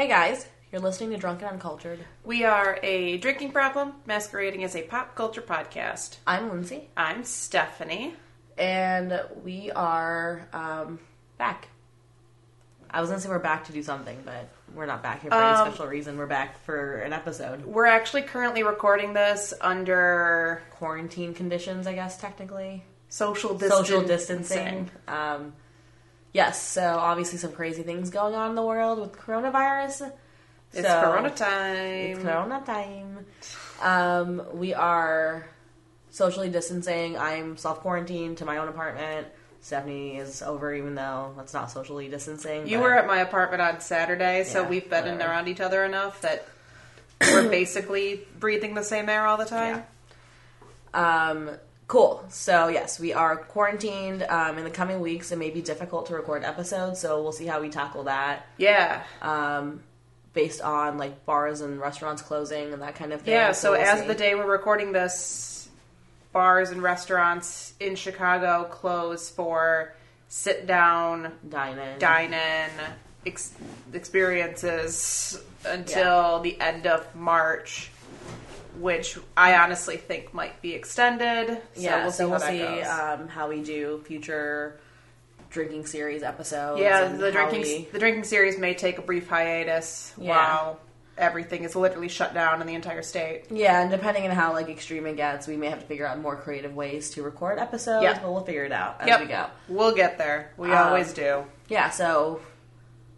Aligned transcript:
Hey 0.00 0.08
guys, 0.08 0.46
you're 0.72 0.80
listening 0.80 1.10
to 1.10 1.18
Drunken 1.18 1.46
Uncultured. 1.46 1.98
We 2.24 2.42
are 2.44 2.78
a 2.82 3.18
drinking 3.18 3.52
problem 3.52 3.92
masquerading 4.06 4.64
as 4.64 4.74
a 4.74 4.80
pop 4.80 5.14
culture 5.14 5.42
podcast. 5.42 6.16
I'm 6.26 6.48
Lindsay, 6.48 6.88
I'm 6.96 7.22
Stephanie. 7.22 8.14
and 8.56 9.20
we 9.44 9.70
are 9.72 10.48
um, 10.54 11.00
back. 11.36 11.68
I 12.88 13.02
was 13.02 13.10
gonna 13.10 13.20
say 13.20 13.28
we're 13.28 13.40
back 13.40 13.66
to 13.66 13.72
do 13.72 13.82
something, 13.82 14.16
but 14.24 14.48
we're 14.74 14.86
not 14.86 15.02
back 15.02 15.20
here 15.20 15.30
for 15.30 15.36
any 15.36 15.44
Um, 15.58 15.68
special 15.68 15.86
reason. 15.86 16.16
We're 16.16 16.24
back 16.24 16.64
for 16.64 17.00
an 17.02 17.12
episode. 17.12 17.66
We're 17.66 17.84
actually 17.84 18.22
currently 18.22 18.62
recording 18.62 19.12
this 19.12 19.52
under 19.60 20.62
Quarantine 20.70 21.34
conditions, 21.34 21.86
I 21.86 21.92
guess, 21.92 22.16
technically. 22.16 22.84
social 23.10 23.52
distancing. 23.52 23.84
Social 23.84 24.02
distancing. 24.06 24.90
Um, 25.06 25.52
yes, 26.32 26.62
so 26.62 26.82
obviously 26.98 27.38
some 27.38 27.52
crazy 27.52 27.82
things 27.82 28.10
going 28.10 28.34
on 28.34 28.50
in 28.50 28.56
the 28.56 28.62
world 28.62 28.98
with 29.00 29.12
coronavirus. 29.12 30.12
It's 30.72 30.86
So- 30.86 31.02
Corona 31.02 31.30
time. 31.30 31.76
It's 32.16 32.22
Corona 32.22 32.62
time. 32.64 33.26
Um, 33.82 34.42
we 34.52 34.74
are 34.74 35.46
socially 36.10 36.48
distancing. 36.48 37.16
I'm 37.18 37.56
self 37.56 37.80
quarantined 37.80 38.38
to 38.38 38.44
my 38.44 38.58
own 38.58 38.68
apartment. 38.68 39.26
Stephanie 39.62 40.16
is 40.16 40.40
over, 40.42 40.72
even 40.74 40.94
though 40.94 41.34
that's 41.36 41.52
not 41.52 41.70
socially 41.70 42.08
distancing. 42.08 42.66
You 42.66 42.78
were 42.80 42.94
at 42.94 43.06
my 43.06 43.18
apartment 43.18 43.60
on 43.60 43.80
Saturday, 43.80 44.44
so 44.44 44.64
we've 44.64 44.88
been 44.88 45.04
whatever. 45.04 45.30
around 45.30 45.48
each 45.48 45.60
other 45.60 45.84
enough 45.84 46.22
that 46.22 46.46
we're 47.20 47.48
basically 47.50 48.26
breathing 48.38 48.74
the 48.74 48.82
same 48.82 49.08
air 49.10 49.26
all 49.26 49.36
the 49.36 49.44
time. 49.44 49.84
Um, 50.94 51.50
cool. 51.90 52.24
So 52.28 52.68
yes, 52.68 53.00
we 53.00 53.12
are 53.12 53.36
quarantined. 53.36 54.22
Um, 54.22 54.58
in 54.58 54.64
the 54.64 54.70
coming 54.70 55.00
weeks, 55.00 55.32
it 55.32 55.38
may 55.38 55.50
be 55.50 55.60
difficult 55.60 56.06
to 56.06 56.14
record 56.14 56.44
episodes, 56.44 57.00
so 57.00 57.20
we'll 57.20 57.32
see 57.32 57.46
how 57.46 57.60
we 57.60 57.68
tackle 57.68 58.04
that. 58.04 58.46
Yeah. 58.58 59.02
Um, 59.20 59.82
based 60.32 60.60
on 60.60 60.98
like 60.98 61.26
bars 61.26 61.60
and 61.60 61.80
restaurants 61.80 62.22
closing 62.22 62.72
and 62.72 62.80
that 62.82 62.94
kind 62.94 63.12
of 63.12 63.22
thing. 63.22 63.34
Yeah, 63.34 63.50
so, 63.50 63.72
we'll 63.72 63.80
as 63.80 64.02
see. 64.02 64.06
the 64.06 64.14
day 64.14 64.36
we're 64.36 64.48
recording 64.48 64.92
this, 64.92 65.68
bars 66.32 66.70
and 66.70 66.80
restaurants 66.80 67.74
in 67.80 67.96
Chicago 67.96 68.68
close 68.70 69.28
for 69.28 69.92
sit 70.28 70.68
down, 70.68 71.32
dine 71.48 71.76
in, 71.76 71.98
dine 71.98 72.32
in 72.32 72.70
ex- 73.26 73.52
experiences 73.92 75.42
until 75.64 76.38
the 76.38 76.58
end 76.60 76.86
of 76.86 77.16
March, 77.16 77.90
which 78.78 79.18
I 79.36 79.56
honestly 79.56 79.96
think 79.96 80.32
might 80.34 80.60
be 80.62 80.74
extended. 80.74 81.48
So 81.74 81.80
yeah, 81.80 82.02
we'll 82.02 82.12
see 82.12 82.16
so 82.18 82.24
how 82.26 82.30
we'll 82.30 82.40
see 82.40 82.82
um, 82.82 83.28
how 83.28 83.48
we 83.48 83.62
do 83.62 84.02
future 84.06 84.78
drinking 85.50 85.86
series 85.86 86.22
episodes. 86.22 86.80
yeah, 86.80 87.08
the 87.08 87.32
drinking 87.32 87.62
we- 87.62 87.88
the 87.92 87.98
drinking 87.98 88.24
series 88.24 88.56
may 88.58 88.74
take 88.74 88.98
a 88.98 89.02
brief 89.02 89.28
hiatus 89.28 90.12
Yeah. 90.16 90.30
while 90.30 90.80
everything 91.18 91.64
is 91.64 91.74
literally 91.76 92.08
shut 92.08 92.32
down 92.32 92.60
in 92.60 92.66
the 92.66 92.74
entire 92.74 93.02
state. 93.02 93.44
Yeah, 93.50 93.82
and 93.82 93.90
depending 93.90 94.24
on 94.24 94.30
how 94.30 94.52
like 94.52 94.68
extreme 94.68 95.06
it 95.06 95.16
gets, 95.16 95.46
we 95.46 95.56
may 95.56 95.68
have 95.68 95.80
to 95.80 95.86
figure 95.86 96.06
out 96.06 96.18
more 96.18 96.36
creative 96.36 96.74
ways 96.74 97.10
to 97.10 97.22
record 97.22 97.58
episodes. 97.58 98.04
Yeah. 98.04 98.18
but 98.22 98.32
we'll 98.32 98.44
figure 98.44 98.64
it 98.64 98.72
out 98.72 99.00
as 99.00 99.08
Yep. 99.08 99.20
we 99.20 99.26
go. 99.26 99.46
We'll 99.68 99.94
get 99.94 100.16
there. 100.18 100.52
We 100.56 100.70
Um, 100.72 100.86
always 100.88 101.12
do. 101.12 101.44
Yeah, 101.68 101.90
so 101.90 102.40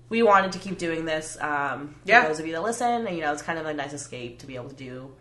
we 0.08 0.23
wanted 0.23 0.53
to 0.53 0.58
keep 0.58 0.78
doing 0.78 1.05
this. 1.05 1.36
Um, 1.41 1.97
for 2.03 2.08
Yeah. 2.08 2.27
those 2.27 2.41
of 2.41 2.47
you 2.47 2.53
that 2.55 2.62
listen, 2.62 3.06
and 3.06 3.14
you 3.17 3.23
know, 3.23 3.33
it's 3.33 3.42
kind 3.42 3.58
of 3.58 3.67
a 3.67 3.75
nice 3.75 3.92
escape 3.92 4.39
to 4.41 4.47
be 4.47 4.56
able 4.56 4.70
to 4.70 4.75
do 4.75 5.12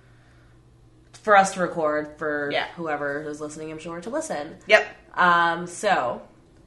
for 1.22 1.36
us 1.38 1.54
to 1.54 1.62
record 1.62 2.18
for 2.18 2.50
Yeah. 2.52 2.68
whoever 2.76 3.22
is 3.24 3.40
listening. 3.42 3.72
I'm 3.72 3.80
sure 3.80 4.02
to 4.02 4.10
listen. 4.10 4.58
Yep. 4.68 4.88
Um, 5.16 5.68
so 5.68 6.22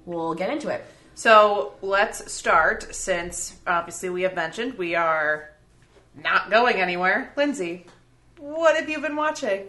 we'll 0.07 0.35
get 0.35 0.51
into 0.51 0.69
it. 0.69 0.85
So 1.15 1.75
let's 1.83 2.33
start 2.33 2.95
since 2.95 3.57
obviously 3.67 4.11
we 4.11 4.23
have 4.23 4.35
mentioned 4.35 4.75
we 4.79 4.95
are 4.95 5.51
not 6.23 6.51
going 6.51 6.77
anywhere. 6.77 7.33
Lindsay, 7.37 7.87
what 8.39 8.77
have 8.77 8.89
you 8.89 9.01
been 9.01 9.17
watching? 9.17 9.67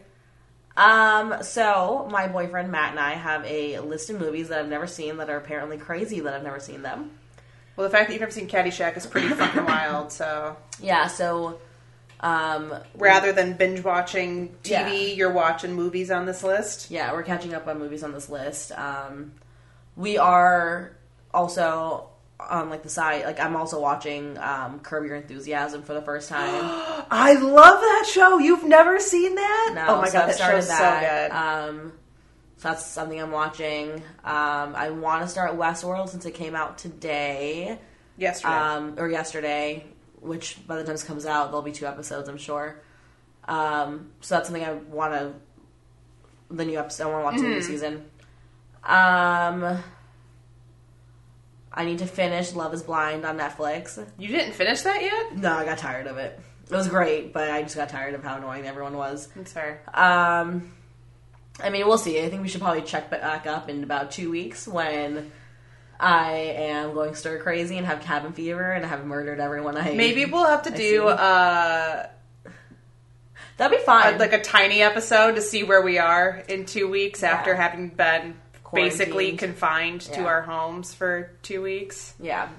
Um, 0.77 1.35
so 1.41 2.07
my 2.11 2.27
boyfriend 2.27 2.69
Matt 2.71 2.91
and 2.91 2.99
I 2.99 3.11
have 3.13 3.45
a 3.45 3.79
list 3.79 4.09
of 4.09 4.19
movies 4.19 4.49
that 4.49 4.59
I've 4.59 4.67
never 4.67 4.87
seen 4.87 5.17
that 5.17 5.29
are 5.29 5.37
apparently 5.37 5.77
crazy 5.77 6.19
that 6.19 6.33
I've 6.33 6.43
never 6.43 6.59
seen 6.59 6.81
them. 6.81 7.11
Well, 7.75 7.87
the 7.87 7.91
fact 7.91 8.07
that 8.07 8.13
you've 8.13 8.21
never 8.21 8.31
seen 8.31 8.47
Caddyshack 8.47 8.97
is 8.97 9.05
pretty 9.07 9.29
fucking 9.29 9.65
wild. 9.65 10.11
So 10.11 10.57
Yeah, 10.81 11.07
so 11.07 11.59
um 12.21 12.73
rather 12.95 13.31
than 13.33 13.53
binge 13.53 13.83
watching 13.83 14.49
TV, 14.63 14.69
Yeah. 14.71 14.89
you're 14.91 15.31
watching 15.31 15.73
movies 15.73 16.09
on 16.11 16.25
this 16.25 16.43
list. 16.43 16.89
yeah, 16.91 17.11
we're 17.13 17.23
catching 17.23 17.53
up 17.53 17.67
on 17.67 17.79
movies 17.79 18.03
on 18.03 18.13
this 18.13 18.29
list. 18.29 18.71
Um 18.71 19.33
we 19.95 20.17
are 20.17 20.95
also 21.33 22.09
on 22.37 22.69
like 22.69 22.83
the 22.83 22.89
side 22.89 23.23
like 23.25 23.39
I'm 23.39 23.55
also 23.55 23.79
watching 23.79 24.37
um 24.37 24.79
Curb 24.79 25.05
Your 25.05 25.15
Enthusiasm 25.15 25.83
for 25.83 25.93
the 25.93 26.01
first 26.01 26.29
time. 26.29 26.61
I 27.11 27.33
love 27.33 27.79
that 27.81 28.05
show. 28.11 28.39
You've 28.39 28.63
never 28.65 28.99
seen 28.99 29.35
that? 29.35 29.71
No, 29.75 29.85
oh 29.95 30.01
my 30.01 30.07
so 30.07 30.13
god, 30.13 30.29
I've 30.29 30.37
that 30.37 30.51
show's 30.51 30.67
that. 30.67 31.29
so 31.29 31.69
good. 31.69 31.75
Um, 31.79 31.93
so 32.57 32.69
that's 32.69 32.85
something 32.85 33.21
I'm 33.21 33.31
watching. 33.31 33.95
Um, 34.23 34.75
I 34.75 34.89
want 34.91 35.21
to 35.23 35.27
start 35.27 35.51
Westworld 35.57 36.09
since 36.09 36.25
it 36.25 36.31
came 36.33 36.55
out 36.55 36.77
today. 36.77 37.77
Yesterday. 38.17 38.53
um, 38.53 38.95
or 38.97 39.09
yesterday, 39.09 39.85
which 40.21 40.57
by 40.67 40.75
the 40.77 40.83
time 40.83 40.93
this 40.93 41.03
comes 41.03 41.25
out, 41.25 41.47
there'll 41.47 41.61
be 41.61 41.71
two 41.71 41.85
episodes, 41.85 42.29
I'm 42.29 42.37
sure. 42.37 42.81
Um, 43.47 44.11
so 44.21 44.35
that's 44.35 44.47
something 44.47 44.63
I 44.63 44.73
want 44.73 45.13
to. 45.13 45.33
The 46.51 46.65
new 46.65 46.77
episode, 46.77 47.07
I 47.07 47.11
want 47.11 47.21
to 47.21 47.25
watch 47.25 47.35
the 47.37 47.49
new 47.55 47.61
season. 47.61 48.05
Um, 48.83 49.79
I 51.73 51.83
need 51.85 51.99
to 51.99 52.05
finish 52.05 52.53
Love 52.53 52.73
Is 52.73 52.83
Blind 52.83 53.25
on 53.25 53.37
Netflix. 53.37 54.03
you 54.17 54.27
didn't 54.27 54.53
finish 54.53 54.81
that 54.81 55.01
yet? 55.01 55.37
No, 55.37 55.53
I 55.53 55.65
got 55.65 55.79
tired 55.79 56.07
of 56.07 56.17
it. 56.17 56.39
It 56.69 56.75
was 56.75 56.87
great, 56.87 57.33
but 57.33 57.49
I 57.51 57.61
just 57.63 57.75
got 57.75 57.89
tired 57.89 58.15
of 58.15 58.23
how 58.23 58.37
annoying 58.37 58.65
everyone 58.65 58.95
was. 58.95 59.27
That's 59.35 59.51
fair. 59.51 59.81
Um, 59.93 60.71
I 61.59 61.69
mean, 61.69 61.85
we'll 61.85 61.97
see. 61.97 62.23
I 62.23 62.29
think 62.29 62.41
we 62.41 62.47
should 62.47 62.61
probably 62.61 62.81
check 62.81 63.09
back 63.09 63.45
up 63.45 63.69
in 63.69 63.83
about 63.83 64.11
two 64.11 64.31
weeks 64.31 64.67
when 64.67 65.31
I 65.99 66.31
am 66.33 66.93
going 66.93 67.15
stir 67.15 67.39
crazy 67.39 67.77
and 67.77 67.85
have 67.87 68.01
cabin 68.01 68.33
fever 68.33 68.71
and 68.71 68.85
have 68.85 69.05
murdered 69.05 69.39
everyone 69.39 69.77
I 69.77 69.93
Maybe 69.93 70.25
we'll 70.25 70.45
have 70.45 70.63
to 70.63 70.73
I 70.73 70.77
do 70.77 71.07
uh, 71.07 72.07
That'd 73.57 73.77
be 73.79 73.83
fine. 73.85 74.17
like 74.17 74.33
a 74.33 74.41
tiny 74.41 74.81
episode 74.81 75.35
to 75.35 75.41
see 75.41 75.63
where 75.63 75.81
we 75.81 75.97
are 75.97 76.43
in 76.49 76.65
two 76.65 76.89
weeks 76.89 77.23
after 77.23 77.55
having 77.55 77.89
been 77.89 78.35
basically 78.73 79.37
confined 79.37 80.01
to 80.01 80.25
our 80.27 80.41
homes 80.41 80.93
for 80.93 81.31
two 81.41 81.61
weeks. 81.61 82.13
yeah. 82.19 82.49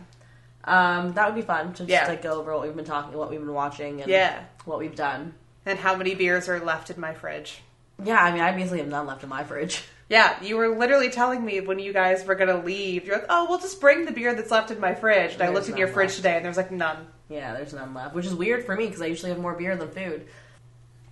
Um, 0.65 1.13
that 1.13 1.27
would 1.27 1.35
be 1.37 1.43
fun 1.43 1.75
to 1.75 1.85
just 1.85 1.91
Yeah. 1.91 2.09
like 2.09 2.23
go 2.23 2.41
over 2.41 2.53
what 2.55 2.63
we've 2.67 2.75
been 2.75 2.85
talking, 2.85 3.17
what 3.17 3.31
we've 3.31 3.39
been 3.39 3.53
watching, 3.53 4.01
and 4.03 4.11
Yeah. 4.11 4.41
what 4.65 4.79
we've 4.81 4.97
done. 4.97 5.35
And 5.65 5.79
how 5.79 5.95
many 5.95 6.15
beers 6.17 6.49
are 6.49 6.59
left 6.59 6.91
in 6.91 6.99
my 7.01 7.13
fridge? 7.15 7.61
Yeah, 8.03 8.17
I 8.21 8.33
mean, 8.33 8.41
I 8.41 8.51
basically 8.53 8.79
have 8.79 8.89
none 8.89 9.07
left 9.07 9.23
in 9.23 9.29
my 9.29 9.45
fridge. 9.45 9.85
Yeah, 10.09 10.41
you 10.43 10.57
were 10.57 10.69
literally 10.69 11.11
telling 11.11 11.45
me 11.45 11.61
when 11.61 11.79
you 11.81 11.93
guys 11.93 12.25
were 12.25 12.37
gonna 12.37 12.63
leave. 12.63 13.07
You're 13.07 13.17
like, 13.17 13.27
"Oh, 13.29 13.47
we'll 13.49 13.59
just 13.59 13.81
bring 13.81 14.05
the 14.05 14.13
beer 14.13 14.35
that's 14.35 14.51
left 14.53 14.71
in 14.71 14.79
my 14.79 14.95
fridge." 14.95 15.33
And 15.35 15.43
I 15.43 15.47
There's 15.47 15.55
looked 15.55 15.67
in 15.67 15.73
none 15.73 15.79
your 15.81 15.89
fridge 15.89 16.09
left. 16.11 16.17
today, 16.19 16.37
and 16.37 16.45
there's 16.45 16.57
like 16.57 16.71
none. 16.71 17.09
Yeah, 17.29 17.55
there's 17.55 17.73
none 17.73 17.93
left, 17.93 18.15
which 18.15 18.25
is 18.27 18.35
weird 18.35 18.65
for 18.65 18.77
me 18.77 18.87
because 18.87 19.03
I 19.03 19.07
usually 19.07 19.31
have 19.33 19.41
more 19.41 19.55
beer 19.55 19.75
than 19.77 19.89
food. 19.91 20.27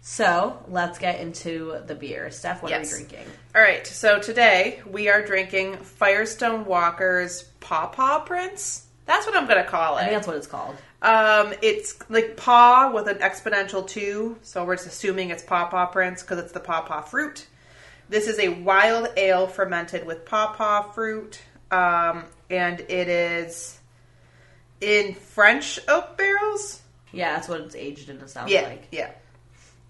So 0.00 0.58
let's 0.68 0.98
get 0.98 1.18
into 1.20 1.80
the 1.86 1.94
beer. 1.94 2.30
Steph, 2.30 2.62
what 2.62 2.70
Yes. 2.70 2.92
are 2.92 2.98
we 2.98 3.04
drinking? 3.04 3.26
All 3.54 3.62
right, 3.62 3.86
so 3.86 4.18
today 4.20 4.80
we 4.86 5.08
are 5.08 5.22
drinking 5.24 5.78
Firestone 5.78 6.64
Walker's 6.66 7.44
Paw 7.60 7.86
Paw 7.86 8.20
Prince. 8.20 8.84
That's 9.06 9.26
what 9.26 9.34
I'm 9.36 9.46
gonna 9.48 9.64
call 9.64 9.96
I 9.96 10.00
think 10.02 10.12
it. 10.12 10.14
that's 10.14 10.26
what 10.26 10.36
it's 10.36 10.46
called. 10.46 10.76
Um, 11.02 11.52
it's 11.62 11.96
like 12.10 12.36
paw 12.36 12.90
with 12.92 13.08
an 13.08 13.18
exponential 13.18 13.86
two, 13.86 14.36
so 14.42 14.64
we're 14.64 14.76
just 14.76 14.86
assuming 14.88 15.30
it's 15.30 15.42
Paw 15.42 15.66
Paw 15.66 15.86
Prince 15.86 16.22
because 16.22 16.38
it's 16.38 16.52
the 16.52 16.60
Paw 16.60 16.82
Paw 16.82 17.00
fruit. 17.02 17.46
This 18.14 18.28
is 18.28 18.38
a 18.38 18.48
wild 18.48 19.08
ale 19.16 19.48
fermented 19.48 20.06
with 20.06 20.24
Paw 20.24 20.52
Paw 20.52 20.82
fruit, 20.82 21.42
um, 21.72 22.22
and 22.48 22.78
it 22.78 23.08
is 23.08 23.76
in 24.80 25.14
French 25.14 25.80
oak 25.88 26.16
barrels. 26.16 26.80
Yeah, 27.10 27.34
that's 27.34 27.48
what 27.48 27.62
it's 27.62 27.74
aged 27.74 28.08
in. 28.10 28.18
It 28.20 28.30
sounds 28.30 28.52
Yeah, 28.52 28.68
like. 28.68 28.86
yeah. 28.92 29.10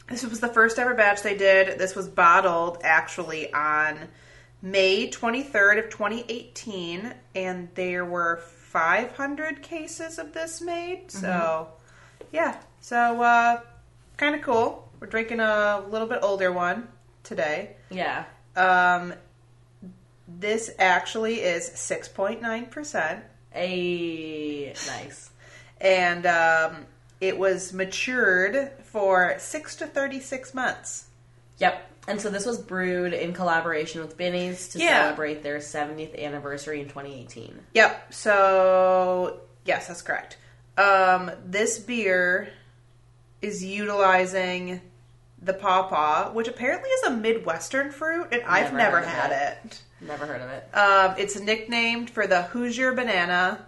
This 0.08 0.24
was 0.24 0.40
the 0.40 0.48
first 0.48 0.78
ever 0.78 0.94
batch 0.94 1.20
they 1.20 1.36
did. 1.36 1.78
This 1.78 1.94
was 1.94 2.08
bottled 2.08 2.78
actually 2.82 3.52
on 3.52 4.08
May 4.62 5.10
23rd 5.10 5.84
of 5.84 5.90
2018, 5.90 7.12
and 7.34 7.68
there 7.74 8.06
were 8.06 8.38
500 8.38 9.62
cases 9.62 10.18
of 10.18 10.32
this 10.32 10.62
made. 10.62 11.10
So, 11.10 11.68
yeah. 12.32 12.56
So, 12.80 13.20
uh, 13.20 13.60
kind 14.16 14.34
of 14.34 14.40
cool. 14.40 14.90
We're 14.98 15.08
drinking 15.08 15.40
a 15.40 15.84
little 15.90 16.08
bit 16.08 16.20
older 16.22 16.50
one 16.50 16.88
today. 17.24 17.76
Yeah. 17.90 18.24
Um, 18.56 19.14
this 20.28 20.70
actually 20.78 21.40
is 21.40 21.68
6.9%. 21.70 23.22
A 23.56 24.66
nice. 24.88 25.30
and 25.80 26.26
um, 26.26 26.86
it 27.20 27.38
was 27.38 27.72
matured 27.72 28.72
for 28.82 29.36
six 29.38 29.76
to 29.76 29.86
thirty-six 29.86 30.52
months. 30.54 31.06
Yep. 31.58 31.90
And 32.08 32.20
so 32.20 32.30
this 32.30 32.46
was 32.46 32.58
brewed 32.58 33.12
in 33.12 33.32
collaboration 33.32 34.00
with 34.00 34.16
Binny's 34.16 34.68
to 34.70 34.80
Yeah. 34.80 35.04
celebrate 35.04 35.44
their 35.44 35.58
70th 35.58 36.20
anniversary 36.20 36.80
in 36.80 36.88
2018. 36.88 37.60
Yep. 37.74 38.12
So 38.12 39.38
yes, 39.64 39.86
that's 39.86 40.02
correct. 40.02 40.36
Um, 40.76 41.30
this 41.46 41.78
beer 41.78 42.48
is 43.40 43.62
utilizing 43.62 44.80
the 45.44 45.52
pawpaw, 45.54 46.32
which 46.32 46.48
apparently 46.48 46.88
is 46.88 47.02
a 47.04 47.10
Midwestern 47.10 47.90
fruit, 47.90 48.28
and 48.32 48.42
I've 48.42 48.72
Never 48.72 49.00
never 49.00 49.02
had 49.02 49.30
it. 49.32 49.58
it. 49.64 49.82
Never 50.00 50.26
heard 50.26 50.40
of 50.40 50.50
it. 50.50 50.68
Um, 50.74 51.14
it's 51.18 51.38
nicknamed 51.38 52.10
for 52.10 52.26
the 52.26 52.42
Hoosier 52.42 52.92
banana, 52.92 53.64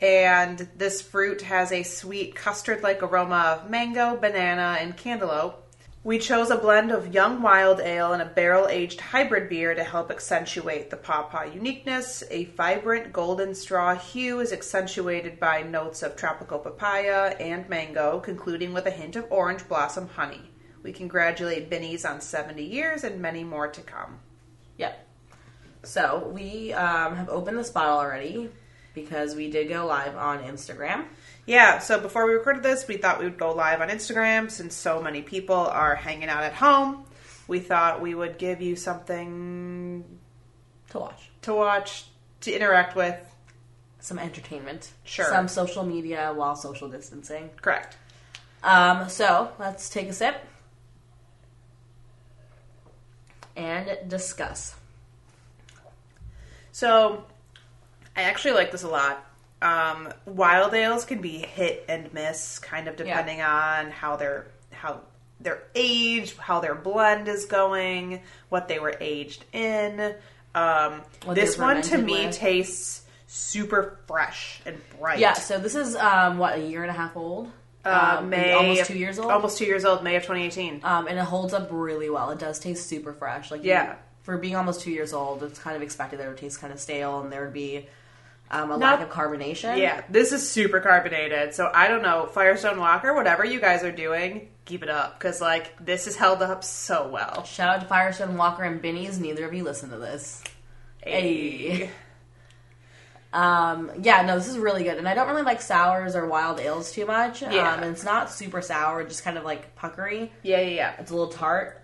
and 0.00 0.68
this 0.76 1.00
fruit 1.00 1.42
has 1.42 1.70
a 1.72 1.82
sweet 1.82 2.34
custard 2.34 2.82
like 2.82 3.02
aroma 3.02 3.60
of 3.62 3.70
mango, 3.70 4.16
banana, 4.16 4.78
and 4.80 4.96
cantaloupe. 4.96 5.58
We 6.04 6.18
chose 6.18 6.50
a 6.50 6.56
blend 6.56 6.90
of 6.90 7.14
young 7.14 7.42
wild 7.42 7.78
ale 7.78 8.12
and 8.12 8.20
a 8.20 8.26
barrel 8.26 8.66
aged 8.66 9.00
hybrid 9.00 9.48
beer 9.48 9.72
to 9.72 9.84
help 9.84 10.10
accentuate 10.10 10.90
the 10.90 10.96
pawpaw 10.96 11.44
uniqueness. 11.52 12.24
A 12.28 12.46
vibrant 12.46 13.12
golden 13.12 13.54
straw 13.54 13.94
hue 13.94 14.40
is 14.40 14.52
accentuated 14.52 15.38
by 15.38 15.62
notes 15.62 16.02
of 16.02 16.16
tropical 16.16 16.58
papaya 16.58 17.36
and 17.38 17.68
mango, 17.68 18.18
concluding 18.18 18.72
with 18.72 18.86
a 18.86 18.90
hint 18.90 19.14
of 19.14 19.30
orange 19.30 19.68
blossom 19.68 20.08
honey. 20.08 20.50
We 20.82 20.92
congratulate 20.92 21.70
Binny's 21.70 22.04
on 22.04 22.20
70 22.20 22.64
years 22.64 23.04
and 23.04 23.20
many 23.20 23.44
more 23.44 23.68
to 23.68 23.80
come. 23.80 24.18
Yep. 24.78 25.06
So 25.84 26.30
we 26.34 26.72
um, 26.72 27.16
have 27.16 27.28
opened 27.28 27.58
this 27.58 27.70
bottle 27.70 27.98
already 27.98 28.50
because 28.94 29.34
we 29.34 29.50
did 29.50 29.68
go 29.68 29.86
live 29.86 30.16
on 30.16 30.42
Instagram. 30.42 31.06
Yeah, 31.46 31.78
so 31.78 32.00
before 32.00 32.26
we 32.26 32.34
recorded 32.34 32.62
this, 32.62 32.86
we 32.86 32.96
thought 32.96 33.18
we 33.18 33.24
would 33.24 33.38
go 33.38 33.52
live 33.52 33.80
on 33.80 33.88
Instagram 33.88 34.50
since 34.50 34.74
so 34.74 35.02
many 35.02 35.22
people 35.22 35.56
are 35.56 35.94
hanging 35.94 36.28
out 36.28 36.44
at 36.44 36.54
home. 36.54 37.04
We 37.48 37.58
thought 37.58 38.00
we 38.00 38.14
would 38.14 38.38
give 38.38 38.60
you 38.60 38.76
something 38.76 40.04
to 40.90 40.98
watch. 40.98 41.30
to 41.42 41.54
watch, 41.54 42.04
to 42.42 42.52
interact 42.52 42.94
with. 42.94 43.16
Some 43.98 44.18
entertainment. 44.18 44.90
Sure. 45.04 45.26
Some 45.26 45.46
social 45.46 45.84
media 45.84 46.32
while 46.34 46.56
social 46.56 46.88
distancing. 46.88 47.50
Correct. 47.60 47.96
Um, 48.64 49.08
so 49.08 49.52
let's 49.58 49.88
take 49.88 50.08
a 50.08 50.12
sip 50.12 50.36
and 53.56 53.98
discuss. 54.08 54.74
So, 56.72 57.24
I 58.16 58.22
actually 58.22 58.54
like 58.54 58.72
this 58.72 58.82
a 58.82 58.88
lot. 58.88 59.26
Um, 59.60 60.12
wild 60.26 60.74
ales 60.74 61.04
can 61.04 61.20
be 61.20 61.38
hit 61.38 61.84
and 61.88 62.12
miss, 62.12 62.58
kind 62.58 62.88
of 62.88 62.96
depending 62.96 63.40
on 63.42 63.90
how 63.90 64.16
they're 64.16 64.46
how 64.70 65.00
their 65.40 65.62
age, 65.74 66.36
how 66.36 66.60
their 66.60 66.74
blend 66.74 67.28
is 67.28 67.46
going, 67.46 68.22
what 68.48 68.68
they 68.68 68.78
were 68.78 68.96
aged 69.00 69.44
in. 69.52 70.14
Um, 70.54 71.02
this 71.32 71.56
one 71.56 71.82
to 71.82 71.98
me 71.98 72.26
with. 72.26 72.36
tastes 72.36 73.02
super 73.26 73.98
fresh 74.06 74.60
and 74.66 74.78
bright. 74.98 75.18
Yeah, 75.18 75.32
so 75.34 75.58
this 75.58 75.74
is 75.74 75.96
um, 75.96 76.38
what 76.38 76.58
a 76.58 76.60
year 76.60 76.82
and 76.82 76.90
a 76.90 76.94
half 76.94 77.16
old. 77.16 77.50
Uh, 77.84 78.16
Um, 78.18 78.30
May 78.30 78.52
almost 78.52 78.82
of- 78.82 78.86
two 78.86 78.98
years 78.98 79.18
old. 79.18 79.30
Almost 79.30 79.58
two 79.58 79.64
years 79.64 79.84
old, 79.84 80.04
May 80.04 80.16
of 80.16 80.22
2018. 80.22 80.80
um, 80.84 81.06
and 81.08 81.18
it 81.18 81.24
holds 81.24 81.52
up 81.52 81.68
really 81.70 82.08
well. 82.10 82.30
It 82.30 82.38
does 82.38 82.58
taste 82.58 82.86
super 82.88 83.12
fresh. 83.12 83.50
Like 83.50 83.64
you- 83.64 83.70
Yeah. 83.70 83.94
for 84.22 84.36
being 84.38 84.54
almost 84.54 84.82
two 84.82 84.92
years 84.92 85.12
old, 85.12 85.42
it's 85.42 85.58
kind 85.58 85.74
of 85.74 85.82
expected 85.82 86.20
that 86.20 86.26
it 86.26 86.28
would 86.28 86.36
taste 86.38 86.60
kind 86.60 86.72
of 86.72 86.78
stale 86.78 87.20
and 87.20 87.32
there 87.32 87.42
would 87.42 87.52
be 87.52 87.88
um, 88.52 88.70
a 88.70 88.76
Not- 88.76 89.00
lack 89.00 89.00
of 89.00 89.08
carbonation. 89.08 89.78
Yeah, 89.78 90.02
this 90.10 90.30
is 90.30 90.46
super 90.48 90.78
carbonated. 90.80 91.54
So 91.54 91.70
I 91.74 91.88
don't 91.88 92.02
know, 92.02 92.26
Firestone 92.26 92.78
Walker, 92.78 93.14
whatever 93.14 93.44
you 93.46 93.58
guys 93.60 93.82
are 93.82 93.90
doing, 93.90 94.48
keep 94.66 94.82
it 94.82 94.90
up 94.90 95.18
because 95.18 95.40
like 95.40 95.72
this 95.80 96.06
is 96.06 96.16
held 96.16 96.42
up 96.42 96.62
so 96.62 97.08
well. 97.08 97.44
Shout 97.44 97.74
out 97.76 97.80
to 97.80 97.86
Firestone 97.86 98.36
Walker 98.36 98.62
and 98.62 98.82
Binny's. 98.82 99.18
Neither 99.18 99.46
of 99.46 99.54
you 99.54 99.64
listen 99.64 99.88
to 99.90 99.96
this. 99.96 100.44
Hey. 100.98 101.90
Um, 103.32 103.90
yeah, 104.02 104.22
no, 104.22 104.36
this 104.36 104.46
is 104.48 104.58
really 104.58 104.84
good, 104.84 104.98
and 104.98 105.08
I 105.08 105.14
don't 105.14 105.26
really 105.28 105.42
like 105.42 105.62
sours 105.62 106.14
or 106.14 106.26
wild 106.26 106.60
ales 106.60 106.92
too 106.92 107.06
much. 107.06 107.40
Yeah. 107.42 107.72
Um, 107.72 107.82
and 107.82 107.92
it's 107.92 108.04
not 108.04 108.30
super 108.30 108.60
sour, 108.60 109.02
just 109.04 109.24
kind 109.24 109.38
of 109.38 109.44
like 109.44 109.74
puckery. 109.74 110.30
Yeah, 110.42 110.60
yeah, 110.60 110.68
yeah. 110.74 110.94
It's 110.98 111.10
a 111.10 111.14
little 111.14 111.32
tart. 111.32 111.78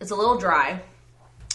It's 0.00 0.10
a 0.10 0.14
little 0.14 0.38
dry, 0.38 0.80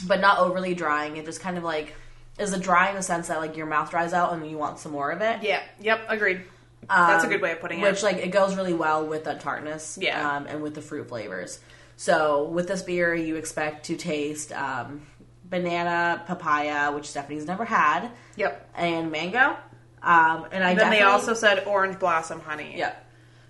but 0.08 0.20
not 0.22 0.40
overly 0.40 0.74
drying. 0.74 1.18
It 1.18 1.26
just 1.26 1.42
kind 1.42 1.58
of 1.58 1.64
like 1.64 1.94
is 2.38 2.54
a 2.54 2.60
dry 2.60 2.90
in 2.90 2.96
the 2.96 3.02
sense 3.04 3.28
that 3.28 3.40
like 3.40 3.58
your 3.58 3.66
mouth 3.66 3.90
dries 3.92 4.14
out 4.14 4.32
and 4.34 4.50
you 4.50 4.58
want 4.58 4.80
some 4.80 4.92
more 4.92 5.12
of 5.12 5.22
it. 5.22 5.44
Yeah, 5.44 5.62
yep, 5.82 6.02
agreed. 6.08 6.42
That's 6.88 7.24
a 7.24 7.28
Um, 7.28 7.32
good 7.34 7.42
way 7.42 7.52
of 7.52 7.60
putting 7.60 7.80
it. 7.80 7.84
Which 7.84 8.00
it. 8.00 8.04
like 8.04 8.18
it 8.18 8.30
goes 8.30 8.56
really 8.56 8.74
well 8.74 9.06
with 9.06 9.26
that 9.26 9.42
tartness, 9.42 9.98
Yeah. 10.02 10.38
um, 10.38 10.48
and 10.48 10.62
with 10.64 10.74
the 10.76 10.82
fruit 10.82 11.08
flavors. 11.10 11.60
So 11.98 12.46
with 12.46 12.68
this 12.68 12.82
beer, 12.82 13.14
you 13.14 13.36
expect 13.36 13.88
to 13.88 13.98
taste 13.98 14.54
um, 14.54 15.02
banana, 15.50 16.24
papaya, 16.28 16.92
which 16.92 17.10
Stephanie's 17.10 17.46
never 17.46 17.66
had, 17.66 18.10
Yep. 18.36 18.70
and 18.76 19.12
mango. 19.12 19.56
Um, 20.02 20.46
and 20.52 20.64
I 20.64 20.76
then 20.76 20.92
they 20.92 21.02
also 21.02 21.34
said 21.34 21.66
orange 21.66 22.00
blossom 22.00 22.40
honey. 22.40 22.76
yeah. 22.78 22.94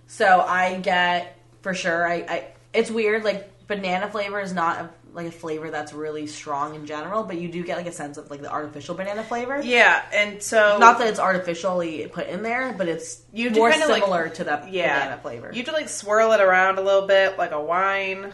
So 0.07 0.41
I 0.41 0.79
get 0.79 1.37
for 1.61 1.73
sure. 1.75 2.07
I, 2.07 2.13
I 2.15 2.45
it's 2.73 2.89
weird. 2.89 3.23
Like 3.23 3.67
banana 3.67 4.09
flavor 4.09 4.39
is 4.41 4.51
not 4.53 4.79
a, 4.79 4.89
like 5.13 5.27
a 5.27 5.31
flavor 5.31 5.69
that's 5.69 5.93
really 5.93 6.25
strong 6.25 6.73
in 6.73 6.87
general, 6.87 7.21
but 7.23 7.37
you 7.37 7.49
do 7.49 7.63
get 7.63 7.77
like 7.77 7.85
a 7.85 7.91
sense 7.91 8.17
of 8.17 8.31
like 8.31 8.41
the 8.41 8.49
artificial 8.51 8.95
banana 8.95 9.23
flavor. 9.23 9.61
Yeah, 9.61 10.01
and 10.11 10.41
so 10.41 10.77
Not 10.79 10.97
that 10.97 11.07
it's 11.07 11.19
artificially 11.19 12.07
put 12.07 12.25
in 12.27 12.41
there, 12.41 12.73
but 12.75 12.87
it's 12.87 13.21
You 13.31 13.51
more 13.51 13.69
kinda, 13.69 13.87
like- 13.87 14.01
similar 14.01 14.29
to 14.29 14.43
the 14.43 14.67
yeah, 14.71 14.99
banana 15.05 15.21
flavor. 15.21 15.49
You 15.51 15.57
have 15.57 15.65
to 15.67 15.71
like 15.73 15.89
swirl 15.89 16.31
it 16.31 16.41
around 16.41 16.79
a 16.79 16.81
little 16.81 17.05
bit 17.07 17.37
like 17.37 17.51
a 17.51 17.61
wine, 17.61 18.33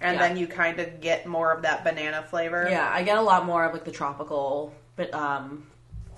and 0.00 0.16
Yeah. 0.18 0.28
then 0.28 0.36
you 0.36 0.46
kind 0.46 0.78
of 0.80 1.00
get 1.00 1.26
more 1.26 1.52
of 1.52 1.62
that 1.62 1.84
banana 1.84 2.22
flavor. 2.22 2.66
yeah, 2.70 2.88
I 2.92 3.02
get 3.02 3.18
a 3.18 3.22
lot 3.22 3.44
more 3.46 3.64
of 3.64 3.72
like 3.72 3.84
the 3.84 3.90
tropical, 3.92 4.72
but 4.96 5.12
um, 5.14 5.66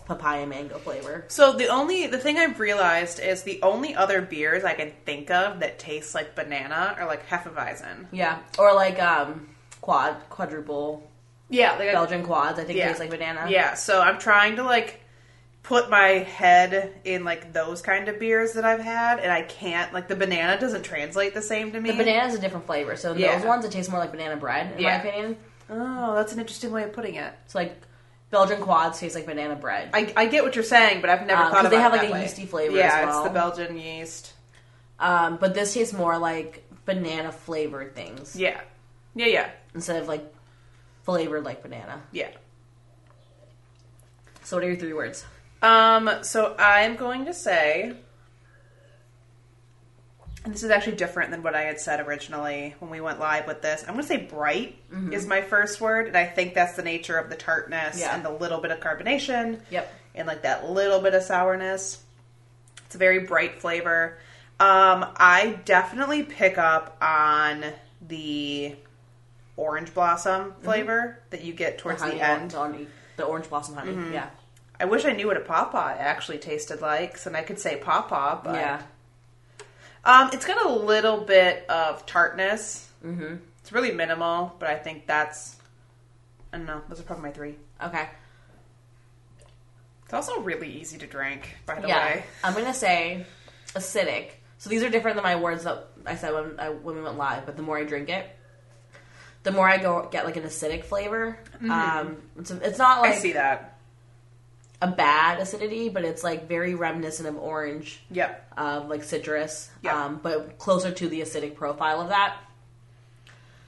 papaya 0.06 0.46
mango 0.46 0.78
flavor. 0.78 1.24
So 1.28 1.52
the 1.52 1.68
only 1.68 2.06
the 2.06 2.18
thing 2.18 2.36
I've 2.38 2.58
realized 2.60 3.20
is 3.20 3.42
the 3.42 3.60
only 3.62 3.94
other 3.94 4.20
beers 4.22 4.64
I 4.64 4.74
can 4.74 4.92
think 5.06 5.30
of 5.30 5.60
that 5.60 5.78
taste 5.78 6.14
like 6.14 6.34
banana 6.34 6.94
are 6.98 7.06
like 7.06 7.28
Hefeweizen. 7.28 8.06
Yeah, 8.12 8.38
or 8.58 8.74
like 8.74 9.00
um, 9.00 9.48
quad, 9.80 10.16
quadruple 10.28 11.08
Yeah, 11.48 11.72
like 11.78 11.92
Belgian 11.92 12.22
quads. 12.24 12.58
I 12.58 12.64
think 12.64 12.78
yeah. 12.78 12.88
taste 12.88 13.00
like 13.00 13.10
banana. 13.10 13.46
Yeah, 13.48 13.74
so 13.74 14.00
I'm 14.00 14.18
trying 14.18 14.56
to 14.56 14.62
like 14.64 14.99
put 15.62 15.90
my 15.90 16.08
head 16.08 17.00
in 17.04 17.24
like 17.24 17.52
those 17.52 17.82
kind 17.82 18.08
of 18.08 18.18
beers 18.18 18.54
that 18.54 18.64
I've 18.64 18.80
had, 18.80 19.18
and 19.20 19.30
I 19.30 19.42
can't. 19.42 19.92
Like 19.92 20.08
the 20.08 20.16
banana 20.16 20.58
doesn't 20.60 20.82
translate 20.82 21.34
the 21.34 21.42
same 21.42 21.72
to 21.72 21.80
me. 21.80 21.90
The 21.90 21.96
banana 21.98 22.26
is 22.28 22.34
a 22.34 22.40
different 22.40 22.66
flavor. 22.66 22.96
So 22.96 23.14
Yeah. 23.14 23.36
those 23.36 23.46
ones, 23.46 23.64
it 23.64 23.72
tastes 23.72 23.90
more 23.90 24.00
like 24.00 24.10
banana 24.10 24.36
bread, 24.36 24.72
in 24.72 24.80
Yeah. 24.82 24.96
my 24.98 25.02
opinion. 25.04 25.36
Oh, 25.68 26.14
that's 26.16 26.32
an 26.32 26.40
interesting 26.40 26.72
way 26.72 26.82
of 26.84 26.92
putting 26.92 27.14
it. 27.14 27.32
It's 27.44 27.54
like 27.54 27.80
Belgian 28.30 28.60
quads 28.60 28.98
taste 28.98 29.14
like 29.14 29.26
banana 29.26 29.54
bread. 29.56 29.90
I, 29.92 30.12
I 30.16 30.26
get 30.26 30.42
what 30.44 30.54
you're 30.54 30.64
saying, 30.64 31.00
but 31.00 31.10
I've 31.10 31.26
never 31.26 31.42
Um, 31.42 31.50
thought 31.50 31.60
about 31.60 31.70
they 31.70 31.80
have, 31.80 31.92
like, 31.92 32.08
a 32.08 32.12
way. 32.12 32.22
yeasty 32.22 32.46
flavor 32.46 32.76
Yeah, 32.76 32.86
as 32.86 33.06
well. 33.06 33.18
it's 33.20 33.28
the 33.28 33.34
Belgian 33.34 33.76
yeast. 33.78 34.32
Um, 34.98 35.36
but 35.36 35.54
this 35.54 35.74
tastes 35.74 35.92
more 35.94 36.18
like 36.18 36.64
banana 36.84 37.32
flavored 37.32 37.94
things 37.94 38.34
Yeah, 38.36 38.60
yeah, 39.14 39.26
yeah, 39.26 39.50
instead 39.74 40.00
of 40.02 40.08
like 40.08 40.24
flavored 41.04 41.44
like 41.44 41.62
banana. 41.62 42.02
yeah. 42.12 42.28
So 44.42 44.56
what 44.56 44.64
are 44.64 44.68
your 44.68 44.76
three 44.76 44.92
words? 44.92 45.24
Um, 45.62 46.10
so 46.22 46.54
I'm 46.58 46.96
going 46.96 47.26
to 47.26 47.34
say, 47.34 47.94
and 50.44 50.54
this 50.54 50.62
is 50.62 50.70
actually 50.70 50.96
different 50.96 51.30
than 51.30 51.42
what 51.42 51.54
I 51.54 51.62
had 51.62 51.78
said 51.78 52.00
originally 52.00 52.74
when 52.78 52.90
we 52.90 53.00
went 53.00 53.20
live 53.20 53.46
with 53.46 53.60
this. 53.60 53.82
I'm 53.86 53.94
going 53.94 54.02
to 54.02 54.08
say 54.08 54.16
bright 54.24 54.76
is 55.12 55.26
my 55.26 55.42
first 55.42 55.80
word, 55.80 56.06
and 56.06 56.16
I 56.16 56.24
think 56.26 56.54
that's 56.54 56.74
the 56.76 56.82
nature 56.82 57.18
of 57.18 57.28
the 57.28 57.36
tartness 57.36 58.00
Yeah. 58.00 58.14
and 58.14 58.24
the 58.24 58.30
little 58.30 58.60
bit 58.60 58.70
of 58.70 58.80
carbonation. 58.80 59.60
Yep. 59.70 59.92
And 60.14 60.26
like 60.26 60.42
that 60.42 60.68
little 60.70 61.00
bit 61.00 61.14
of 61.14 61.22
sourness. 61.22 62.02
It's 62.86 62.94
a 62.94 62.98
very 62.98 63.20
bright 63.20 63.60
flavor. 63.60 64.18
Um, 64.58 65.06
I 65.16 65.58
definitely 65.64 66.22
pick 66.22 66.58
up 66.58 66.96
on 67.00 67.64
the 68.08 68.74
orange 69.56 69.92
blossom 69.94 70.54
flavor 70.62 71.20
that 71.30 71.44
you 71.44 71.52
get 71.52 71.78
towards 71.78 72.00
the 72.00 72.08
honey 72.08 72.20
end. 72.20 72.54
on- 72.54 72.74
on 72.74 72.86
the 73.16 73.24
orange 73.24 73.48
blossom 73.50 73.74
honey. 73.76 73.92
Mm-hmm. 73.92 74.12
Yeah. 74.14 74.30
I 74.80 74.86
wish 74.86 75.04
I 75.04 75.12
knew 75.12 75.26
what 75.26 75.36
a 75.36 75.40
pawpaw 75.40 75.94
actually 75.98 76.38
tasted 76.38 76.80
like, 76.80 77.18
so 77.18 77.30
I 77.32 77.42
could 77.42 77.58
say 77.60 77.76
pawpaw. 77.76 78.42
But 78.42 78.54
Yeah. 78.54 78.82
um, 80.04 80.30
it's 80.32 80.46
got 80.46 80.64
a 80.64 80.68
little 80.72 81.20
bit 81.20 81.66
of 81.68 82.06
tartness. 82.06 82.88
Mm-hmm. 83.04 83.36
It's 83.60 83.72
really 83.72 83.92
minimal, 83.92 84.56
but 84.58 84.70
I 84.70 84.76
think 84.76 85.06
that's. 85.06 85.56
I 86.52 86.56
don't 86.56 86.66
know. 86.66 86.80
Those 86.88 86.98
are 87.00 87.02
probably 87.04 87.24
my 87.24 87.30
three. 87.32 87.56
Okay. 87.82 88.08
It's 90.04 90.14
also 90.14 90.40
really 90.40 90.68
easy 90.80 90.98
to 90.98 91.06
drink, 91.06 91.56
by 91.66 91.78
the 91.80 91.86
yeah. 91.88 92.04
way. 92.04 92.24
I'm 92.42 92.54
gonna 92.54 92.74
say 92.74 93.26
acidic. 93.74 94.30
So 94.58 94.68
these 94.68 94.82
are 94.82 94.88
different 94.88 95.16
than 95.16 95.22
my 95.22 95.36
words 95.36 95.64
that 95.64 95.86
I 96.04 96.16
said 96.16 96.34
when 96.34 96.58
I, 96.58 96.70
when 96.70 96.96
we 96.96 97.02
went 97.02 97.16
live. 97.16 97.46
But 97.46 97.56
the 97.56 97.62
more 97.62 97.78
I 97.78 97.84
drink 97.84 98.08
it, 98.08 98.26
the 99.44 99.52
more 99.52 99.68
I 99.68 99.78
go 99.78 100.08
get 100.10 100.24
like 100.24 100.36
an 100.36 100.42
acidic 100.42 100.84
flavor. 100.84 101.38
Um, 101.68 102.16
it's, 102.38 102.50
it's 102.50 102.78
not 102.78 103.00
like 103.02 103.12
Mm-hmm. 103.12 103.18
I 103.18 103.22
see 103.22 103.32
that. 103.34 103.69
A 104.82 104.86
bad 104.88 105.40
acidity, 105.40 105.88
but 105.90 106.04
it's 106.04 106.24
like 106.24 106.48
very 106.48 106.74
reminiscent 106.74 107.28
of 107.28 107.36
orange, 107.36 108.02
Yep. 108.10 108.52
of 108.56 108.88
like 108.88 109.02
citrus, 109.04 109.70
Yeah. 109.82 110.04
um, 110.06 110.20
but 110.22 110.56
closer 110.58 110.90
to 110.90 111.08
the 111.08 111.20
acidic 111.20 111.54
profile 111.54 112.00
of 112.00 112.08
that. 112.08 112.36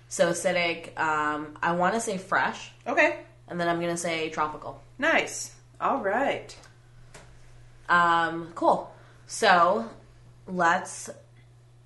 So 0.09 0.31
acidic. 0.31 0.99
Um, 0.99 1.57
I 1.63 1.73
want 1.73 1.95
to 1.95 2.01
say 2.01 2.19
fresh, 2.19 2.73
Okay. 2.87 3.21
and 3.49 3.61
then 3.61 3.69
I'm 3.69 3.81
gonna 3.81 3.97
say 3.97 4.31
tropical. 4.31 4.83
Nice. 4.99 5.55
All 5.81 5.99
right. 5.99 6.55
Um, 7.89 8.53
cool. 8.55 8.95
So 9.27 9.89
let's 10.47 11.11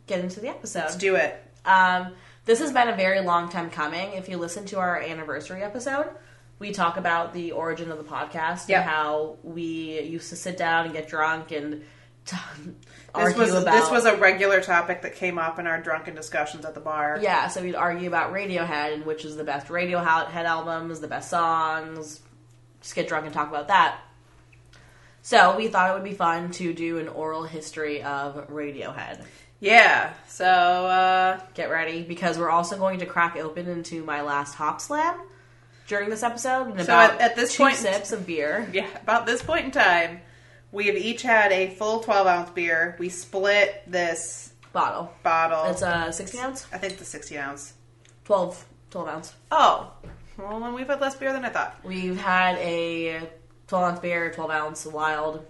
get 0.06 0.21
into 0.21 0.40
the 0.40 0.49
episode. 0.49 0.80
Let's 0.80 0.97
do 0.97 1.16
it. 1.16 1.42
Um, 1.64 2.14
this 2.45 2.61
has 2.61 2.73
been 2.73 2.88
a 2.88 2.95
very 2.97 3.21
long 3.21 3.49
time 3.49 3.71
coming. 3.71 4.12
If 4.12 4.28
you 4.28 4.37
listen 4.37 4.66
to 4.66 4.78
our 4.78 5.00
anniversary 5.00 5.62
episode, 5.62 6.06
we 6.59 6.73
talk 6.73 6.97
about 6.97 7.33
the 7.35 7.53
origin 7.53 7.91
of 7.93 7.99
the 7.99 8.05
podcast 8.05 8.69
Yep. 8.69 8.81
and 8.81 8.91
how 8.91 9.37
we 9.43 10.01
used 10.01 10.31
to 10.31 10.37
sit 10.37 10.57
down 10.57 10.85
and 10.87 10.95
get 10.95 11.09
drunk 11.09 11.53
and 11.53 11.85
t- 12.25 12.37
This 12.65 12.75
argue 13.15 13.41
was 13.41 13.55
about. 13.55 13.73
this 13.73 13.91
was 13.91 14.05
a 14.07 14.17
regular 14.17 14.61
topic 14.63 15.03
that 15.03 15.15
came 15.17 15.39
up 15.39 15.59
in 15.59 15.67
our 15.67 15.81
drunken 15.81 16.15
discussions 16.15 16.65
at 16.65 16.75
the 16.75 16.81
bar. 16.81 17.19
yeah. 17.21 17.49
So 17.49 17.63
we'd 17.63 17.75
argue 17.75 18.09
about 18.09 18.33
Radiohead 18.33 18.95
and 18.95 19.05
which 19.07 19.25
is 19.25 19.37
the 19.37 19.45
best 19.45 19.69
Radiohead 19.69 20.33
albums, 20.45 21.01
the 21.01 21.09
best 21.09 21.31
songs. 21.31 22.21
Just 22.81 22.95
get 22.95 23.09
drunk 23.09 23.25
and 23.27 23.35
talk 23.35 23.49
about 23.49 23.69
that. 23.69 23.99
So 25.23 25.57
we 25.57 25.69
thought 25.69 25.91
it 25.91 25.95
would 25.95 26.05
be 26.05 26.15
fun 26.15 26.53
to 26.53 26.73
do 26.73 26.99
an 26.99 27.09
oral 27.09 27.43
history 27.43 28.03
of 28.03 28.49
Radiohead. 28.49 29.25
Yeah. 29.59 30.13
So 30.29 30.45
uh, 30.47 31.41
get 31.55 31.71
ready 31.71 32.03
because 32.03 32.39
we're 32.39 32.51
also 32.51 32.77
going 32.79 33.01
to 33.01 33.07
crack 33.07 33.37
open 33.37 33.69
into 33.69 34.05
my 34.05 34.23
last 34.23 34.55
hop 34.55 34.81
slam 34.81 35.19
during 35.87 36.11
this 36.11 36.23
episode. 36.23 36.69
And 36.69 36.78
So 36.78 36.85
about 36.85 37.12
at- 37.14 37.21
at 37.33 37.37
this 37.37 37.55
two 37.55 37.62
point- 37.64 37.76
sips 37.76 38.12
of 38.12 38.26
beer. 38.26 38.69
yeah, 38.73 38.87
about 39.02 39.26
this 39.26 39.43
point 39.43 39.64
in 39.66 39.71
time, 39.71 40.21
we 40.73 40.87
have 40.87 40.97
each 40.97 41.23
had 41.23 41.52
a 41.52 41.71
full 41.71 42.00
twelve 42.00 42.26
ounce 42.26 42.50
beer. 42.50 42.97
We 42.99 43.09
split 43.09 43.83
this 43.87 44.52
bottle. 44.73 45.12
bottle. 45.23 45.64
It's 45.71 45.83
a 45.83 46.12
16 46.12 46.40
ounce, 46.40 46.66
I 46.73 46.78
think 46.78 46.99
the 46.99 47.05
sixty 47.05 47.38
ounce. 47.38 47.73
12, 48.25 48.64
12 48.90 49.09
ounce. 49.09 49.35
Oh, 49.50 49.93
well, 50.37 50.61
then 50.61 50.75
we've 50.75 50.87
had 50.88 51.00
less 51.00 51.14
beer 51.14 51.33
than 51.33 51.45
I 51.45 51.49
thought. 51.49 51.76
We've 51.85 52.19
had 52.21 52.57
a 52.59 53.21
12 53.69 53.85
ounce 53.85 54.00
beer, 54.00 54.31
12 54.33 54.50
ounce 54.50 54.85
wild. 54.87 55.47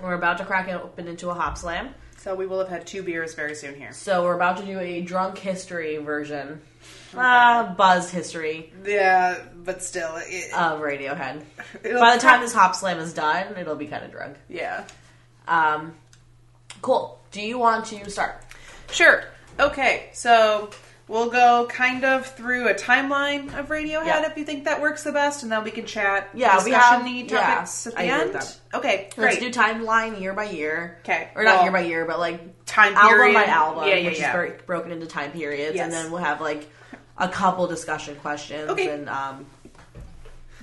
We're 0.00 0.14
about 0.14 0.38
to 0.38 0.44
crack 0.44 0.68
it 0.68 0.74
open 0.76 1.08
into 1.08 1.28
a 1.30 1.34
Hopslam. 1.34 1.92
So 2.18 2.34
we 2.34 2.46
will 2.46 2.58
have 2.60 2.68
had 2.68 2.86
two 2.86 3.02
beers 3.02 3.34
very 3.34 3.54
soon 3.54 3.74
here. 3.74 3.92
So 3.92 4.22
we're 4.24 4.34
about 4.34 4.56
to 4.58 4.64
do 4.64 4.78
a 4.78 5.00
drunk 5.02 5.38
history 5.38 5.96
version, 5.98 6.60
uh, 7.16 7.74
buzzed 7.74 8.10
history 8.10 8.72
Yeah, 8.84 9.38
but 9.64 9.82
still, 9.82 10.12
it, 10.16 10.52
of 10.54 10.80
Radiohead. 10.80 11.42
By 11.82 12.16
the 12.16 12.22
time 12.22 12.40
this 12.40 12.54
Hopslam 12.54 12.98
is 12.98 13.12
done, 13.12 13.56
it'll 13.56 13.76
be 13.76 13.86
kind 13.86 14.04
of 14.04 14.10
drunk. 14.10 14.36
yeah, 14.48 14.84
Um, 15.46 15.94
cool. 16.82 17.18
Do 17.30 17.40
you 17.42 17.58
want 17.58 17.86
to 17.86 18.10
start? 18.10 18.42
sure. 18.90 19.24
Okay, 19.60 20.08
so 20.12 20.70
we'll 21.08 21.30
go 21.30 21.66
kind 21.68 22.04
of 22.04 22.26
through 22.26 22.68
a 22.68 22.74
timeline 22.74 23.46
of 23.58 23.68
Radiohead 23.68 24.06
Yeah. 24.06 24.30
if 24.30 24.36
you 24.38 24.44
think 24.44 24.64
that 24.66 24.80
works 24.80 25.02
the 25.02 25.10
best, 25.12 25.42
and 25.42 25.50
then 25.50 25.64
we 25.64 25.70
can 25.72 25.84
chat. 25.84 26.28
Yeah, 26.32 26.62
we 26.64 26.70
have- 26.70 27.00
topics 27.28 27.86
yeah, 27.86 27.92
at 27.92 27.98
I 27.98 28.18
the 28.20 28.26
with 28.26 28.36
end. 28.36 28.56
Okay, 28.74 29.08
Let's 29.16 29.38
great. 29.38 29.52
do 29.52 29.60
timeline 29.60 30.20
year 30.20 30.32
by 30.32 30.44
year. 30.44 30.98
Okay, 31.00 31.28
Or 31.34 31.42
not 31.44 31.56
well, 31.56 31.62
year 31.64 31.72
by 31.72 31.80
year, 31.80 32.04
but 32.04 32.18
like 32.20 32.64
time 32.66 32.94
album 32.94 33.34
by 33.34 33.44
album, 33.46 33.88
Yeah, 33.88 33.94
yeah, 33.96 34.08
which 34.10 34.20
yeah. 34.20 34.28
is 34.28 34.32
very 34.32 34.52
broken 34.66 34.92
into 34.92 35.06
time 35.06 35.32
periods, 35.32 35.74
Yes. 35.74 35.84
and 35.84 35.92
then 35.92 36.10
we'll 36.12 36.22
have 36.22 36.40
like 36.40 36.70
a 37.18 37.28
couple 37.28 37.66
discussion 37.66 38.14
questions 38.16 38.70
Okay. 38.70 38.88
and 38.88 39.08
um, 39.08 39.46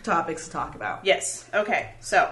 topics 0.04 0.46
to 0.46 0.52
talk 0.52 0.76
about. 0.76 1.06
Yes. 1.06 1.48
Okay. 1.54 1.92
So, 2.00 2.32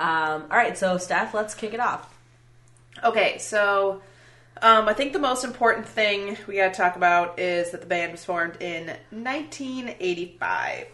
Um, 0.00 0.42
all 0.50 0.56
right, 0.56 0.76
so 0.76 0.98
Steph, 0.98 1.32
let's 1.34 1.54
kick 1.54 1.74
it 1.74 1.80
off. 1.80 2.12
okay. 3.04 3.38
So, 3.38 4.02
um, 4.60 4.88
I 4.88 4.92
think 4.94 5.12
the 5.12 5.18
most 5.18 5.44
important 5.44 5.86
thing 5.88 6.36
we 6.46 6.56
got 6.56 6.72
to 6.74 6.76
talk 6.76 6.96
about 6.96 7.38
is 7.38 7.70
that 7.70 7.80
the 7.80 7.86
band 7.86 8.12
was 8.12 8.24
formed 8.24 8.60
in 8.60 8.86
1985. 9.10 10.86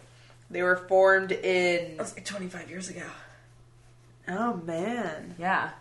They 0.51 0.63
were 0.63 0.77
formed 0.77 1.31
in. 1.31 1.97
was 1.97 2.15
like 2.15 2.25
25 2.25 2.69
years 2.69 2.89
ago. 2.89 3.03
Oh 4.27 4.55
man. 4.65 5.35
Yeah, 5.39 5.71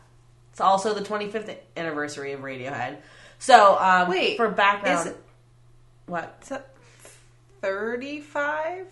it's 0.51 0.61
also 0.61 0.95
the 0.95 1.01
25th 1.03 1.55
anniversary 1.77 2.33
of 2.33 2.41
Radiohead. 2.41 2.97
So, 3.39 3.79
um, 3.79 4.09
Wait, 4.11 4.37
for 4.37 4.49
background, 4.49 5.01
is 5.01 5.07
it- 5.15 5.23
what? 6.09 6.39
Is 6.43 6.49
that 6.49 6.71
35? 7.61 8.87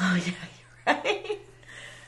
Oh 0.00 0.14
yeah, 0.14 0.24
you're 0.86 0.94
right. 0.96 1.38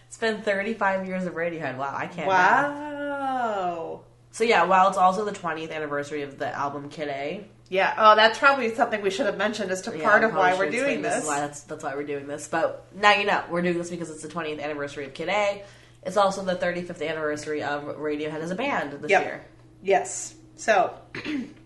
It's 0.08 0.16
been 0.18 0.42
35 0.42 1.06
years 1.06 1.24
of 1.26 1.34
Radiohead. 1.34 1.76
Wow, 1.76 1.92
I 1.96 2.06
can't. 2.06 2.28
math. 2.28 2.72
Wow. 2.72 4.00
So 4.30 4.44
yeah, 4.44 4.64
while 4.64 4.88
it's 4.88 4.96
also 4.98 5.24
the 5.24 5.32
20th 5.32 5.70
anniversary 5.72 6.22
of 6.22 6.38
the 6.38 6.48
album 6.48 6.88
Kid 6.88 7.08
A, 7.08 7.44
Yeah. 7.68 7.94
Oh, 7.96 8.16
that's 8.16 8.38
probably 8.38 8.74
something 8.74 9.00
we 9.02 9.10
should 9.10 9.26
have 9.26 9.36
mentioned 9.38 9.70
as 9.70 9.82
to 9.82 9.96
yeah, 9.96 10.02
part 10.02 10.24
of 10.24 10.32
why 10.34 10.54
we're 10.54 10.70
doing 10.70 11.00
explain 11.00 11.02
this. 11.02 11.26
why 11.26 11.40
that's 11.40 11.60
that's 11.62 11.84
why 11.84 11.94
we're 11.94 12.02
doing 12.06 12.26
this. 12.26 12.48
But 12.48 12.86
now 12.94 13.12
you 13.14 13.26
know 13.26 13.42
we're 13.50 13.62
doing 13.62 13.78
this 13.78 13.90
because 13.90 14.10
it's 14.10 14.22
the 14.22 14.28
20th 14.28 14.60
anniversary 14.62 15.04
of 15.04 15.14
Kid 15.14 15.28
A. 15.28 15.62
It's 16.02 16.16
also 16.16 16.42
the 16.44 16.56
35th 16.56 17.06
anniversary 17.06 17.62
of 17.62 17.84
Radiohead 17.96 18.40
as 18.40 18.50
a 18.50 18.54
band 18.54 18.92
this 19.00 19.10
Yep. 19.10 19.22
year. 19.24 19.44
Yes. 19.82 20.34
So, 20.56 20.94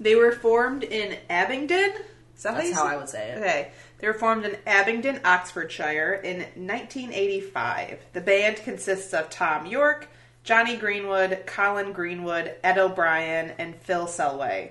they 0.00 0.14
were 0.14 0.32
formed 0.32 0.84
in 0.84 1.18
Abingdon. 1.28 1.92
Is 2.36 2.42
that 2.44 2.54
That's 2.54 2.68
you 2.68 2.74
how 2.74 2.84
I 2.84 2.96
would 2.96 3.08
say 3.08 3.30
it. 3.30 3.38
Okay. 3.38 3.72
They 3.98 4.06
were 4.06 4.14
formed 4.14 4.44
in 4.44 4.56
Abingdon, 4.66 5.20
Oxfordshire 5.24 6.14
in 6.14 6.38
1985. 6.38 7.98
The 8.12 8.20
band 8.20 8.58
consists 8.58 9.12
of 9.12 9.28
Thom 9.28 9.66
Yorke, 9.66 10.08
Jonny 10.44 10.76
Greenwood, 10.76 11.42
Colin 11.46 11.92
Greenwood, 11.92 12.54
Ed 12.62 12.78
O'Brien, 12.78 13.52
and 13.58 13.74
Phil 13.74 14.06
Selway. 14.06 14.70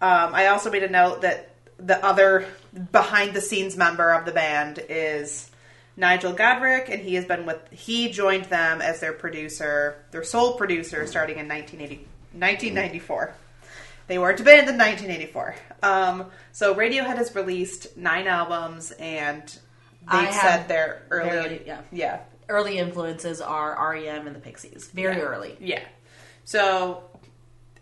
Um, 0.00 0.34
I 0.34 0.46
also 0.46 0.70
made 0.70 0.82
a 0.82 0.90
note 0.90 1.20
that 1.22 1.50
the 1.78 2.02
other 2.04 2.46
behind 2.92 3.34
the 3.34 3.40
scenes 3.40 3.76
member 3.76 4.10
of 4.10 4.24
the 4.24 4.32
band 4.32 4.82
is 4.88 5.50
Nigel 5.96 6.32
Godrich, 6.32 6.88
and 6.88 7.02
he 7.02 7.14
has 7.16 7.24
been 7.26 7.44
with, 7.44 7.60
he 7.70 8.10
joined 8.10 8.46
them 8.46 8.80
as 8.80 9.00
their 9.00 9.12
producer, 9.12 10.04
their 10.12 10.24
sole 10.24 10.54
producer, 10.54 11.06
starting 11.06 11.38
in 11.38 11.46
1980, 11.46 12.06
1994. 12.32 13.34
They 14.06 14.18
weren't 14.18 14.40
in 14.40 14.46
1984. 14.46 15.54
Um, 15.82 16.26
so 16.52 16.74
Radiohead 16.74 17.16
has 17.16 17.34
released 17.34 17.96
nine 17.96 18.26
albums, 18.26 18.90
and 18.92 19.42
I 20.06 20.24
they've 20.24 20.34
said 20.34 20.68
their 20.68 21.02
early, 21.10 21.62
yeah. 21.66 21.80
yeah, 21.90 22.20
Early 22.48 22.78
influences 22.78 23.40
are 23.40 23.92
REM 23.92 24.26
and 24.26 24.36
the 24.36 24.40
Pixies. 24.40 24.88
Very 24.92 25.20
early. 25.20 25.56
yeah. 25.60 25.82
So 26.44 27.04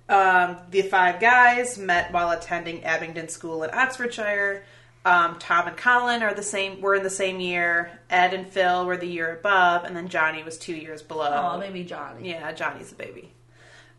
um, 0.09 0.59
the 0.71 0.83
five 0.83 1.21
guys 1.21 1.79
met 1.79 2.12
while 2.12 2.31
attending 2.31 2.85
Abingdon 2.85 3.29
School 3.29 3.62
in 3.62 3.71
Oxfordshire. 3.73 4.65
Um, 5.05 5.39
Tom 5.39 5.67
and 5.67 5.77
Colin 5.77 6.23
are 6.23 6.35
the 6.35 6.43
same. 6.43 6.83
Were 6.83 6.97
in 6.97 7.03
the 7.03 7.11
same 7.11 7.41
year. 7.41 7.91
Ed 8.11 8.35
and 8.35 8.47
Phil 8.47 8.85
were 8.85 8.99
the 8.99 9.07
year 9.07 9.33
above, 9.35 9.85
and 9.85 9.97
then 9.97 10.09
Jonny 10.09 10.43
was 10.43 10.59
two 10.59 10.75
years 10.75 11.00
below. 11.00 11.53
Oh, 11.55 11.59
maybe 11.59 11.85
Jonny. 11.85 12.29
Yeah, 12.31 12.53
Jonny's 12.53 12.93
a 12.93 12.95
baby. 12.97 13.33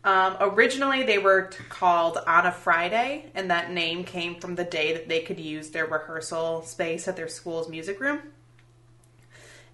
Um, 0.04 0.36
originally, 0.40 1.04
they 1.04 1.18
were 1.18 1.42
t- 1.42 1.62
called 1.68 2.18
On 2.26 2.46
a 2.46 2.52
Friday, 2.52 3.30
and 3.34 3.50
that 3.50 3.70
name 3.70 4.02
came 4.02 4.40
from 4.40 4.56
the 4.56 4.64
day 4.64 4.92
that 4.94 5.08
they 5.08 5.20
could 5.20 5.38
use 5.38 5.70
their 5.70 5.86
rehearsal 5.86 6.62
space 6.62 7.06
at 7.06 7.16
their 7.16 7.28
school's 7.28 7.68
music 7.68 8.00
room. 8.00 8.20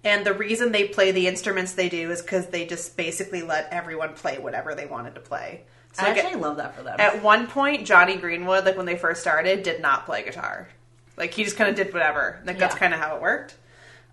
And 0.03 0.25
the 0.25 0.33
reason 0.33 0.71
they 0.71 0.87
play 0.87 1.11
the 1.11 1.27
instruments 1.27 1.73
they 1.73 1.89
do 1.89 2.11
is 2.11 2.21
because 2.21 2.47
they 2.47 2.65
just 2.65 2.95
basically 2.95 3.41
let 3.41 3.67
everyone 3.71 4.13
play 4.13 4.37
whatever 4.37 4.75
they 4.75 4.85
wanted 4.85 5.15
to 5.15 5.21
play. 5.21 5.63
So 5.93 6.03
I 6.05 6.09
like, 6.09 6.23
actually 6.23 6.41
love 6.41 6.57
that 6.57 6.75
for 6.75 6.83
them. 6.83 6.95
at 6.99 7.23
one 7.23 7.47
point, 7.47 7.85
Jonny 7.85 8.15
Greenwood, 8.15 8.65
like 8.65 8.77
when 8.77 8.85
they 8.85 8.95
first 8.95 9.21
started, 9.21 9.63
did 9.63 9.81
not 9.81 10.05
play 10.05 10.23
guitar. 10.23 10.69
Like 11.17 11.33
he 11.33 11.43
just 11.43 11.57
kind 11.57 11.69
of 11.69 11.75
did 11.75 11.91
whatever. 11.93 12.39
Like 12.45 12.59
that's 12.59 12.75
kind 12.75 12.93
of 12.93 12.99
how 12.99 13.15
it 13.15 13.21
worked. 13.21 13.55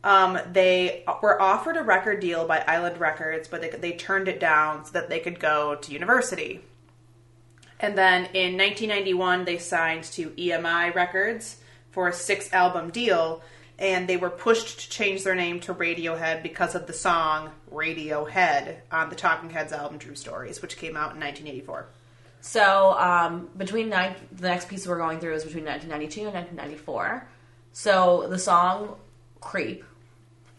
Um, 0.06 0.38
they 0.52 1.02
were 1.20 1.42
offered 1.42 1.76
a 1.76 1.82
record 1.82 2.20
deal 2.20 2.46
by 2.46 2.60
Island 2.60 3.00
Records, 3.00 3.48
but 3.48 3.60
they, 3.60 3.70
they 3.70 3.90
turned 3.90 4.28
it 4.28 4.38
down 4.38 4.84
so 4.84 4.92
that 4.92 5.08
they 5.08 5.18
could 5.18 5.40
go 5.40 5.74
to 5.74 5.92
university. 5.92 6.60
And 7.80 7.98
then 7.98 8.26
in 8.26 8.56
1991, 8.56 9.44
they 9.44 9.58
signed 9.58 10.04
to 10.04 10.30
EMI 10.30 10.94
Records 10.94 11.56
for 11.90 12.06
a 12.06 12.12
six 12.12 12.52
album 12.52 12.90
deal, 12.90 13.42
and 13.80 14.08
they 14.08 14.16
were 14.16 14.30
pushed 14.30 14.78
to 14.78 14.90
change 14.90 15.24
their 15.24 15.34
name 15.34 15.58
to 15.62 15.74
Radiohead 15.74 16.40
because 16.40 16.76
of 16.76 16.86
the 16.86 16.92
song 16.92 17.50
Radiohead 17.72 18.76
on 18.92 19.10
the 19.10 19.16
Talking 19.16 19.50
Heads 19.50 19.72
album 19.72 19.98
True 19.98 20.14
Stories, 20.14 20.62
which 20.62 20.76
came 20.76 20.96
out 20.96 21.16
in 21.16 21.20
1984. 21.20 21.88
So 22.42 22.96
um, 22.96 23.48
between 23.56 23.90
the 23.90 24.14
next 24.40 24.68
piece 24.68 24.86
we're 24.86 24.98
going 24.98 25.18
through 25.18 25.34
is 25.34 25.42
between 25.42 25.64
1992 25.64 26.26
and 26.26 26.46
1994. 26.56 27.28
So 27.72 28.28
the 28.30 28.38
song 28.38 28.94
"Creep," 29.40 29.84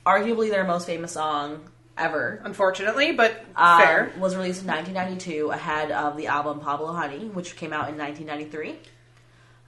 arguably 0.08 0.50
their 0.50 0.64
most 0.64 0.86
famous 0.88 1.12
song 1.12 1.70
ever, 1.98 2.40
Unfortunately, 2.46 3.12
but 3.12 3.44
um, 3.56 3.82
fair. 3.82 4.12
was 4.20 4.36
released 4.36 4.62
in 4.62 4.68
1992 4.68 5.50
ahead 5.50 5.92
of 5.92 6.16
the 6.16 6.28
album 6.28 6.60
Pablo 6.60 6.94
Honey, 6.94 7.26
which 7.28 7.56
came 7.56 7.74
out 7.74 7.90
in 7.90 7.98
1993. 7.98 8.80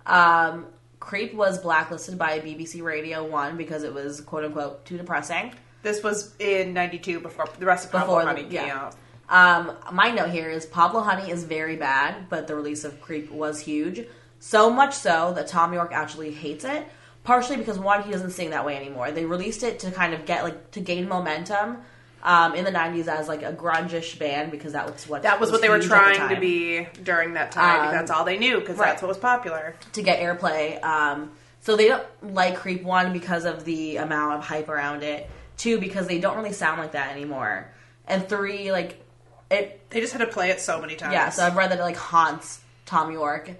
Um, 0.06 0.68
"Creep" 1.00 1.34
was 1.34 1.60
blacklisted 1.60 2.18
by 2.18 2.40
BBC 2.40 2.82
Radio 2.82 3.26
One 3.26 3.58
because 3.58 3.84
it 3.84 3.94
was 3.94 4.22
"quote 4.22 4.46
unquote" 4.46 4.86
too 4.86 4.98
depressing. 4.98 5.54
This 5.82 6.04
was 6.04 6.36
in 6.40 6.74
92 6.74 7.20
before 7.22 7.48
the 7.58 7.66
rest 7.66 7.86
of 7.86 7.92
Pablo 7.92 8.20
Before 8.20 8.22
the- 8.22 8.28
Honey 8.28 8.44
came 8.44 8.68
yeah. 8.68 8.80
out. 8.86 8.96
Um, 9.30 9.78
my 9.94 10.10
note 10.12 10.30
here 10.32 10.50
is 10.50 10.66
Pablo 10.66 11.02
Honey 11.02 11.30
is 11.32 11.44
very 11.44 11.76
bad, 11.76 12.30
but 12.30 12.48
the 12.48 12.56
release 12.56 12.84
of 12.84 13.00
Creep 13.02 13.32
was 13.32 13.60
huge. 13.62 14.06
So 14.40 14.70
much 14.70 14.94
so 14.94 15.34
that 15.36 15.48
Thom 15.50 15.74
Yorke 15.74 15.94
actually 15.94 16.32
hates 16.32 16.66
it. 16.66 16.86
Partially 17.30 17.58
because 17.58 17.78
one, 17.78 18.02
he 18.02 18.12
doesn't 18.12 18.32
sing 18.32 18.50
that 18.50 18.66
way 18.66 18.76
anymore. 18.76 19.12
They 19.12 19.24
released 19.24 19.62
it 19.62 19.78
to 19.82 19.92
kind 19.92 20.16
of 20.16 20.26
get 20.26 20.44
like 20.44 20.72
to 20.72 20.80
gain 20.80 21.08
momentum 21.08 21.78
um, 22.24 22.56
in 22.56 22.66
the 22.66 22.72
'90s 22.72 23.08
as 23.08 23.28
like 23.28 23.44
a 23.44 23.54
grunge-ish 23.54 24.18
band 24.18 24.50
because 24.50 24.74
that 24.74 24.92
was 24.92 25.08
what 25.08 25.22
That 25.22 25.40
was 25.40 25.52
what 25.52 25.62
they 25.62 25.70
were 25.70 25.76
at 25.76 25.84
the 25.84 25.88
trying 25.88 26.34
to 26.34 26.42
be 26.42 26.88
during 27.04 27.34
that 27.34 27.52
time. 27.52 27.90
Um, 27.90 27.94
that's 27.94 28.10
all 28.10 28.26
they 28.26 28.40
knew 28.40 28.60
because 28.60 28.78
right. 28.78 28.88
that's 28.88 29.04
what 29.04 29.10
was 29.10 29.20
popular. 29.20 29.76
to 29.92 30.02
get 30.02 30.20
airplay. 30.20 30.84
Um, 30.84 31.30
so 31.62 31.76
they 31.76 31.90
don't 31.90 32.34
like 32.34 32.56
Creep 32.56 32.82
one 32.82 33.14
because 33.14 33.46
of 33.46 33.64
the 33.64 33.98
amount 33.98 34.40
of 34.40 34.44
hype 34.44 34.68
around 34.68 35.04
it. 35.04 35.30
Two 35.56 35.80
because 35.80 36.08
they 36.08 36.20
don't 36.20 36.36
really 36.36 36.52
sound 36.52 36.82
like 36.82 36.94
that 36.94 37.12
anymore. 37.12 37.72
And 38.08 38.28
three, 38.28 38.72
like 38.72 39.06
it. 39.52 39.88
They 39.92 40.00
just 40.00 40.14
had 40.14 40.26
to 40.26 40.32
play 40.34 40.50
it 40.50 40.62
so 40.62 40.82
many 40.82 40.96
times. 40.96 41.14
Yeah, 41.14 41.30
so 41.30 41.46
I've 41.46 41.56
read 41.56 41.70
that 41.70 41.78
it 41.78 41.84
like 41.84 41.96
haunts 41.96 42.60
Thom 42.88 43.12
Yorke. 43.12 43.52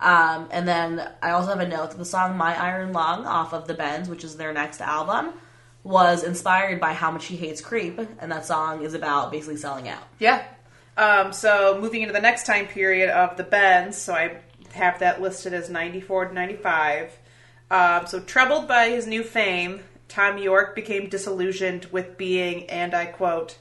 Um, 0.00 0.48
and 0.50 0.68
then 0.68 1.10
I 1.22 1.30
also 1.30 1.48
have 1.48 1.60
a 1.60 1.68
note 1.68 1.90
that 1.90 1.98
the 1.98 2.04
song 2.04 2.36
"My 2.36 2.54
Iron 2.60 2.92
Lung" 2.92 3.26
off 3.26 3.52
of 3.52 3.66
the 3.66 3.74
Bends, 3.74 4.08
which 4.08 4.24
is 4.24 4.36
their 4.36 4.52
next 4.52 4.80
album, 4.80 5.32
was 5.84 6.22
inspired 6.22 6.80
by 6.80 6.92
how 6.92 7.10
much 7.10 7.26
he 7.26 7.36
hates 7.36 7.60
Creep, 7.60 7.98
and 8.18 8.30
that 8.30 8.44
song 8.44 8.82
is 8.82 8.94
about 8.94 9.30
basically 9.30 9.56
selling 9.56 9.88
out. 9.88 10.02
Yeah. 10.18 10.44
Um, 10.96 11.32
so 11.32 11.78
moving 11.80 12.02
into 12.02 12.12
the 12.12 12.20
next 12.20 12.46
time 12.46 12.66
period 12.66 13.10
of 13.10 13.36
the 13.36 13.44
Bends, 13.44 13.96
so 13.96 14.14
I 14.14 14.38
have 14.72 14.98
that 14.98 15.20
listed 15.20 15.52
as 15.54 15.70
94 15.70 16.26
to 16.26 16.34
95. 16.34 17.18
Um, 17.70 18.06
so 18.06 18.20
troubled 18.20 18.68
by 18.68 18.90
his 18.90 19.06
new 19.06 19.22
fame, 19.22 19.80
Thom 20.08 20.38
Yorke 20.38 20.74
became 20.74 21.08
disillusioned 21.08 21.86
with 21.86 22.16
being, 22.16 22.68
and 22.70 22.94
I 22.94 23.06
quote, 23.06 23.58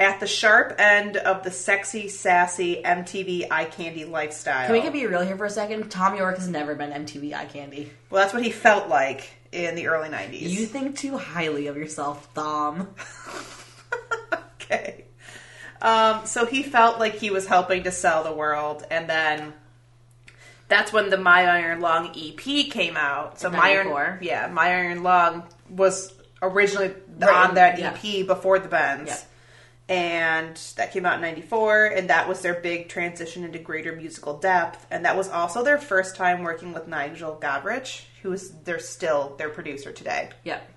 at 0.00 0.18
the 0.18 0.26
sharp 0.26 0.74
end 0.78 1.18
of 1.18 1.44
the 1.44 1.50
sexy, 1.50 2.08
sassy 2.08 2.80
MTV 2.82 3.46
eye 3.50 3.66
candy 3.66 4.04
lifestyle. 4.06 4.64
Can 4.66 4.72
we 4.72 4.80
get 4.80 4.92
be 4.94 5.06
real 5.06 5.20
here 5.20 5.36
for 5.36 5.44
a 5.44 5.50
second? 5.50 5.90
Thom 5.90 6.16
Yorke 6.16 6.38
has 6.38 6.48
never 6.48 6.74
been 6.74 6.90
MTV 6.90 7.34
Eye 7.34 7.44
Candy. 7.44 7.92
well, 8.08 8.22
that's 8.22 8.32
what 8.32 8.42
he 8.42 8.50
felt 8.50 8.88
like 8.88 9.30
in 9.52 9.74
the 9.74 9.88
early 9.88 10.08
90s. 10.08 10.40
You 10.40 10.64
think 10.64 10.96
too 10.96 11.18
highly 11.18 11.66
of 11.66 11.76
yourself, 11.76 12.32
Thom. 12.34 12.88
okay. 14.62 15.04
Um, 15.82 16.24
so 16.26 16.46
he 16.46 16.62
felt 16.62 16.98
like 16.98 17.14
he 17.16 17.30
was 17.30 17.46
helping 17.46 17.82
to 17.84 17.90
sell 17.90 18.24
the 18.24 18.32
world, 18.32 18.84
and 18.90 19.08
then 19.08 19.52
that's 20.68 20.92
when 20.92 21.10
the 21.10 21.16
My 21.18 21.44
Iron 21.46 21.80
Lung 21.80 22.14
EP 22.16 22.70
came 22.70 22.96
out. 22.96 23.38
So 23.38 23.50
My 23.50 23.70
Iron, 23.70 23.88
94. 23.88 24.18
yeah, 24.22 24.46
My 24.48 24.68
Iron 24.74 25.02
Lung 25.02 25.44
was 25.68 26.12
originally 26.40 26.94
Right, 27.18 27.48
on 27.48 27.54
that 27.56 27.78
yeah. 27.78 27.94
EP 28.02 28.26
before 28.26 28.58
the 28.58 28.68
Bends. 28.68 29.10
Yeah. 29.10 29.18
And 29.90 30.56
that 30.76 30.92
came 30.92 31.04
out 31.04 31.16
in 31.16 31.20
94, 31.20 31.86
and 31.86 32.10
that 32.10 32.28
was 32.28 32.42
their 32.42 32.54
big 32.54 32.88
transition 32.88 33.42
into 33.42 33.58
greater 33.58 33.92
musical 33.92 34.38
depth. 34.38 34.86
And 34.88 35.04
that 35.04 35.16
was 35.16 35.28
also 35.28 35.64
their 35.64 35.78
first 35.78 36.14
time 36.14 36.44
working 36.44 36.72
with 36.72 36.86
Nigel 36.86 37.36
Godrich, 37.42 38.04
who 38.22 38.32
is 38.32 38.52
they're 38.62 38.78
still 38.78 39.34
their 39.36 39.48
producer 39.48 39.90
today. 39.90 40.30
Yep. 40.44 40.70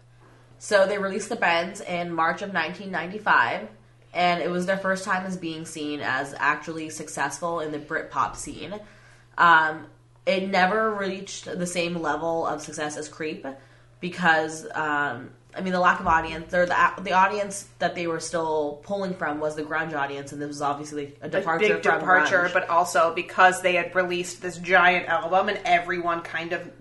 So 0.58 0.88
they 0.88 0.98
released 0.98 1.30
the 1.30 1.36
Bends 1.36 1.80
in 1.80 2.12
March 2.12 2.42
of 2.42 2.56
1995, 2.56 3.68
and 4.16 4.42
it 4.42 4.50
was 4.50 4.66
their 4.66 4.78
first 4.80 5.04
time 5.04 5.28
as 5.28 5.38
being 5.38 5.66
seen 5.66 6.00
as 6.00 6.34
actually 6.40 6.90
successful 6.90 7.60
in 7.60 7.72
the 7.72 7.78
Britpop 7.78 8.36
scene. 8.36 8.74
Um, 9.38 9.86
it 10.26 10.50
never 10.50 10.90
reached 10.90 11.46
the 11.46 11.68
same 11.68 12.02
level 12.02 12.48
of 12.48 12.64
success 12.64 12.98
as 12.98 13.10
Creep 13.10 13.46
because, 14.00 14.66
um, 14.74 15.30
I 15.56 15.62
mean, 15.62 15.74
the 15.74 15.80
lack 15.80 16.00
of 16.00 16.08
audience, 16.08 16.54
or 16.54 16.66
the 16.66 16.76
the 17.02 17.14
audience 17.14 17.68
that 17.80 17.96
they 17.96 18.08
were 18.08 18.20
still 18.20 18.82
pulling 18.84 19.14
from 19.14 19.40
was 19.40 19.56
the 19.56 19.64
grunge 19.64 19.94
audience, 19.94 20.32
and 20.32 20.42
this 20.42 20.48
was 20.48 20.62
obviously 20.62 21.16
a 21.22 21.30
departure. 21.30 21.66
a 21.66 21.70
big 21.76 21.82
departure, 21.84 22.44
grunge. 22.46 22.54
but 22.54 22.70
also 22.70 23.14
because 23.14 23.62
they 23.62 23.76
had 23.76 23.94
released 23.96 24.42
this 24.42 24.58
giant 24.58 25.08
album 25.08 25.50
and 25.50 25.60
everyone 25.66 26.22
kind 26.22 26.54
of 26.54 26.72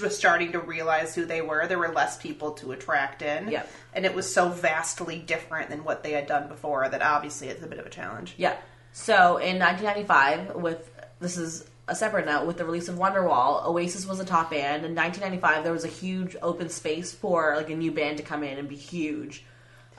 was 0.00 0.16
starting 0.16 0.52
to 0.52 0.60
realize 0.60 1.14
who 1.14 1.24
they 1.24 1.40
were. 1.42 1.66
There 1.66 1.78
were 1.78 1.92
less 1.92 2.16
people 2.18 2.52
to 2.52 2.72
attract 2.72 3.22
in, 3.22 3.48
Yep. 3.48 3.68
and 3.94 4.04
it 4.06 4.14
was 4.14 4.32
so 4.32 4.48
vastly 4.48 5.18
different 5.18 5.70
than 5.70 5.84
what 5.84 6.02
they 6.02 6.12
had 6.12 6.26
done 6.26 6.48
before 6.48 6.88
that 6.88 7.02
obviously 7.02 7.48
it's 7.48 7.62
a 7.62 7.66
bit 7.66 7.78
of 7.78 7.86
a 7.86 7.90
challenge. 7.90 8.34
Yeah. 8.36 8.56
So 8.92 9.36
in 9.36 9.58
1995, 9.58 10.54
with 10.56 10.90
this 11.20 11.36
is 11.36 11.64
a 11.90 11.94
separate 11.96 12.24
note, 12.24 12.46
with 12.46 12.56
the 12.56 12.64
release 12.64 12.88
of 12.88 12.94
Wonderwall, 12.94 13.66
Oasis 13.66 14.06
was 14.06 14.20
a 14.20 14.24
top 14.24 14.50
band. 14.50 14.84
In 14.84 14.94
1995, 14.94 15.64
there 15.64 15.72
was 15.72 15.84
a 15.84 15.88
huge 15.88 16.36
open 16.40 16.68
space 16.68 17.12
for 17.12 17.56
like 17.56 17.68
a 17.68 17.74
new 17.74 17.90
band 17.90 18.16
to 18.18 18.22
come 18.22 18.44
in 18.44 18.58
and 18.58 18.68
be 18.68 18.76
huge, 18.76 19.44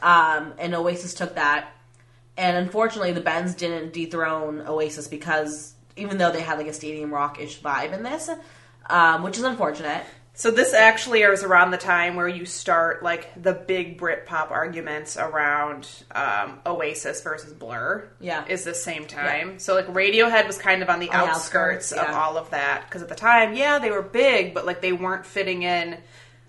um, 0.01 0.53
and 0.57 0.73
Oasis 0.73 1.13
took 1.13 1.35
that. 1.35 1.73
And 2.37 2.55
unfortunately, 2.55 3.11
the 3.11 3.21
Bends 3.21 3.53
didn't 3.53 3.91
dethrone 3.91 4.61
Oasis 4.61 5.09
because 5.09 5.73
even 5.97 6.17
though 6.17 6.31
they 6.31 6.41
had 6.41 6.57
like 6.57 6.67
a 6.67 6.73
stadium 6.73 7.13
rock 7.13 7.41
ish 7.41 7.59
vibe 7.59 7.91
in 7.91 8.03
this, 8.03 8.29
um, 8.89 9.23
which 9.23 9.37
is 9.37 9.43
unfortunate. 9.43 10.03
So 10.33 10.49
this 10.49 10.73
actually 10.73 11.21
is 11.21 11.43
around 11.43 11.71
the 11.71 11.77
time 11.77 12.15
where 12.15 12.27
you 12.27 12.45
start 12.45 13.03
like 13.03 13.29
the 13.41 13.53
big 13.53 13.99
Britpop 13.99 14.49
arguments 14.49 15.17
around 15.17 15.87
um, 16.15 16.59
Oasis 16.65 17.21
versus 17.21 17.53
Blur. 17.53 18.07
Yeah. 18.19 18.45
is 18.47 18.63
the 18.63 18.73
same 18.73 19.05
time. 19.05 19.59
So 19.59 19.75
like 19.75 19.87
Radiohead 19.87 20.47
was 20.47 20.57
kind 20.57 20.81
of 20.81 20.89
on 20.89 20.99
the 20.99 21.09
On 21.09 21.27
the 21.27 21.33
outskirts, 21.33 21.91
of 21.91 21.97
yeah. 22.07 22.17
all 22.19 22.37
of 22.37 22.49
that 22.51 22.85
because 22.87 23.01
at 23.01 23.09
the 23.09 23.15
time, 23.15 23.53
yeah, 23.55 23.77
they 23.79 23.91
were 23.91 24.01
big, 24.01 24.53
but 24.53 24.65
like 24.65 24.81
they 24.81 24.93
weren't 24.93 25.25
fitting 25.25 25.63
in 25.63 25.97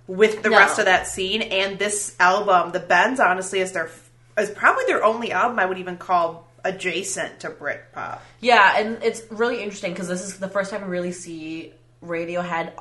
with 0.07 0.43
the 0.43 0.51
No. 0.51 0.59
rest 0.59 0.79
of 0.79 0.85
that 0.87 1.07
scene. 1.09 1.43
And 1.43 1.79
this 1.79 2.17
album, 2.21 2.73
the 2.73 2.81
Bends, 2.81 3.19
honestly, 3.21 3.59
is 3.61 3.73
their 3.73 3.91
is 4.39 4.49
probably 4.51 4.85
their 4.87 5.05
only 5.05 5.33
album 5.33 5.59
I 5.59 5.67
would 5.67 5.79
even 5.79 5.99
call 5.99 6.49
adjacent 6.65 7.41
to 7.41 7.51
Britpop. 7.51 8.21
Yeah, 8.41 8.79
and 8.79 9.03
it's 9.03 9.23
really 9.31 9.61
interesting 9.63 9.93
because 9.93 10.09
this 10.09 10.23
is 10.23 10.39
the 10.39 10.49
first 10.49 10.71
time 10.71 10.83
we 10.83 10.89
really 10.89 11.13
see 11.13 11.75
Radiohead 12.03 12.73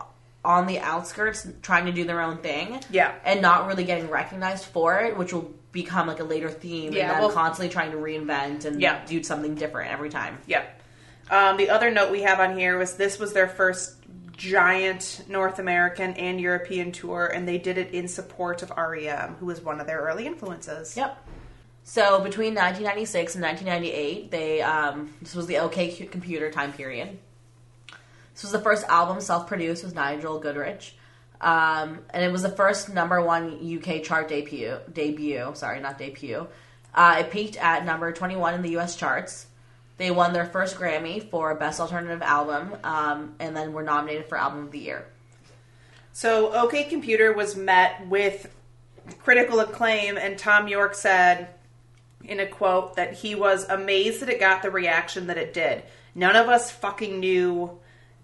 on 0.43 0.65
the 0.65 0.79
outskirts 0.79 1.47
trying 1.61 1.85
to 1.85 1.91
do 1.91 2.03
their 2.03 2.21
own 2.21 2.37
thing. 2.37 2.79
Yeah. 2.89 3.13
And 3.23 3.41
not 3.41 3.67
really 3.67 3.83
getting 3.83 4.09
recognized 4.09 4.65
for 4.65 4.99
it, 4.99 5.15
which 5.17 5.33
will 5.33 5.53
become 5.71 6.07
like 6.07 6.19
a 6.19 6.23
later 6.23 6.49
theme 6.49 6.91
Yeah, 6.93 7.03
and 7.03 7.11
them 7.11 7.19
well- 7.19 7.31
constantly 7.31 7.71
trying 7.71 7.91
to 7.91 7.97
reinvent 7.97 8.65
and 8.65 8.81
Yeah. 8.81 9.05
do 9.05 9.23
something 9.23 9.55
different 9.55 9.91
every 9.91 10.09
time. 10.09 10.39
Yep. 10.47 10.81
Um, 11.29 11.57
the 11.57 11.69
other 11.69 11.91
note 11.91 12.11
we 12.11 12.23
have 12.23 12.39
on 12.39 12.57
here 12.57 12.77
was 12.77 12.95
this 12.97 13.19
was 13.19 13.33
their 13.33 13.47
first 13.47 13.95
giant 14.35 15.23
North 15.29 15.59
American 15.59 16.13
and 16.13 16.41
European 16.41 16.91
tour, 16.91 17.27
and 17.27 17.47
they 17.47 17.57
did 17.59 17.77
it 17.77 17.91
in 17.93 18.07
support 18.07 18.63
of 18.63 18.71
REM, 18.75 19.35
who 19.39 19.45
was 19.45 19.61
one 19.61 19.79
of 19.79 19.85
their 19.87 19.99
early 20.01 20.25
influences. 20.25 20.97
Yep. 20.97 21.15
So 21.83 22.19
between 22.21 22.53
1996 22.55 23.35
and 23.35 23.43
1998, 23.43 24.31
they 24.31 24.61
um, 24.61 25.13
this 25.21 25.35
was 25.35 25.45
the 25.47 25.59
OK 25.59 25.91
Computer 26.07 26.51
time 26.51 26.73
period. 26.73 27.17
This 28.41 28.51
was 28.51 28.59
the 28.59 28.63
first 28.63 28.87
album 28.87 29.21
self-produced 29.21 29.83
with 29.83 29.93
Nigel 29.93 30.41
Godrich, 30.41 30.93
um, 31.41 31.99
and 32.09 32.23
it 32.23 32.31
was 32.31 32.41
the 32.41 32.49
first 32.49 32.91
number 32.91 33.21
one 33.21 33.59
UK 33.61 34.01
chart 34.01 34.29
debut. 34.29 34.77
Debut, 34.91 35.51
sorry, 35.53 35.79
not 35.79 35.99
debut. 35.99 36.47
Uh, 36.91 37.17
it 37.19 37.29
peaked 37.29 37.55
at 37.57 37.85
number 37.85 38.11
21 38.11 38.55
in 38.55 38.63
the 38.63 38.79
US 38.79 38.95
charts. 38.95 39.45
They 39.97 40.09
won 40.09 40.33
their 40.33 40.47
first 40.47 40.75
Grammy 40.75 41.29
for 41.29 41.53
Best 41.53 41.79
Alternative 41.79 42.19
Album, 42.23 42.73
um, 42.83 43.35
and 43.39 43.55
then 43.55 43.73
were 43.73 43.83
nominated 43.83 44.27
for 44.27 44.39
Album 44.39 44.65
of 44.65 44.71
the 44.71 44.79
Year. 44.79 45.05
So, 46.11 46.51
OK 46.51 46.85
Computer 46.85 47.33
was 47.33 47.55
met 47.55 48.07
with 48.07 48.51
critical 49.19 49.59
acclaim, 49.59 50.17
and 50.17 50.35
Thom 50.35 50.67
Yorke 50.67 50.95
said 50.95 51.49
in 52.23 52.39
a 52.39 52.47
quote 52.47 52.95
that 52.95 53.13
he 53.13 53.35
was 53.35 53.69
amazed 53.69 54.19
that 54.23 54.29
it 54.29 54.39
got 54.39 54.63
the 54.63 54.71
reaction 54.71 55.27
that 55.27 55.37
it 55.37 55.53
did. 55.53 55.83
None 56.15 56.35
of 56.35 56.49
us 56.49 56.71
fucking 56.71 57.19
knew 57.19 57.79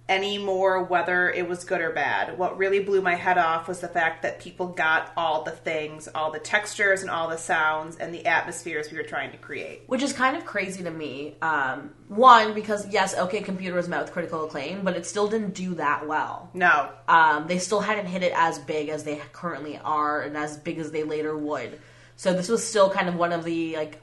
anymore 0.10 0.84
whether 0.84 1.30
it 1.30 1.48
was 1.48 1.63
good 1.63 1.82
or 1.82 1.91
bad. 1.91 2.38
What 2.38 2.58
really 2.58 2.80
blew 2.80 3.02
my 3.02 3.15
head 3.15 3.38
off 3.38 3.67
was 3.67 3.80
the 3.80 3.88
fact 3.88 4.22
that 4.22 4.39
people 4.39 4.67
got 4.67 5.12
all 5.17 5.43
the 5.43 5.52
things, 5.52 6.08
all 6.15 6.32
the 6.32 6.39
textures 6.39 7.02
and 7.02 7.10
all 7.10 7.28
the 7.28 7.38
sounds 7.38 7.98
and 7.98 8.13
the 8.13 8.26
atmospheres 8.26 8.89
we 8.91 8.98
were 8.98 9.04
trying 9.04 9.32
to 9.32 9.38
create. 9.38 9.84
which 9.88 10.02
is 10.02 10.13
kind 10.13 10.38
of 10.38 10.46
crazy 10.46 10.84
to 10.84 10.91
me. 10.91 11.36
Um, 11.41 11.91
one, 12.08 12.54
because 12.54 12.88
yes, 12.88 13.15
OK 13.15 13.41
Computer 13.41 13.76
was 13.76 13.89
met 13.89 14.02
with 14.02 14.12
critical 14.13 14.46
acclaim, 14.46 14.84
but 14.84 14.96
it 14.96 15.06
still 15.06 15.28
didn't 15.28 15.54
do 15.54 15.76
that 15.76 16.08
well. 16.08 16.50
No. 16.54 16.89
Um, 17.08 17.48
they 17.48 17.60
still 17.60 17.82
hadn't 17.82 18.06
hit 18.06 18.24
it 18.24 18.32
as 18.36 18.60
big 18.60 18.89
as 18.89 19.04
they 19.04 19.22
currently 19.34 19.78
are, 19.84 20.22
and 20.22 20.38
as 20.38 20.58
big 20.58 20.78
as 20.80 20.91
they 20.91 21.04
later 21.04 21.38
would. 21.38 21.80
So 22.15 22.34
this 22.34 22.48
was 22.48 22.65
still 22.65 22.89
kind 22.89 23.10
of 23.10 23.15
one 23.15 23.34
of 23.34 23.43
the 23.43 23.76
like 23.76 24.02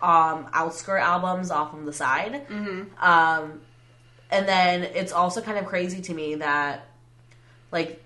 um, 0.00 0.48
outskirt 0.52 1.00
albums 1.00 1.50
off 1.50 1.74
on 1.74 1.84
the 1.84 1.92
side. 1.92 2.48
Mm-hmm. 2.48 3.04
Um, 3.04 3.60
and 4.32 4.48
then 4.48 4.82
it's 4.82 5.12
also 5.12 5.40
kind 5.40 5.58
of 5.58 5.66
crazy 5.66 6.00
to 6.02 6.14
me 6.14 6.36
that 6.36 6.86
like 7.70 8.02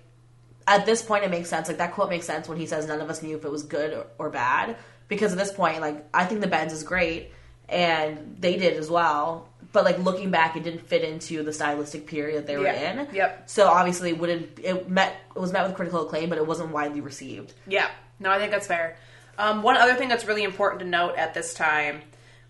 at 0.67 0.85
this 0.85 1.01
point 1.01 1.23
it 1.23 1.31
makes 1.31 1.49
sense. 1.49 1.67
Like 1.67 1.77
that 1.77 1.93
quote 1.93 2.09
makes 2.09 2.25
sense 2.27 2.47
when 2.47 2.57
he 2.57 2.65
says 2.65 2.87
none 2.87 3.01
of 3.01 3.09
us 3.09 3.23
knew 3.23 3.37
if 3.37 3.45
it 3.45 3.51
was 3.51 3.63
good 3.63 3.93
or, 3.93 4.05
or 4.19 4.29
bad. 4.29 4.75
Because 5.07 5.31
at 5.31 5.37
this 5.37 5.51
point 5.53 5.81
like 5.81 6.05
i 6.13 6.25
think 6.25 6.41
the 6.41 6.47
Bends 6.47 6.73
is 6.73 6.83
great 6.83 7.31
and 7.69 8.35
they 8.39 8.57
did 8.57 8.77
as 8.77 8.89
well. 8.89 9.47
But 9.71 9.83
like 9.85 9.99
looking 9.99 10.31
back 10.31 10.55
it 10.55 10.63
didn't 10.63 10.87
fit 10.87 11.03
into 11.03 11.43
the 11.43 11.53
stylistic 11.53 12.07
period 12.07 12.37
that 12.39 12.47
they 12.47 12.57
were 12.57 12.63
Yeah. 12.65 13.01
in. 13.01 13.15
Yep. 13.15 13.49
so 13.49 13.67
obviously 13.67 14.09
it 14.09 14.17
wouldn't 14.17 14.59
it 14.59 14.89
met 14.89 15.15
it 15.35 15.39
was 15.39 15.51
met 15.53 15.65
with 15.65 15.75
critical 15.75 16.01
acclaim 16.05 16.29
but 16.29 16.37
it 16.37 16.45
wasn't 16.45 16.71
widely 16.71 17.01
received. 17.01 17.53
Yeah, 17.67 17.89
no, 18.19 18.29
I 18.31 18.37
think 18.39 18.51
that's 18.51 18.67
fair. 18.67 18.97
Um, 19.39 19.61
one 19.63 19.77
other 19.77 19.93
thing 19.95 20.09
that's 20.09 20.25
really 20.25 20.43
important 20.43 20.79
to 20.81 20.87
note 20.87 21.15
at 21.15 21.33
this 21.33 21.53
time 21.53 22.01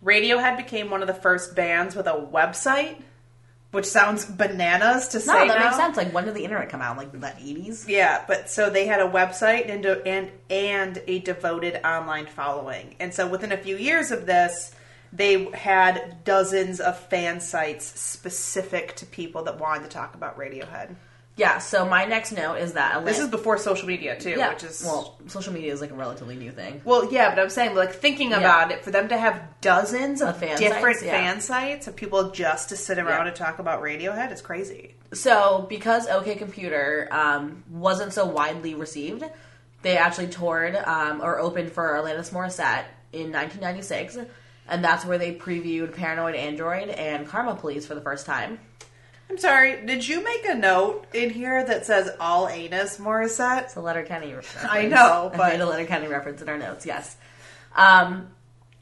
Radiohead 0.04 0.58
became 0.58 0.90
one 0.92 1.02
of 1.02 1.08
the 1.08 1.14
first 1.14 1.56
bands 1.56 1.96
with 1.96 2.06
a 2.08 2.14
website 2.14 3.02
which 3.78 3.86
sounds 3.86 4.26
bananas 4.26 5.10
to 5.10 5.20
say. 5.20 5.32
No, 5.32 5.48
that 5.48 5.60
now. 5.60 5.66
makes 5.66 5.78
sense. 5.78 5.98
Like, 5.98 6.12
when 6.12 6.26
did 6.26 6.34
the 6.34 6.44
internet 6.44 6.68
come 6.70 6.82
out? 6.82 6.98
Like 6.98 7.12
the 7.12 7.34
eighties. 7.38 7.88
Yeah, 7.88 8.26
but 8.28 8.50
so 8.50 8.72
they 8.72 8.88
had 8.88 9.02
a 9.02 9.08
website 9.08 9.70
and 9.70 9.86
and 9.86 10.32
and 10.50 11.00
a 11.06 11.20
devoted 11.20 11.86
online 11.86 12.26
following, 12.26 12.96
and 13.00 13.14
so 13.14 13.28
within 13.28 13.52
a 13.52 13.58
few 13.58 13.78
years 13.78 14.10
of 14.10 14.26
this, 14.26 14.72
they 15.14 15.46
had 15.52 16.24
dozens 16.24 16.80
of 16.80 16.98
fan 16.98 17.40
sites 17.40 17.86
specific 18.00 18.96
to 18.96 19.06
people 19.06 19.44
that 19.44 19.60
wanted 19.60 19.84
to 19.84 19.90
talk 19.90 20.16
about 20.16 20.40
Radiohead. 20.40 20.96
Yeah. 21.38 21.60
So 21.60 21.86
my 21.86 22.06
next 22.06 22.32
note 22.32 22.56
is 22.56 22.74
that 22.74 22.92
Atlanta, 22.94 23.06
This 23.06 23.20
is 23.20 23.30
before 23.30 23.58
social 23.60 23.88
media 23.88 24.20
too, 24.20 24.32
yeah, 24.32 24.50
which 24.50 24.64
is 24.64 24.84
well, 24.84 25.18
social 25.28 25.54
media 25.54 25.72
is 25.72 25.80
like 25.80 25.92
a 25.92 25.96
relatively 25.96 26.36
new 26.36 26.52
thing. 26.52 26.82
Well, 26.84 27.12
yeah, 27.12 27.30
but 27.30 27.40
I'm 27.40 27.50
saying, 27.50 27.76
like, 27.76 27.94
thinking 27.94 28.34
about 28.34 28.72
it, 28.72 28.84
for 28.84 28.92
them 28.92 29.08
to 29.10 29.18
have 29.18 29.42
dozens 29.62 30.22
of 30.22 30.30
Of 30.30 30.40
fan 30.40 30.58
different 30.58 30.98
sites, 30.98 31.06
yeah. 31.06 31.12
fan 31.12 31.42
sites 31.42 31.88
of 31.88 31.96
people 31.96 32.32
just 32.32 32.70
to 32.70 32.76
sit 32.76 32.98
around 32.98 33.26
Yeah. 33.26 33.28
and 33.28 33.36
talk 33.36 33.60
about 33.60 33.82
Radiohead 33.84 34.32
is 34.34 34.42
crazy. 34.42 34.96
So, 35.14 35.66
because 35.70 36.08
OK 36.08 36.36
Computer 36.36 37.08
um, 37.12 37.64
wasn't 37.70 38.14
so 38.14 38.26
widely 38.26 38.74
received, 38.74 39.24
they 39.84 39.96
actually 39.96 40.28
toured 40.28 40.76
um, 40.76 41.22
or 41.22 41.40
opened 41.40 41.72
for 41.72 41.94
Alanis 41.94 42.32
Morissette 42.32 42.86
in 43.14 43.32
1996, 43.32 44.18
and 44.68 44.84
that's 44.84 45.06
where 45.06 45.18
they 45.20 45.36
previewed 45.36 45.94
Paranoid 45.96 46.34
Android 46.36 46.90
and 46.90 47.28
Karma 47.28 47.56
Police 47.56 47.86
for 47.86 47.94
the 47.96 48.02
first 48.02 48.26
time. 48.26 48.60
I'm 49.30 49.38
sorry, 49.38 49.86
did 49.86 50.08
you 50.08 50.24
make 50.24 50.46
a 50.48 50.56
note 50.56 51.06
in 51.14 51.30
here 51.30 51.64
that 51.64 51.86
says 51.86 52.10
all 52.20 52.48
anus 52.48 52.98
Morissette? 52.98 53.64
It's 53.64 53.76
a 53.76 53.82
Letterkenny 53.82 54.34
reference. 54.34 54.68
I 54.72 54.86
know, 54.88 55.30
I 55.34 55.38
but- 55.38 55.54
made 55.54 55.62
a 55.62 55.66
Letterkenny 55.66 56.08
reference 56.08 56.42
in 56.42 56.50
our 56.50 56.58
notes, 56.58 56.86
yes. 56.86 57.18
Um, 57.76 58.30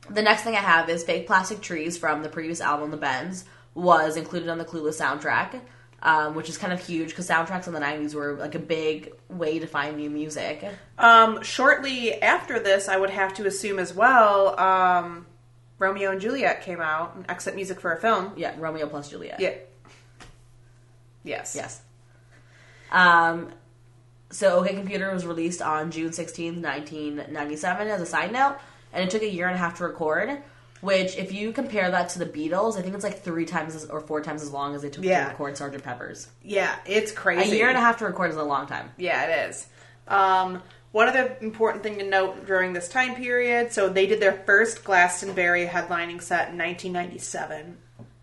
the 0.09 0.21
next 0.21 0.43
thing 0.43 0.55
I 0.55 0.59
have 0.59 0.87
is 0.89 1.03
Fake 1.03 1.25
Plastic 1.27 1.61
Trees 1.61 1.97
from 1.97 2.21
the 2.21 2.29
previous 2.29 2.61
album, 2.61 2.91
The 2.91 2.97
Bends, 2.97 3.43
was 3.73 4.17
included 4.17 4.49
on 4.49 4.57
the 4.59 4.65
Clueless 4.65 5.01
soundtrack, 5.01 5.59
um, 6.03 6.35
which 6.35 6.47
is 6.47 6.57
kind 6.59 6.71
of 6.71 6.79
huge 6.85 7.09
because 7.09 7.27
soundtracks 7.27 7.65
in 7.67 7.73
the 7.73 7.79
90s 7.79 8.13
were 8.13 8.33
like 8.35 8.53
a 8.53 8.59
big 8.59 9.13
way 9.29 9.57
to 9.57 9.65
find 9.65 9.97
new 9.97 10.09
music. 10.11 10.63
Um, 10.99 11.41
shortly 11.41 12.21
after 12.21 12.59
this, 12.59 12.87
I 12.87 12.97
would 12.97 13.09
have 13.09 13.33
to 13.35 13.47
assume 13.47 13.79
as 13.79 13.93
well, 13.95 14.57
um, 14.59 15.25
Romeo 15.79 16.11
and 16.11 16.21
Juliet 16.21 16.61
came 16.61 16.79
out 16.79 17.15
and 17.15 17.25
exit 17.27 17.55
music 17.55 17.79
for 17.81 17.91
a 17.91 17.97
film. 17.99 18.31
Yeah, 18.37 18.53
Romeo 18.57 18.87
plus 18.87 19.09
Juliet. 19.09 19.39
Yeah. 19.39 19.55
Yes. 21.25 21.53
Yes. 21.55 21.81
Um, 22.91 23.51
so 24.29 24.59
OK 24.59 24.73
Computer 24.73 25.11
was 25.13 25.25
released 25.25 25.61
on 25.61 25.91
June 25.91 26.11
16th, 26.11 26.61
1997 26.61 27.87
as 27.87 28.01
a 28.01 28.05
side 28.05 28.31
note, 28.31 28.57
and 28.93 29.03
it 29.03 29.09
took 29.09 29.21
a 29.21 29.29
year 29.29 29.47
and 29.47 29.55
a 29.55 29.57
half 29.57 29.77
to 29.77 29.83
record, 29.83 30.41
which 30.81 31.17
if 31.17 31.31
you 31.33 31.51
compare 31.51 31.89
that 31.91 32.09
to 32.09 32.19
the 32.19 32.25
Beatles, 32.25 32.77
I 32.77 32.81
think 32.81 32.95
it's 32.95 33.03
like 33.03 33.21
three 33.21 33.45
times 33.45 33.75
as, 33.75 33.85
or 33.85 33.99
four 34.01 34.21
times 34.21 34.41
as 34.43 34.51
long 34.51 34.75
as 34.75 34.83
it 34.83 34.93
took 34.93 35.03
Yeah. 35.03 35.25
to 35.25 35.29
record 35.31 35.55
Sgt. 35.55 35.81
Pepper's. 35.83 36.27
Yeah, 36.43 36.75
it's 36.85 37.11
crazy. 37.11 37.51
A 37.51 37.55
year 37.55 37.69
and 37.69 37.77
a 37.77 37.81
half 37.81 37.97
to 37.97 38.05
record 38.05 38.29
is 38.31 38.37
a 38.37 38.43
long 38.43 38.67
time. 38.67 38.91
Yeah, 38.97 39.23
it 39.25 39.49
is. 39.49 39.67
Um, 40.07 40.61
one 40.91 41.09
other 41.09 41.35
important 41.41 41.83
thing 41.83 41.97
to 41.97 42.05
note 42.05 42.45
during 42.45 42.71
this 42.73 42.87
time 42.87 43.15
period 43.15 43.73
so 43.73 43.89
they 43.89 44.05
did 44.05 44.21
their 44.21 44.31
first 44.45 44.83
Glastonbury 44.85 45.65
headlining 45.65 46.21
set 46.21 46.49
in 46.51 46.57
1997. 46.57 47.77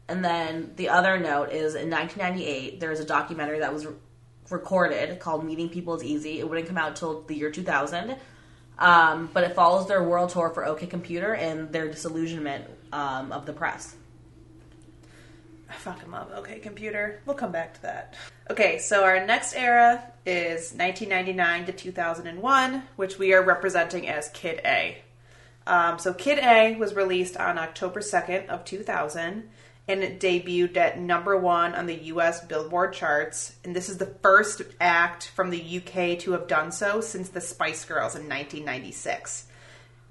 And 0.08 0.24
then 0.24 0.72
the 0.76 0.88
other 0.88 1.18
note 1.18 1.50
is 1.50 1.74
in 1.74 1.90
1998, 1.90 2.80
there 2.80 2.90
was 2.90 3.00
a 3.00 3.04
documentary 3.04 3.60
that 3.60 3.72
was 3.72 3.86
re- 3.86 3.94
recorded 4.50 5.18
called 5.20 5.44
Meeting 5.44 5.68
People 5.68 5.94
is 5.94 6.04
Easy. 6.04 6.40
It 6.40 6.48
wouldn't 6.48 6.66
come 6.66 6.78
out 6.78 6.96
till 6.96 7.22
the 7.22 7.34
year 7.34 7.50
2000. 7.50 8.16
Um, 8.78 9.30
but 9.32 9.44
it 9.44 9.54
follows 9.54 9.86
their 9.86 10.02
world 10.02 10.30
tour 10.30 10.50
for 10.50 10.64
OK 10.64 10.86
Computer 10.86 11.34
and 11.34 11.72
their 11.72 11.88
disillusionment 11.88 12.64
um, 12.92 13.30
of 13.30 13.46
the 13.46 13.52
press. 13.52 13.94
I 15.70 15.74
fucking 15.74 16.10
love 16.10 16.30
OK 16.34 16.58
Computer. 16.58 17.20
We'll 17.24 17.36
come 17.36 17.52
back 17.52 17.74
to 17.74 17.82
that. 17.82 18.14
Okay, 18.50 18.78
so 18.78 19.04
our 19.04 19.24
next 19.24 19.54
era 19.54 20.02
is 20.26 20.72
1999 20.72 21.66
to 21.66 21.72
2001, 21.72 22.82
which 22.96 23.18
we 23.18 23.32
are 23.32 23.42
representing 23.42 24.08
as 24.08 24.28
Kid 24.30 24.60
A. 24.64 25.02
Um, 25.66 25.98
so 25.98 26.12
Kid 26.12 26.38
A 26.40 26.76
was 26.76 26.94
released 26.94 27.36
on 27.36 27.58
October 27.58 28.00
2nd 28.00 28.48
of 28.48 28.64
2000 28.64 29.48
and 29.88 30.02
it 30.02 30.20
debuted 30.20 30.76
at 30.76 30.98
number 30.98 31.36
one 31.36 31.74
on 31.74 31.86
the 31.86 31.94
U.S. 32.04 32.44
Billboard 32.44 32.92
charts. 32.92 33.56
And 33.64 33.74
this 33.74 33.88
is 33.88 33.98
the 33.98 34.14
first 34.22 34.62
act 34.80 35.28
from 35.34 35.50
the 35.50 35.78
UK 35.78 36.18
to 36.20 36.32
have 36.32 36.46
done 36.46 36.70
so 36.72 37.00
since 37.00 37.28
the 37.30 37.40
Spice 37.40 37.84
Girls 37.84 38.14
in 38.14 38.22
1996. 38.28 39.46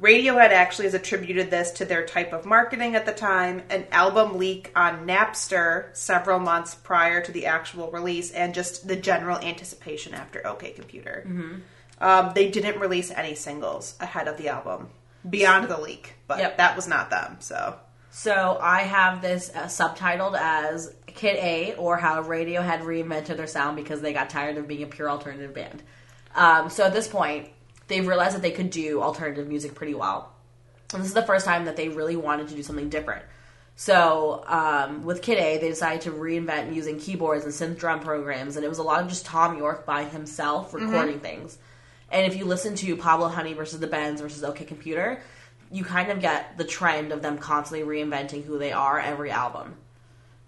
Radiohead 0.01 0.49
actually 0.49 0.85
has 0.85 0.95
attributed 0.95 1.51
this 1.51 1.69
to 1.73 1.85
their 1.85 2.03
type 2.05 2.33
of 2.33 2.43
marketing 2.45 2.95
at 2.95 3.05
the 3.05 3.11
time, 3.11 3.61
an 3.69 3.85
album 3.91 4.37
leak 4.39 4.71
on 4.75 5.05
Napster 5.05 5.95
several 5.95 6.39
months 6.39 6.73
prior 6.73 7.21
to 7.21 7.31
the 7.31 7.45
actual 7.45 7.91
release, 7.91 8.31
and 8.31 8.55
just 8.55 8.87
the 8.87 8.95
general 8.95 9.37
anticipation 9.37 10.15
after 10.15 10.45
OK 10.47 10.71
Computer. 10.71 11.23
Um, 11.99 12.31
they 12.33 12.49
didn't 12.49 12.79
release 12.79 13.11
any 13.11 13.35
singles 13.35 13.95
ahead 13.99 14.27
of 14.27 14.37
the 14.37 14.49
album 14.49 14.89
beyond 15.29 15.69
the 15.69 15.79
leak, 15.79 16.15
but 16.27 16.39
Yep. 16.39 16.57
that 16.57 16.75
was 16.75 16.87
not 16.87 17.11
them. 17.11 17.37
So 17.39 17.75
So 18.11 18.57
I 18.61 18.81
have 18.81 19.21
this 19.21 19.51
uh, 19.55 19.63
subtitled 19.63 20.37
as 20.37 20.93
Kid 21.07 21.37
A, 21.37 21.75
or 21.75 21.97
how 21.97 22.21
Radiohead 22.21 22.81
reinvented 22.81 23.37
their 23.37 23.47
sound 23.47 23.77
because 23.77 24.01
they 24.01 24.11
got 24.11 24.29
tired 24.29 24.57
of 24.57 24.67
being 24.67 24.83
a 24.83 24.87
pure 24.87 25.09
alternative 25.09 25.53
band. 25.53 25.81
Um, 26.35 26.69
so 26.69 26.83
at 26.83 26.93
this 26.93 27.07
point, 27.07 27.49
they've 27.87 28.05
realized 28.05 28.35
that 28.35 28.41
they 28.41 28.51
could 28.51 28.69
do 28.69 29.01
alternative 29.01 29.47
music 29.47 29.75
pretty 29.75 29.93
well. 29.93 30.33
And 30.93 31.01
this 31.01 31.07
is 31.07 31.13
the 31.13 31.23
first 31.23 31.45
time 31.45 31.65
that 31.65 31.77
they 31.77 31.87
really 31.87 32.17
wanted 32.17 32.49
to 32.49 32.55
do 32.55 32.63
something 32.63 32.89
different. 32.89 33.23
So 33.77 34.43
um, 34.45 35.03
with 35.03 35.21
Kid 35.21 35.37
A, 35.37 35.57
they 35.57 35.69
decided 35.69 36.01
to 36.01 36.11
reinvent 36.11 36.75
using 36.75 36.99
keyboards 36.99 37.45
and 37.45 37.53
synth 37.53 37.79
drum 37.79 38.01
programs, 38.01 38.57
and 38.57 38.65
it 38.65 38.67
was 38.67 38.77
a 38.77 38.83
lot 38.83 39.01
of 39.01 39.07
just 39.07 39.25
Thom 39.25 39.57
Yorke 39.57 39.85
by 39.85 40.03
himself 40.03 40.73
recording 40.73 41.19
things. 41.21 41.57
And 42.11 42.25
if 42.25 42.37
you 42.37 42.43
listen 42.43 42.75
to 42.75 42.97
Pablo 42.97 43.29
Honey 43.29 43.53
versus 43.53 43.79
the 43.79 43.87
Bends 43.87 44.19
versus 44.19 44.43
OK 44.43 44.65
Computer, 44.65 45.21
you 45.71 45.83
kind 45.83 46.11
of 46.11 46.19
get 46.19 46.57
the 46.57 46.65
trend 46.65 47.11
of 47.11 47.21
them 47.21 47.37
constantly 47.37 47.87
reinventing 47.87 48.43
who 48.43 48.59
they 48.59 48.71
are 48.71 48.99
every 48.99 49.31
album. 49.31 49.75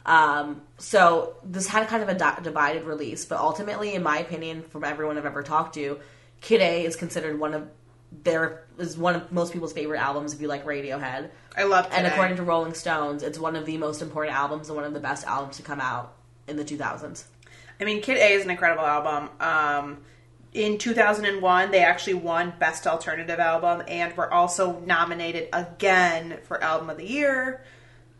Um, 0.05 0.61
so 0.77 1.37
this 1.43 1.67
had 1.67 1.87
kind 1.87 2.03
of 2.03 2.09
a 2.09 2.13
di- 2.13 2.39
divided 2.43 2.83
release, 2.83 3.25
but 3.25 3.39
ultimately, 3.39 3.93
in 3.93 4.03
my 4.03 4.19
opinion, 4.19 4.63
from 4.63 4.83
everyone 4.83 5.17
I've 5.17 5.25
ever 5.25 5.43
talked 5.43 5.75
to, 5.75 5.99
Kid 6.41 6.61
A 6.61 6.85
is 6.85 6.95
considered 6.97 7.39
one 7.39 7.53
of 7.53 7.67
their 8.23 8.65
is 8.77 8.95
one 8.97 9.15
of 9.15 9.31
most 9.31 9.53
people's 9.53 9.73
favorite 9.73 9.99
albums 9.99 10.33
if 10.33 10.41
you 10.41 10.47
like 10.47 10.65
Radiohead. 10.65 11.29
I 11.57 11.63
love 11.63 11.85
And 11.85 12.03
Kid 12.03 12.05
A. 12.05 12.11
according 12.11 12.37
to 12.37 12.43
Rolling 12.43 12.73
Stones, 12.73 13.23
it's 13.23 13.39
one 13.39 13.55
of 13.55 13.65
the 13.65 13.77
most 13.77 14.01
important 14.01 14.35
albums 14.35 14.67
and 14.67 14.75
one 14.75 14.85
of 14.85 14.93
the 14.93 14.99
best 14.99 15.25
albums 15.25 15.57
to 15.57 15.63
come 15.63 15.79
out 15.79 16.13
in 16.47 16.57
the 16.57 16.65
2000s. 16.65 17.23
I 17.79 17.85
mean, 17.85 18.01
Kid 18.01 18.17
A 18.17 18.33
is 18.33 18.43
an 18.43 18.51
incredible 18.51 18.85
album. 18.85 19.29
Um, 19.39 20.03
in 20.53 20.77
2001, 20.77 21.71
they 21.71 21.83
actually 21.83 22.13
won 22.15 22.53
Best 22.59 22.85
Alternative 22.85 23.39
Album 23.39 23.83
and 23.87 24.15
were 24.15 24.31
also 24.31 24.79
nominated 24.79 25.49
again 25.51 26.39
for 26.43 26.63
Album 26.63 26.89
of 26.89 26.97
the 26.97 27.07
Year. 27.07 27.63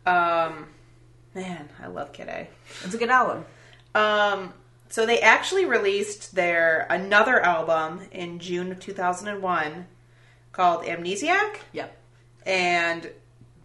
Um, 0.05 0.67
man, 1.35 1.69
I 1.81 1.87
love 1.87 2.11
Kid 2.11 2.27
A. 2.29 2.47
It's 2.83 2.93
a 2.93 2.97
good 2.97 3.09
album. 3.09 3.45
Um, 3.95 4.53
so 4.89 5.05
they 5.05 5.19
actually 5.19 5.65
released 5.65 6.35
their 6.35 6.87
another 6.89 7.39
album 7.39 8.01
in 8.11 8.39
June 8.39 8.71
of 8.71 8.79
2001 8.79 9.87
called 10.51 10.83
Amnesiac 10.85 11.57
Yep. 11.71 11.97
and 12.45 13.09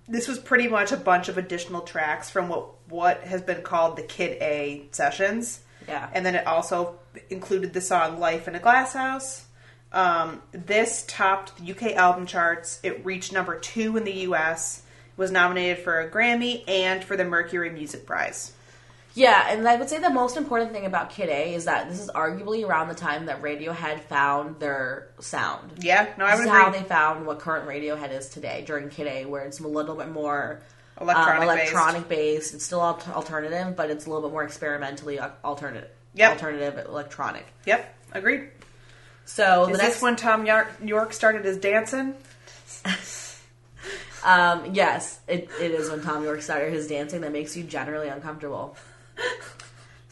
this 0.09 0.27
was 0.27 0.39
pretty 0.39 0.69
much 0.69 0.91
a 0.91 0.97
bunch 0.97 1.29
of 1.29 1.37
additional 1.37 1.83
tracks 1.83 2.31
from 2.31 2.49
what 2.49 2.69
what 2.89 3.21
has 3.25 3.43
been 3.43 3.61
called 3.63 3.97
the 3.97 4.03
Kid 4.03 4.41
A 4.41 4.87
sessions. 4.93 5.61
Yeah. 5.88 6.09
And 6.12 6.24
then 6.24 6.35
it 6.35 6.46
also 6.46 6.98
included 7.31 7.72
the 7.72 7.81
song 7.81 8.20
Life 8.20 8.46
in 8.46 8.55
a 8.55 8.61
Glass 8.61 8.92
House. 8.92 9.46
Um, 9.90 10.42
this 10.53 11.05
topped 11.09 11.57
the 11.59 11.72
UK 11.72 11.96
album 11.96 12.27
charts. 12.27 12.79
It 12.83 13.05
reached 13.05 13.33
number 13.33 13.59
two 13.59 13.96
in 13.96 14.05
the 14.05 14.12
US, 14.29 14.83
was 15.16 15.31
nominated 15.31 15.79
for 15.83 16.01
a 16.01 16.11
Grammy 16.11 16.62
and 16.68 17.03
for 17.03 17.16
the 17.16 17.24
Mercury 17.24 17.70
Music 17.70 18.05
Prize. 18.07 18.53
Yeah, 19.14 19.46
and 19.48 19.66
I 19.66 19.74
would 19.77 19.88
say 19.88 19.98
the 19.98 20.11
most 20.11 20.37
important 20.37 20.72
thing 20.72 20.85
about 20.87 21.11
Kid 21.11 21.29
A 21.29 21.55
is 21.55 21.64
that 21.64 21.88
this 21.88 21.98
is 21.98 22.09
arguably 22.11 22.64
around 22.64 22.88
the 22.88 22.94
time 22.94 23.27
that 23.27 23.42
Radiohead 23.42 24.03
found 24.03 24.61
their 24.61 25.09
sound. 25.18 25.72
Yeah, 25.81 26.07
no, 26.18 26.24
I 26.24 26.33
This 26.37 26.40
would 26.40 26.44
is 26.44 26.51
agree. 26.51 26.62
how 26.62 26.70
they 26.70 26.83
found 26.83 27.27
what 27.27 27.40
current 27.40 27.66
Radiohead 27.66 28.12
is 28.12 28.29
today 28.29 28.62
during 28.66 28.90
Kid 28.90 29.07
A, 29.09 29.24
where 29.24 29.42
it's 29.44 29.59
a 29.59 29.66
little 29.66 29.96
bit 29.96 30.11
more 30.11 30.61
Electronic 31.01 31.49
um, 31.49 31.57
based. 31.57 31.73
electronic 31.73 32.09
based. 32.09 32.55
It's 32.55 32.65
still 32.65 32.83
al- 32.83 33.03
alternative, 33.15 33.77
but 33.77 33.91
it's 33.91 34.07
a 34.07 34.11
little 34.11 34.29
bit 34.29 34.33
more 34.33 34.45
experimentally 34.45 35.21
alternative. 35.21 35.91
Yep. 36.15 36.33
Alternative 36.33 36.87
electronic. 36.87 37.47
Yep, 37.67 37.95
agreed. 38.13 38.51
So 39.25 39.63
Is 39.63 39.67
the 39.69 39.73
this 39.75 39.83
next 39.83 40.03
when 40.03 40.17
Thom 40.17 40.47
Yorke, 40.47 40.73
Yorke 40.83 41.13
started 41.13 41.45
his 41.45 41.59
dancing? 41.59 42.15
Um, 44.25 44.75
yes, 44.75 45.21
it, 45.29 45.49
it 45.61 45.71
is 45.71 45.91
when 45.91 46.03
Thom 46.03 46.25
Yorke 46.25 46.43
started 46.43 46.73
his 46.73 46.89
dancing 46.89 47.21
that 47.21 47.33
makes 47.33 47.57
you 47.57 47.63
generally 47.63 48.09
uncomfortable. 48.09 48.77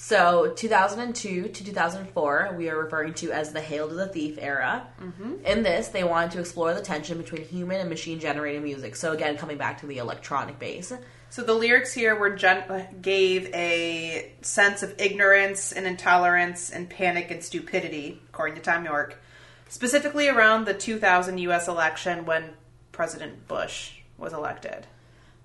So 0.06 0.52
2002 0.54 1.48
to 1.48 1.64
2004, 1.64 2.54
we 2.56 2.70
are 2.70 2.78
referring 2.78 3.14
to 3.14 3.32
as 3.32 3.52
the 3.52 3.60
Hail 3.60 3.88
to 3.88 3.94
the 3.96 4.06
Thief 4.06 4.38
era. 4.40 4.86
Mm-hmm. 5.02 5.44
In 5.44 5.64
this, 5.64 5.88
they 5.88 6.04
wanted 6.04 6.30
to 6.30 6.38
explore 6.38 6.72
the 6.74 6.80
tension 6.80 7.18
between 7.18 7.44
human 7.44 7.80
and 7.80 7.90
machine 7.90 8.20
generated 8.20 8.62
music. 8.62 8.94
So 8.94 9.10
again, 9.10 9.36
coming 9.36 9.58
back 9.58 9.80
to 9.80 9.86
the 9.88 9.98
electronic 9.98 10.60
base. 10.60 10.92
So 11.30 11.42
the 11.42 11.54
lyrics 11.54 11.92
here 11.92 12.14
were 12.14 12.30
gen- 12.30 12.86
gave 13.02 13.52
a 13.52 14.30
sense 14.42 14.84
of 14.84 14.94
ignorance 14.98 15.72
and 15.72 15.88
intolerance 15.88 16.70
and 16.70 16.88
panic 16.88 17.32
and 17.32 17.42
stupidity, 17.42 18.22
according 18.28 18.54
to 18.58 18.62
Thom 18.62 18.84
Yorke, 18.84 19.20
specifically 19.68 20.28
around 20.28 20.66
the 20.66 20.74
2000 20.74 21.38
U.S. 21.38 21.66
election 21.66 22.26
when 22.26 22.50
President 22.92 23.48
Bush 23.48 23.94
was 24.18 24.32
elected. 24.32 24.86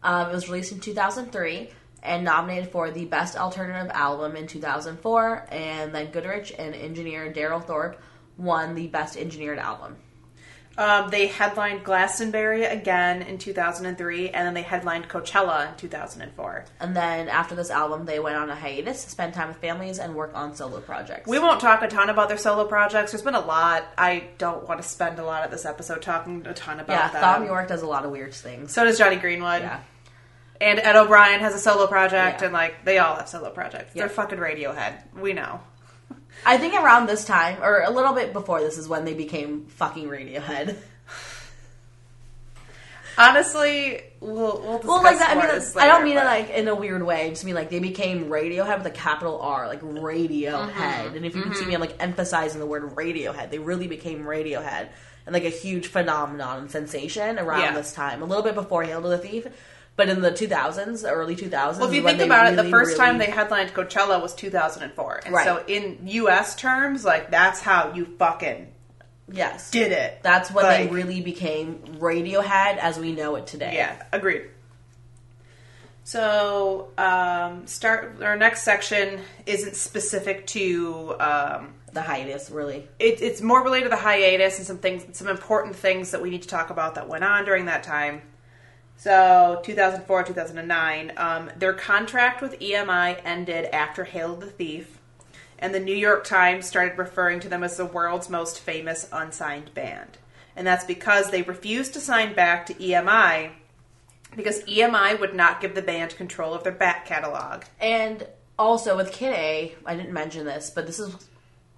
Um, 0.04 0.30
it 0.30 0.34
was 0.34 0.50
released 0.50 0.72
in 0.72 0.80
2003 0.80 1.72
and 2.04 2.24
nominated 2.24 2.72
for 2.72 2.92
the 2.92 3.06
Best 3.06 3.38
Alternative 3.38 3.92
Album 3.94 4.36
in 4.36 4.48
2004. 4.48 5.48
And 5.52 5.94
then 5.94 6.12
Godrich 6.12 6.54
and 6.58 6.74
engineer 6.74 7.32
Darrell 7.32 7.60
Thorp 7.60 8.02
won 8.38 8.76
the 8.76 8.88
Best 8.88 9.18
Engineered 9.18 9.60
Album. 9.60 9.98
Um, 10.78 11.10
they 11.10 11.28
headlined 11.28 11.84
Glastonbury 11.84 12.64
again 12.64 13.22
in 13.22 13.38
2003, 13.38 14.30
and 14.30 14.48
then 14.48 14.54
they 14.54 14.62
headlined 14.62 15.10
Coachella 15.10 15.70
in 15.72 15.78
2004. 15.78 16.66
And 16.80 16.96
then 16.96 17.28
after 17.28 17.56
this 17.56 17.70
album, 17.70 18.06
they 18.06 18.20
went 18.20 18.38
on 18.38 18.50
a 18.50 18.56
hiatus, 18.56 19.02
spend 19.02 19.34
time 19.34 19.50
with 19.50 19.58
families, 19.58 20.00
and 20.00 20.16
work 20.16 20.32
on 20.34 20.56
solo 20.56 20.80
projects. 20.80 21.28
We 21.28 21.40
won't 21.40 21.60
talk 21.60 21.82
a 21.82 21.88
ton 21.88 22.10
about 22.10 22.30
their 22.30 22.38
solo 22.38 22.66
projects. 22.66 23.12
There's 23.12 23.22
been 23.22 23.36
a 23.36 23.46
lot. 23.46 23.86
I 23.98 24.30
don't 24.38 24.68
want 24.68 24.82
to 24.82 24.88
spend 24.88 25.20
a 25.20 25.26
lot 25.26 25.44
of 25.44 25.52
this 25.52 25.66
episode 25.66 26.02
talking 26.02 26.48
a 26.48 26.54
ton 26.54 26.80
about 26.80 26.88
that. 26.88 27.14
yeah, 27.14 27.22
them. 27.22 27.42
Thom 27.42 27.46
Yorke 27.46 27.68
does 27.68 27.82
a 27.82 27.88
lot 27.88 28.06
of 28.06 28.12
weird 28.12 28.34
things. 28.34 28.74
So 28.74 28.86
does 28.86 28.98
Jonny 28.98 29.18
Greenwood. 29.18 29.62
Yeah. 29.62 29.82
And 30.62 30.80
Ed 30.80 30.96
O'Brien 30.96 31.40
has 31.42 31.54
a 31.56 31.60
solo 31.60 31.88
project, 31.88 32.40
Yeah. 32.40 32.46
and 32.46 32.54
like 32.54 32.86
they 32.86 33.00
all 33.00 33.16
have 33.16 33.28
solo 33.28 33.50
projects. 33.50 33.96
Yeah. 33.96 34.04
They're 34.04 34.10
fucking 34.10 34.38
Radiohead. 34.40 34.94
We 35.20 35.34
know. 35.34 35.60
I 36.46 36.58
think 36.58 36.74
around 36.76 37.08
this 37.08 37.26
time, 37.26 37.58
or 37.62 37.82
a 37.82 37.90
little 37.90 38.14
bit 38.14 38.32
before 38.32 38.62
this, 38.62 38.78
is 38.78 38.88
when 38.88 39.04
they 39.04 39.14
became 39.14 39.66
fucking 39.66 40.08
Radiohead. 40.08 40.76
Honestly, 43.18 44.02
we'll 44.22 44.62
we'll 44.62 44.80
Well, 44.80 45.04
like 45.04 45.20
that. 45.20 45.32
I 45.32 45.40
mean, 45.40 45.48
this 45.50 45.76
I 45.76 45.86
don't 45.86 45.96
later, 46.04 46.06
mean 46.06 46.18
it 46.18 46.24
like 46.26 46.50
in 46.52 46.68
a 46.70 46.76
weird 46.76 47.04
way. 47.04 47.26
I 47.26 47.30
just 47.30 47.44
mean 47.44 47.56
like 47.56 47.70
they 47.70 47.80
became 47.80 48.26
Radiohead 48.30 48.78
with 48.78 48.88
a 48.88 48.92
capital 48.92 49.40
R, 49.42 49.68
like 49.68 49.82
Radiohead. 49.82 50.72
Mm-hmm. 50.72 51.16
And 51.18 51.26
if 51.26 51.36
you 51.36 51.42
can 51.44 51.54
see 51.54 51.66
me, 51.66 51.74
I'm 51.76 51.82
like 51.82 51.96
emphasizing 52.00 52.60
the 52.60 52.66
word 52.66 52.84
Radiohead. 52.96 53.50
They 53.52 53.60
really 53.60 53.88
became 53.88 54.24
Radiohead 54.24 54.90
and 55.26 55.34
like 55.34 55.44
a 55.44 55.50
huge 55.50 55.88
phenomenon 55.88 56.60
and 56.60 56.72
sensation 56.72 57.38
around 57.38 57.60
Yeah. 57.62 57.74
this 57.74 57.94
time. 57.94 58.22
A 58.22 58.26
little 58.26 58.44
bit 58.44 58.56
before 58.56 58.84
Hail 58.84 59.02
to 59.02 59.10
the 59.10 59.18
Thief, 59.18 59.46
but 60.02 60.10
in 60.10 60.22
the 60.22 60.32
2000s, 60.32 61.04
the 61.04 61.12
early 61.12 61.36
2000s. 61.36 61.78
Well, 61.78 61.88
if 61.88 61.94
you 61.94 62.02
think 62.02 62.22
about 62.22 62.52
it, 62.52 62.56
the 62.56 62.64
really, 62.64 62.72
first 62.72 62.98
time 62.98 63.20
they 63.20 63.28
headlined 63.30 63.72
Coachella 63.72 64.20
was 64.20 64.34
2004, 64.34 65.22
and 65.26 65.36
Right. 65.36 65.46
so 65.46 65.64
in 65.68 66.00
U.S. 66.08 66.56
terms, 66.56 67.06
like 67.06 67.30
that's 67.30 67.62
how 67.62 67.94
you 67.94 68.06
fucking 68.18 68.68
yes 69.32 69.70
did 69.70 69.92
it. 69.92 70.20
That's 70.24 70.50
when 70.50 70.66
they 70.66 70.88
really 70.92 71.22
became 71.22 71.84
Radiohead 72.00 72.78
as 72.80 72.98
we 72.98 73.12
know 73.12 73.36
it 73.36 73.46
today. 73.46 73.76
Yeah, 73.76 74.02
agreed. 74.12 74.48
So, 76.04 76.90
um, 76.98 77.68
start 77.68 78.24
our 78.24 78.36
next 78.36 78.64
section 78.64 79.22
isn't 79.46 79.76
specific 79.76 80.48
to. 80.48 81.16
Um, 81.20 81.74
The 81.94 82.02
hiatus, 82.02 82.50
really. 82.50 82.88
it, 82.98 83.22
it's 83.22 83.40
more 83.42 83.64
related 83.64 83.84
to 83.84 83.90
the 83.92 83.98
hiatus 84.02 84.58
and 84.58 84.66
some 84.66 84.80
things, 84.80 85.16
some 85.16 85.28
important 85.28 85.76
things 85.76 86.10
that 86.12 86.24
we 86.24 86.32
need 86.32 86.42
to 86.42 86.48
talk 86.48 86.72
about 86.72 86.96
that 86.96 87.08
went 87.08 87.24
on 87.24 87.46
during 87.46 87.66
that 87.66 87.84
time. 87.84 88.24
So, 89.02 89.60
2004, 89.64 90.26
2009, 90.26 91.14
um, 91.18 91.50
their 91.58 91.74
contract 91.74 92.40
with 92.40 92.60
EMI 92.60 93.20
ended 93.26 93.66
after 93.74 94.04
Hail 94.04 94.36
the 94.36 94.46
Thief, 94.46 95.00
and 95.58 95.74
the 95.74 95.80
New 95.80 95.96
York 95.96 96.24
Times 96.24 96.68
started 96.68 97.00
referring 97.00 97.40
to 97.40 97.50
them 97.50 97.64
as 97.64 97.78
the 97.78 97.86
world's 97.88 98.30
most 98.30 98.60
famous 98.60 99.10
unsigned 99.12 99.74
band. 99.74 100.20
And 100.56 100.68
that's 100.68 100.86
because 100.86 101.32
they 101.32 101.42
refused 101.42 101.96
to 101.96 102.00
sign 102.00 102.36
back 102.36 102.68
to 102.68 102.76
EMI 102.76 103.54
because 104.36 104.64
EMI 104.66 105.20
would 105.20 105.34
not 105.34 105.62
give 105.62 105.74
the 105.74 105.82
band 105.82 106.16
control 106.16 106.54
of 106.54 106.64
their 106.64 106.72
back 106.72 107.08
catalog. 107.08 107.64
And 107.80 108.28
also 108.60 108.96
with 108.96 109.12
Kid 109.12 109.34
A, 109.34 109.76
I 109.84 109.96
didn't 109.96 110.14
mention 110.14 110.46
this, 110.46 110.70
but 110.70 110.86
this 110.86 111.00
is 111.00 111.16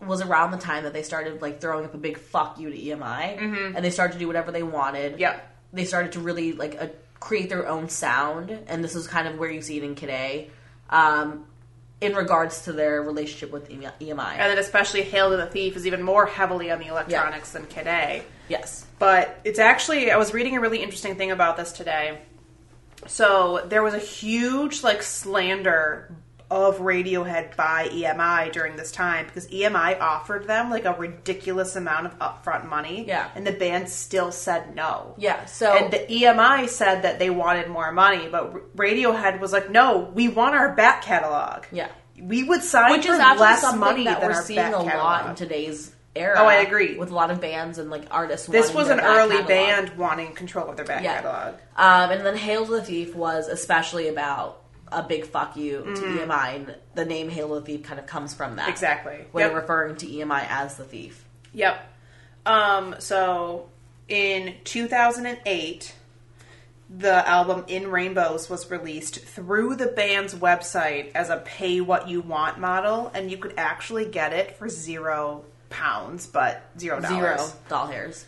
was 0.02 0.22
around 0.22 0.52
the 0.52 0.58
time 0.58 0.84
that 0.84 0.92
they 0.92 1.04
started 1.04 1.42
like 1.42 1.62
throwing 1.62 1.86
up 1.86 1.94
a 1.94 1.98
big 1.98 2.18
fuck 2.18 2.60
you 2.60 2.70
to 2.70 2.78
EMI, 2.78 3.38
and 3.78 3.86
they 3.86 3.92
started 3.92 4.12
to 4.12 4.20
do 4.20 4.28
whatever 4.28 4.52
they 4.52 4.64
wanted. 4.64 5.22
Yeah, 5.22 5.40
they 5.72 5.86
started 5.86 6.12
to 6.12 6.20
really 6.20 6.52
like 6.52 6.76
uh, 6.78 6.88
create 7.24 7.48
their 7.48 7.68
own 7.68 7.88
sound, 7.88 8.52
and 8.68 8.84
this 8.84 8.96
is 8.96 9.08
kind 9.08 9.30
of 9.30 9.40
where 9.40 9.50
you 9.50 9.62
see 9.62 9.78
it 9.78 9.84
in 9.84 9.96
Kid 9.96 10.10
A, 10.10 10.50
um, 10.90 11.46
in 12.02 12.14
regards 12.16 12.64
to 12.64 12.74
their 12.74 13.02
relationship 13.02 13.50
with 13.50 13.70
EMI. 13.70 14.34
And 14.38 14.52
then 14.52 14.58
especially 14.58 15.04
Hail 15.04 15.32
to 15.32 15.38
the 15.38 15.46
Thief 15.46 15.78
is 15.78 15.88
even 15.88 16.04
more 16.04 16.26
heavily 16.26 16.70
on 16.70 16.80
the 16.80 16.88
electronics 16.88 17.54
than 17.54 17.66
Kid 17.68 17.88
A. 17.88 18.24
yes, 18.50 18.86
But 19.00 19.40
it's 19.46 19.58
actually, 19.58 20.12
I 20.12 20.18
was 20.18 20.34
reading 20.34 20.58
a 20.58 20.60
really 20.60 20.84
interesting 20.84 21.16
thing 21.16 21.32
about 21.32 21.56
this 21.56 21.72
today. 21.72 22.20
So 23.08 23.66
there 23.68 23.84
was 23.84 23.94
a 23.94 24.00
huge 24.00 24.84
like 24.84 25.02
slander 25.02 26.14
of 26.54 26.78
Radiohead 26.80 27.56
by 27.56 27.88
EMI 27.90 28.52
during 28.52 28.76
this 28.76 28.92
time 28.92 29.26
because 29.26 29.48
EMI 29.48 30.00
offered 30.00 30.48
them 30.48 30.70
like 30.70 30.86
a 30.86 30.94
ridiculous 30.94 31.76
amount 31.76 32.06
of 32.08 32.20
upfront 32.20 32.68
money. 32.70 33.06
Yeah. 33.08 33.30
And 33.36 33.46
the 33.46 33.52
band 33.52 33.90
still 33.90 34.32
said 34.32 34.76
no. 34.76 35.16
yeah. 35.18 35.46
So 35.46 35.72
And 35.76 35.92
the 35.92 36.00
EMI 36.00 36.70
said 36.70 37.02
that 37.02 37.20
they 37.20 37.30
wanted 37.30 37.68
more 37.70 37.92
money, 37.92 38.28
but 38.32 38.76
Radiohead 38.78 39.40
was 39.40 39.52
like, 39.52 39.70
"No, 39.70 40.12
we 40.14 40.28
want 40.28 40.56
our 40.56 40.74
back 40.76 41.02
catalog. 41.04 41.66
yeah, 41.72 41.90
we 42.22 42.44
would 42.44 42.62
sign 42.62 42.92
which 42.92 43.06
for 43.08 43.14
is 43.14 43.20
less 43.20 43.76
money 43.76 44.04
that 44.06 44.20
than 44.22 44.30
we're 44.30 44.36
our 44.36 44.44
seeing 44.44 44.58
back 44.58 44.72
a 44.74 44.78
catalog." 44.78 44.96
lot 44.98 45.30
in 45.30 45.36
today's 45.36 45.92
era. 46.16 46.36
Oh, 46.38 46.46
I 46.46 46.56
agree. 46.58 46.96
with 46.96 47.10
a 47.10 47.16
lot 47.16 47.32
of 47.32 47.42
bands 47.42 47.80
and 47.80 47.90
like 47.90 48.04
artists. 48.12 48.46
this 48.48 48.72
was 48.72 48.90
an 48.90 49.00
early 49.00 49.38
catalog. 49.38 49.48
band 49.48 49.98
wanting 49.98 50.34
control 50.36 50.70
of 50.70 50.76
their 50.76 50.86
back 50.86 51.04
Yeah. 51.04 51.16
catalog. 51.22 51.56
Um, 51.76 52.12
and 52.12 52.24
then 52.26 52.38
Hail 52.38 52.66
to 52.68 52.72
the 52.74 52.84
Thief 52.84 53.16
was 53.16 53.48
especially 53.48 54.08
about 54.10 54.62
a 54.94 55.04
big 55.04 55.26
fuck 55.26 55.56
you 55.58 55.84
to 55.96 56.02
EMI, 56.02 56.56
and 56.56 56.76
the 56.96 57.06
name 57.06 57.30
Halo 57.30 57.62
Thief 57.62 57.84
kind 57.84 58.00
of 58.00 58.06
comes 58.06 58.34
from 58.34 58.56
that. 58.58 58.70
Exactly. 58.70 59.26
When 59.32 59.46
Yep. 59.46 59.54
referring 59.56 59.96
to 59.98 60.08
EMI 60.08 60.46
as 60.50 60.78
the 60.78 60.84
thief. 60.84 61.26
Yep. 61.54 61.88
Um, 62.46 62.96
so 63.00 63.70
in 64.08 64.56
2008, 64.64 65.94
the 66.90 67.28
album 67.28 67.64
In 67.68 67.90
Rainbows 67.90 68.50
was 68.50 68.70
released 68.70 69.20
through 69.26 69.76
the 69.76 69.88
band's 69.88 70.36
website 70.36 71.12
as 71.16 71.30
a 71.30 71.38
pay 71.38 71.82
what 71.82 72.08
you 72.08 72.22
want 72.22 72.60
model, 72.60 73.12
and 73.14 73.32
you 73.32 73.38
could 73.38 73.54
actually 73.58 74.06
get 74.06 74.34
it 74.34 74.58
for 74.58 74.70
zero 74.70 75.44
pounds, 75.70 76.28
but 76.28 76.70
zero 76.78 77.00
dollars. 77.00 77.40
Zero 77.42 77.52
doll 77.70 77.88
hairs. 77.88 78.26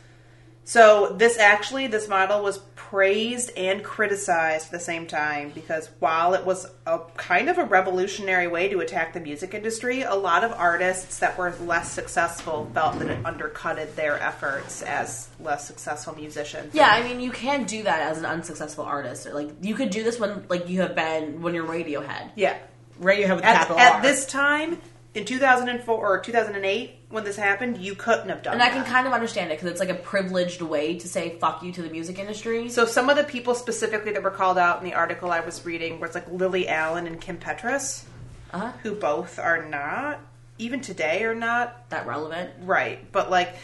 So 0.66 1.14
this 1.16 1.38
actually, 1.38 1.88
this 1.88 2.08
model 2.08 2.44
was 2.44 2.58
praised 2.76 3.52
and 3.56 3.84
criticized 3.84 4.68
at 4.68 4.72
the 4.72 4.80
same 4.80 5.06
time 5.06 5.52
because 5.54 5.90
while 6.00 6.34
it 6.34 6.44
was 6.44 6.68
a 6.88 7.00
kind 7.18 7.50
of 7.50 7.58
a 7.58 7.64
revolutionary 7.64 8.48
way 8.48 8.68
to 8.70 8.80
attack 8.80 9.14
the 9.14 9.20
music 9.20 9.54
industry, 9.54 10.02
a 10.02 10.16
lot 10.16 10.44
of 10.44 10.52
artists 10.52 11.20
that 11.20 11.38
were 11.38 11.54
less 11.62 11.92
successful 11.92 12.70
felt 12.74 12.98
that 13.00 13.10
it 13.10 13.26
undercutted 13.26 13.96
their 13.96 14.20
efforts 14.20 14.82
as 14.82 15.30
less 15.40 15.68
successful 15.68 16.16
musicians. 16.16 16.74
Yeah, 16.74 16.90
I 16.90 17.04
mean, 17.04 17.20
you 17.20 17.32
can 17.32 17.66
do 17.66 17.84
that 17.84 18.02
as 18.02 18.18
an 18.18 18.26
unsuccessful 18.26 18.86
artist. 18.86 19.28
Like, 19.32 19.52
you 19.62 19.76
could 19.76 19.92
do 19.92 20.04
this 20.04 20.20
when, 20.20 20.46
like, 20.50 20.68
you 20.68 20.82
have 20.82 20.96
been 20.96 21.42
when 21.42 21.54
you're 21.54 21.68
Radiohead. 21.68 22.32
Yeah. 22.36 22.58
Radiohead 23.00 23.36
with 23.36 23.46
At, 23.46 23.58
capital 23.58 23.80
at 23.80 23.94
R. 23.96 24.02
this 24.02 24.26
time, 24.26 24.82
in 25.16 25.26
2004 25.26 25.96
or 25.96 26.20
2008, 26.20 26.92
when 27.10 27.24
this 27.24 27.36
happened, 27.38 27.78
you 27.78 27.96
couldn't 27.96 28.30
have 28.30 28.44
done 28.44 28.54
and. 28.54 28.62
I 28.62 28.70
can 28.70 28.84
kind 28.86 29.08
of 29.08 29.14
understand 29.14 29.52
it 29.52 29.56
because 29.58 29.72
it's 29.72 29.80
like 29.80 29.90
a 29.90 29.96
privileged 29.96 30.62
way 30.62 31.00
to 31.00 31.08
say 31.08 31.38
fuck 31.40 31.64
you 31.64 31.72
to 31.72 31.82
the 31.82 31.90
music 31.90 32.20
industry. 32.20 32.70
So 32.70 32.86
some 32.86 33.10
of 33.10 33.16
the 33.18 33.24
people 33.24 33.56
specifically 33.56 34.12
that 34.12 34.22
were 34.24 34.30
called 34.32 34.58
out 34.58 34.80
in 34.80 34.84
the 34.86 34.94
article 34.94 35.32
I 35.32 35.40
was 35.40 35.66
reading 35.66 36.00
was 36.00 36.14
like 36.14 36.30
Lily 36.30 36.68
Allen 36.68 37.08
and 37.08 37.20
Kim 37.20 37.38
Petras. 37.38 38.04
uh-huh. 38.52 38.72
who 38.84 38.94
both 38.96 39.40
are 39.40 39.66
not 39.66 40.20
even 40.58 40.80
today 40.82 41.24
are 41.24 41.36
not 41.36 41.90
That 41.90 42.06
relevant. 42.08 42.52
right 42.62 43.12
but 43.12 43.30
like 43.30 43.56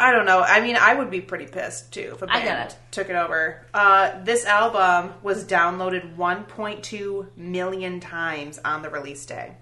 i 0.00 0.10
don't 0.12 0.26
know 0.26 0.40
i 0.40 0.60
mean 0.60 0.76
i 0.76 0.92
would 0.94 1.10
be 1.10 1.20
pretty 1.20 1.46
pissed 1.46 1.92
too 1.92 2.10
if 2.14 2.22
a 2.22 2.26
I 2.28 2.40
band 2.40 2.70
it. 2.70 2.76
took 2.90 3.08
it 3.10 3.14
over 3.16 3.64
uh, 3.74 4.22
this 4.24 4.44
album 4.44 5.14
was 5.22 5.44
downloaded 5.44 6.16
1.2 6.16 7.36
million 7.36 8.00
times 8.00 8.58
on 8.64 8.82
the 8.82 8.90
release 8.90 9.24
day 9.26 9.52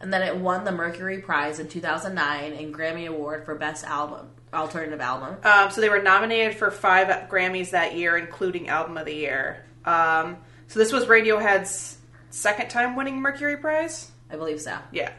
And 0.00 0.12
then 0.12 0.22
it 0.22 0.34
won 0.36 0.64
the 0.64 0.72
Mercury 0.72 1.18
Prize 1.18 1.58
in 1.58 1.68
2009 1.68 2.52
and 2.54 2.74
Grammy 2.74 3.06
Award 3.06 3.44
for 3.44 3.54
Best 3.54 3.84
Album, 3.84 4.30
Alternative 4.52 5.00
Album. 5.00 5.36
um, 5.44 5.70
so 5.70 5.80
they 5.80 5.88
were 5.90 6.02
nominated 6.02 6.56
for 6.56 6.70
five 6.70 7.28
grammys 7.28 7.70
that 7.70 7.94
year 7.96 8.16
including 8.16 8.68
album 8.68 8.96
of 8.96 9.04
the 9.06 9.14
year 9.14 9.64
um, 9.84 10.38
so 10.68 10.78
this 10.78 10.90
was 10.92 11.04
radiohead's 11.06 11.98
second 12.30 12.68
time 12.70 12.96
winning 12.96 13.20
mercury 13.20 13.56
prize 13.58 14.10
I 14.30 14.36
believe 14.36 14.60
so. 14.60 14.76
yeah 14.90 15.12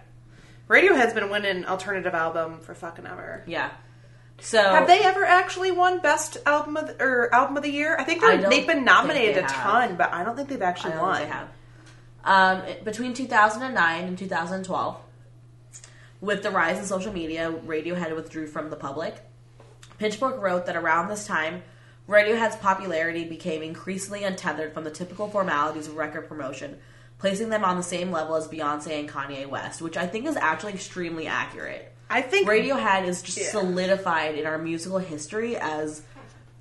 radiohead's 0.67 1.13
been 1.13 1.29
winning 1.29 1.65
alternative 1.65 2.13
album 2.13 2.59
for 2.59 2.73
fucking 2.73 3.05
ever 3.05 3.43
Yeah. 3.45 3.69
So 4.39 4.57
Have 4.59 4.87
they 4.87 4.99
ever 5.01 5.23
actually 5.23 5.71
won 5.71 5.99
best 5.99 6.37
album 6.47 6.75
of 6.75 6.87
the, 6.87 7.03
or 7.03 7.33
album 7.33 7.57
of 7.57 7.63
the 7.63 7.69
year? 7.69 7.95
I 7.99 8.03
think 8.03 8.23
I 8.23 8.37
they've 8.37 8.65
been 8.65 8.83
nominated 8.83 9.35
think 9.35 9.47
a 9.47 9.53
they 9.53 9.53
ton, 9.53 9.95
but 9.97 10.11
I 10.11 10.23
don't 10.23 10.35
think 10.35 10.49
they've 10.49 10.61
actually 10.61 10.97
won. 10.97 11.17
think 11.17 11.29
they 11.29 11.33
have. 11.35 11.47
Um, 12.23 12.61
between 12.83 13.13
2009 13.13 14.03
and 14.05 14.17
2012, 14.17 14.97
with 16.21 16.43
the 16.43 16.51
rise 16.51 16.77
in 16.77 16.85
social 16.85 17.11
media, 17.11 17.51
Radiohead 17.65 18.15
withdrew 18.15 18.47
from 18.47 18.69
the 18.69 18.75
public. 18.75 19.15
Pitchfork 19.97 20.39
wrote 20.41 20.65
that 20.67 20.75
around 20.75 21.07
this 21.07 21.25
time, 21.25 21.63
Radiohead's 22.07 22.55
popularity 22.57 23.23
became 23.25 23.63
increasingly 23.63 24.23
untethered 24.23 24.73
from 24.73 24.83
the 24.83 24.91
typical 24.91 25.29
formalities 25.29 25.87
of 25.87 25.95
record 25.95 26.27
promotion, 26.27 26.77
placing 27.17 27.49
them 27.49 27.63
on 27.63 27.77
the 27.77 27.83
same 27.83 28.11
level 28.11 28.35
as 28.35 28.47
Beyonce 28.47 28.99
and 28.99 29.09
Kanye 29.09 29.47
West, 29.47 29.81
which 29.81 29.97
I 29.97 30.05
think 30.07 30.25
is 30.27 30.35
actually 30.35 30.73
extremely 30.73 31.27
accurate. 31.27 31.91
I 32.09 32.21
think 32.21 32.47
Radiohead 32.47 33.07
is 33.07 33.21
just 33.21 33.37
Yeah. 33.39 33.49
solidified 33.51 34.35
in 34.35 34.45
our 34.45 34.57
musical 34.57 34.97
history 34.99 35.55
as 35.57 36.01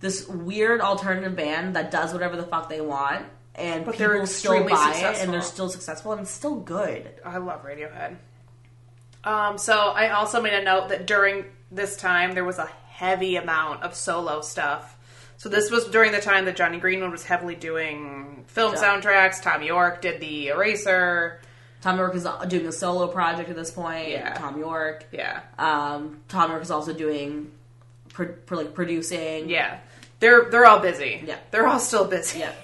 this 0.00 0.26
weird 0.28 0.80
alternative 0.80 1.34
band 1.36 1.74
that 1.76 1.90
does 1.90 2.12
whatever 2.12 2.36
the 2.36 2.44
fuck 2.44 2.68
they 2.68 2.80
want, 2.80 3.26
and 3.60 3.84
But 3.84 3.92
people 3.96 4.08
they're 4.08 4.26
still 4.26 4.52
extremely 4.54 4.72
buy 4.72 4.92
it, 4.96 5.22
and 5.22 5.32
they're 5.32 5.42
still 5.42 5.68
successful, 5.68 6.12
and 6.12 6.22
it's 6.22 6.30
still 6.30 6.56
good. 6.56 7.08
I 7.24 7.38
love 7.38 7.64
Radiohead. 7.64 8.16
Um, 9.22 9.58
so 9.58 9.74
I 9.76 10.10
also 10.10 10.40
made 10.40 10.54
a 10.54 10.62
note 10.64 10.88
that 10.88 11.06
during 11.06 11.44
this 11.70 11.96
time 11.96 12.34
there 12.34 12.44
was 12.44 12.58
a 12.58 12.66
heavy 12.88 13.36
amount 13.36 13.82
of 13.82 13.94
solo 13.94 14.40
stuff. 14.40 14.96
So 15.36 15.48
this 15.48 15.70
was 15.70 15.86
during 15.86 16.12
the 16.12 16.20
time 16.20 16.44
that 16.46 16.56
Jonny 16.56 16.78
Greenwood 16.78 17.10
was 17.12 17.24
heavily 17.24 17.54
doing 17.54 18.44
film 18.48 18.74
Yeah. 18.74 18.82
soundtracks. 18.82 19.40
Thom 19.42 19.62
Yorke 19.62 20.00
did 20.02 20.20
the 20.20 20.48
Eraser. 20.48 21.40
Thom 21.82 21.96
Yorke 21.98 22.14
is 22.14 22.26
doing 22.48 22.66
a 22.66 22.72
solo 22.72 23.06
project 23.08 23.48
at 23.48 23.56
this 23.56 23.70
point. 23.70 24.08
Yeah. 24.08 24.34
Thom 24.34 24.58
Yorke. 24.58 25.04
Yeah, 25.12 25.40
Um, 25.58 26.20
Thom 26.28 26.50
Yorke 26.50 26.62
is 26.62 26.70
also 26.70 26.92
doing, 26.92 27.50
pro- 28.12 28.26
pro- 28.46 28.58
like 28.58 28.74
producing. 28.74 29.48
yeah. 29.48 29.78
They're 30.18 30.50
they're 30.50 30.66
all 30.66 30.80
busy. 30.80 31.24
Yeah. 31.26 31.36
they're 31.50 31.66
all 31.66 31.78
still 31.80 32.04
busy. 32.04 32.40
Yeah. 32.40 32.52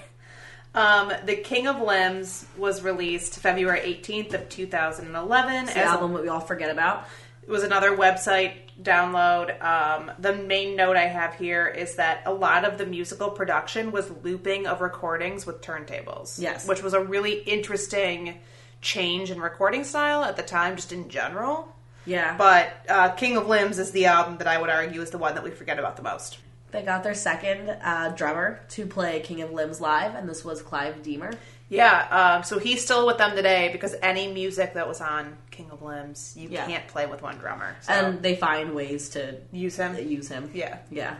Um, 0.77 1.11
the 1.25 1.35
King 1.35 1.65
of 1.67 1.81
Limbs 1.81 2.45
was 2.55 2.83
released 2.83 3.39
February 3.39 3.79
eighteenth 3.79 4.35
of 4.35 4.47
two 4.47 4.67
thousand 4.67 5.07
and 5.07 5.15
eleven. 5.15 5.65
The 5.65 5.79
album 5.79 6.13
that 6.13 6.21
we 6.21 6.29
all 6.29 6.39
forget 6.39 6.69
about. 6.69 7.07
It 7.41 7.49
was 7.49 7.63
another 7.63 7.97
website 7.97 8.53
download. 8.79 9.59
Um, 9.63 10.11
the 10.19 10.35
main 10.35 10.75
note 10.75 10.95
I 10.95 11.07
have 11.07 11.33
here 11.33 11.65
is 11.65 11.95
that 11.95 12.21
a 12.25 12.33
lot 12.33 12.63
of 12.63 12.77
the 12.77 12.85
musical 12.85 13.31
production 13.31 13.91
was 13.91 14.11
looping 14.21 14.67
of 14.67 14.81
recordings 14.81 15.47
with 15.47 15.61
turntables. 15.61 16.39
Yes. 16.39 16.67
Which 16.67 16.83
was 16.83 16.93
a 16.93 17.03
really 17.03 17.39
interesting 17.39 18.39
change 18.81 19.31
in 19.31 19.41
recording 19.41 19.83
style 19.83 20.23
at 20.23 20.35
the 20.35 20.43
time, 20.43 20.75
just 20.75 20.91
in 20.91 21.09
general. 21.09 21.73
Yeah. 22.05 22.37
But 22.37 22.85
uh, 22.87 23.09
King 23.13 23.37
of 23.37 23.47
Limbs 23.47 23.79
is 23.79 23.91
the 23.91 24.05
album 24.05 24.37
that 24.37 24.47
I 24.47 24.61
would 24.61 24.69
argue 24.69 25.01
is 25.01 25.09
the 25.09 25.17
one 25.17 25.33
that 25.35 25.43
we 25.43 25.49
forget 25.49 25.79
about 25.79 25.95
the 25.95 26.03
most. 26.03 26.37
They 26.71 26.83
got 26.83 27.03
their 27.03 27.13
second 27.13 27.69
uh, 27.69 28.09
drummer 28.09 28.59
to 28.69 28.85
play 28.85 29.21
King 29.21 29.41
of 29.41 29.51
Limbs 29.51 29.79
live, 29.79 30.15
and 30.15 30.27
this 30.27 30.43
was 30.43 30.61
Clive 30.61 31.01
Deemer. 31.01 31.31
Yeah, 31.69 32.07
um, 32.37 32.43
so 32.43 32.59
he's 32.59 32.83
still 32.83 33.05
with 33.05 33.17
them 33.17 33.35
today 33.35 33.69
because 33.71 33.95
any 34.01 34.31
music 34.31 34.73
that 34.75 34.87
was 34.87 35.01
on 35.01 35.35
King 35.51 35.69
of 35.71 35.81
Limbs, 35.81 36.33
you 36.37 36.47
Yeah. 36.49 36.65
can't 36.65 36.87
play 36.87 37.05
with 37.05 37.21
one 37.21 37.37
drummer. 37.37 37.75
So 37.81 37.91
And 37.93 38.21
they 38.21 38.35
find 38.35 38.73
ways 38.73 39.09
to 39.11 39.35
use 39.51 39.75
him. 39.77 39.95
use 39.97 40.29
him. 40.29 40.49
Yeah, 40.53 40.77
Yeah. 40.89 41.15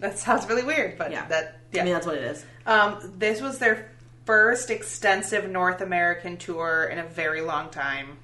that 0.00 0.18
sounds 0.18 0.46
really 0.48 0.64
weird, 0.64 0.98
but 0.98 1.10
Yeah. 1.12 1.26
that 1.26 1.58
yeah. 1.72 1.82
I 1.82 1.84
mean, 1.84 1.94
that's 1.94 2.06
what 2.06 2.16
it 2.16 2.24
is. 2.24 2.44
Um, 2.66 3.14
this 3.18 3.40
was 3.40 3.58
their 3.58 3.88
first 4.26 4.70
extensive 4.70 5.48
North 5.48 5.80
American 5.80 6.36
tour 6.38 6.84
in 6.90 6.98
a 6.98 7.04
very 7.04 7.40
long 7.40 7.70
time. 7.70 8.16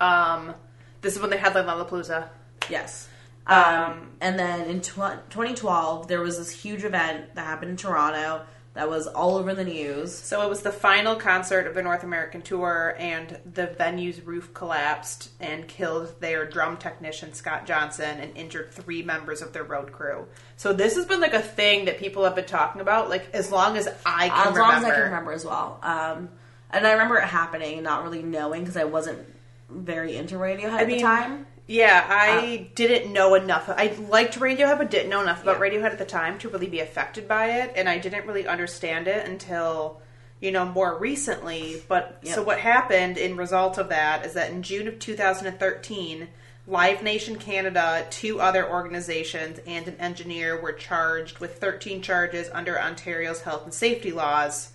Um, 0.00 0.54
this 1.00 1.14
is 1.14 1.20
when 1.20 1.30
they 1.30 1.36
had 1.36 1.54
like 1.54 1.66
Lollapalooza. 1.66 2.28
Yes. 2.68 3.08
Um, 3.46 4.10
and 4.20 4.38
then 4.38 4.66
in 4.66 4.80
tw- 4.80 5.28
2012, 5.30 6.08
there 6.08 6.20
was 6.20 6.38
this 6.38 6.50
huge 6.50 6.84
event 6.84 7.34
that 7.34 7.46
happened 7.46 7.72
in 7.72 7.76
Toronto 7.76 8.42
that 8.74 8.88
was 8.88 9.08
all 9.08 9.36
over 9.36 9.52
the 9.52 9.64
news. 9.64 10.16
So 10.16 10.42
it 10.42 10.48
was 10.48 10.62
the 10.62 10.70
final 10.70 11.16
concert 11.16 11.66
of 11.66 11.74
their 11.74 11.82
North 11.82 12.04
American 12.04 12.40
tour, 12.40 12.94
and 12.98 13.38
the 13.52 13.66
venue's 13.66 14.20
roof 14.20 14.54
collapsed 14.54 15.30
and 15.40 15.66
killed 15.66 16.14
their 16.20 16.48
drum 16.48 16.76
technician 16.76 17.32
Scott 17.32 17.66
Johnson 17.66 18.20
and 18.20 18.36
injured 18.36 18.70
three 18.70 19.02
members 19.02 19.42
of 19.42 19.52
their 19.52 19.64
road 19.64 19.90
crew. 19.90 20.26
So 20.56 20.72
this 20.72 20.94
has 20.94 21.06
been 21.06 21.20
like 21.20 21.34
a 21.34 21.42
thing 21.42 21.86
that 21.86 21.98
people 21.98 22.22
have 22.24 22.36
been 22.36 22.44
talking 22.44 22.80
about, 22.80 23.10
like 23.10 23.28
as 23.34 23.50
long 23.50 23.76
as 23.76 23.88
I 24.06 24.28
can 24.28 24.38
as 24.38 24.54
remember. 24.54 24.60
As 24.60 24.66
long 24.66 24.74
as 24.74 24.84
I 24.84 24.94
can 24.94 25.04
remember 25.04 25.32
as 25.32 25.44
well. 25.44 25.80
Um, 25.82 26.28
and 26.70 26.86
I 26.86 26.92
remember 26.92 27.16
it 27.16 27.24
happening, 27.24 27.82
not 27.82 28.04
really 28.04 28.22
knowing 28.22 28.62
because 28.62 28.76
I 28.76 28.84
wasn't 28.84 29.18
very 29.68 30.16
into 30.16 30.36
Radiohead 30.36 30.80
at 30.80 30.86
the 30.86 30.94
mean, 30.94 31.02
time. 31.02 31.46
Yeah, 31.70 32.04
I 32.08 32.66
uh, 32.66 32.70
didn't 32.74 33.12
know 33.12 33.36
enough. 33.36 33.68
I 33.68 33.94
liked 34.08 34.40
Radiohead, 34.40 34.78
but 34.78 34.90
didn't 34.90 35.08
know 35.08 35.20
enough 35.20 35.44
about 35.44 35.60
Yeah. 35.60 35.68
Radiohead 35.68 35.92
at 35.92 35.98
the 35.98 36.04
time 36.04 36.36
to 36.40 36.48
really 36.48 36.66
be 36.66 36.80
affected 36.80 37.28
by 37.28 37.60
it, 37.60 37.74
and 37.76 37.88
I 37.88 37.98
didn't 37.98 38.26
really 38.26 38.44
understand 38.44 39.06
it 39.06 39.24
until 39.24 40.02
you 40.40 40.50
know 40.50 40.64
more 40.64 40.98
recently. 40.98 41.80
But 41.86 42.22
so 42.24 42.42
what 42.42 42.58
happened 42.58 43.18
in 43.18 43.36
result 43.36 43.78
of 43.78 43.88
that 43.90 44.26
is 44.26 44.32
that 44.32 44.50
in 44.50 44.64
June 44.64 44.88
of 44.88 44.98
2013, 44.98 46.26
Live 46.66 47.04
Nation 47.04 47.36
Canada, 47.36 48.04
two 48.10 48.40
other 48.40 48.68
organizations, 48.68 49.60
and 49.64 49.86
an 49.86 49.96
engineer 50.00 50.60
were 50.60 50.72
charged 50.72 51.38
with 51.38 51.58
13 51.58 52.02
charges 52.02 52.50
under 52.52 52.80
Ontario's 52.80 53.42
health 53.42 53.62
and 53.62 53.72
safety 53.72 54.10
laws, 54.10 54.72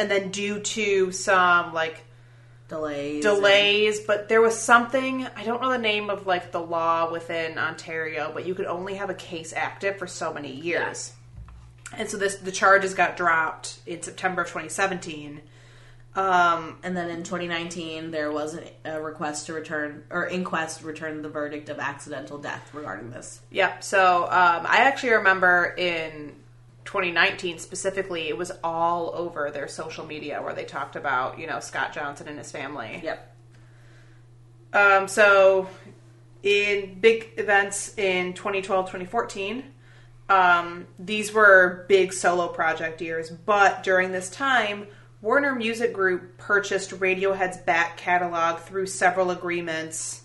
and 0.00 0.10
then 0.10 0.32
due 0.32 0.58
to 0.58 1.12
some 1.12 1.72
like 1.72 2.02
Delays. 2.68 3.22
delays, 3.22 4.00
but 4.00 4.28
there 4.28 4.40
was 4.40 4.58
something 4.58 5.26
I 5.36 5.44
don't 5.44 5.60
know 5.60 5.70
the 5.70 5.78
name 5.78 6.08
of 6.10 6.26
like 6.26 6.50
the 6.50 6.60
law 6.60 7.10
within 7.12 7.58
Ontario, 7.58 8.30
but 8.32 8.46
you 8.46 8.54
could 8.54 8.66
only 8.66 8.94
have 8.94 9.10
a 9.10 9.14
case 9.14 9.52
active 9.54 9.98
for 9.98 10.06
so 10.06 10.32
many 10.32 10.52
years. 10.52 11.12
And 11.96 12.08
so 12.08 12.16
this 12.16 12.36
the 12.36 12.50
charges 12.52 12.94
got 12.94 13.16
dropped 13.16 13.78
in 13.86 14.02
September 14.02 14.42
of 14.42 14.48
2017. 14.48 15.42
Um, 16.16 16.78
And 16.84 16.96
then 16.96 17.10
in 17.10 17.24
2019, 17.24 18.12
there 18.12 18.30
was 18.30 18.56
a 18.84 19.00
request 19.00 19.46
to 19.46 19.52
return, 19.52 20.04
or 20.10 20.28
inquest 20.28 20.82
returned 20.84 21.24
the 21.24 21.28
verdict 21.28 21.68
of 21.68 21.80
accidental 21.80 22.38
death 22.38 22.72
regarding 22.72 23.10
this. 23.10 23.40
yeah, 23.50 23.80
so 23.80 24.22
um, 24.22 24.64
I 24.64 24.84
actually 24.84 25.14
remember 25.14 25.74
in 25.76 26.36
2019 26.84 27.58
specifically, 27.58 28.28
it 28.28 28.36
was 28.36 28.52
all 28.62 29.12
over 29.14 29.50
their 29.50 29.68
social 29.68 30.04
media 30.06 30.42
where 30.42 30.54
they 30.54 30.64
talked 30.64 30.96
about 30.96 31.38
you 31.38 31.46
know 31.46 31.60
Scott 31.60 31.92
Johnson 31.92 32.28
and 32.28 32.38
his 32.38 32.50
family. 32.50 33.00
Yep. 33.02 33.36
Um, 34.72 35.08
so, 35.08 35.68
in 36.42 36.98
big 37.00 37.30
events 37.36 37.96
in 37.96 38.34
2012, 38.34 38.86
2014, 38.86 39.64
um, 40.28 40.86
these 40.98 41.32
were 41.32 41.84
big 41.88 42.12
solo 42.12 42.48
project 42.48 43.00
years. 43.00 43.30
But 43.30 43.84
during 43.84 44.10
this 44.10 44.28
time, 44.30 44.88
Warner 45.20 45.54
Music 45.54 45.92
Group 45.92 46.36
purchased 46.38 46.90
Radiohead's 46.90 47.58
back 47.58 47.96
catalog 47.96 48.58
through 48.58 48.86
several 48.86 49.30
agreements 49.30 50.22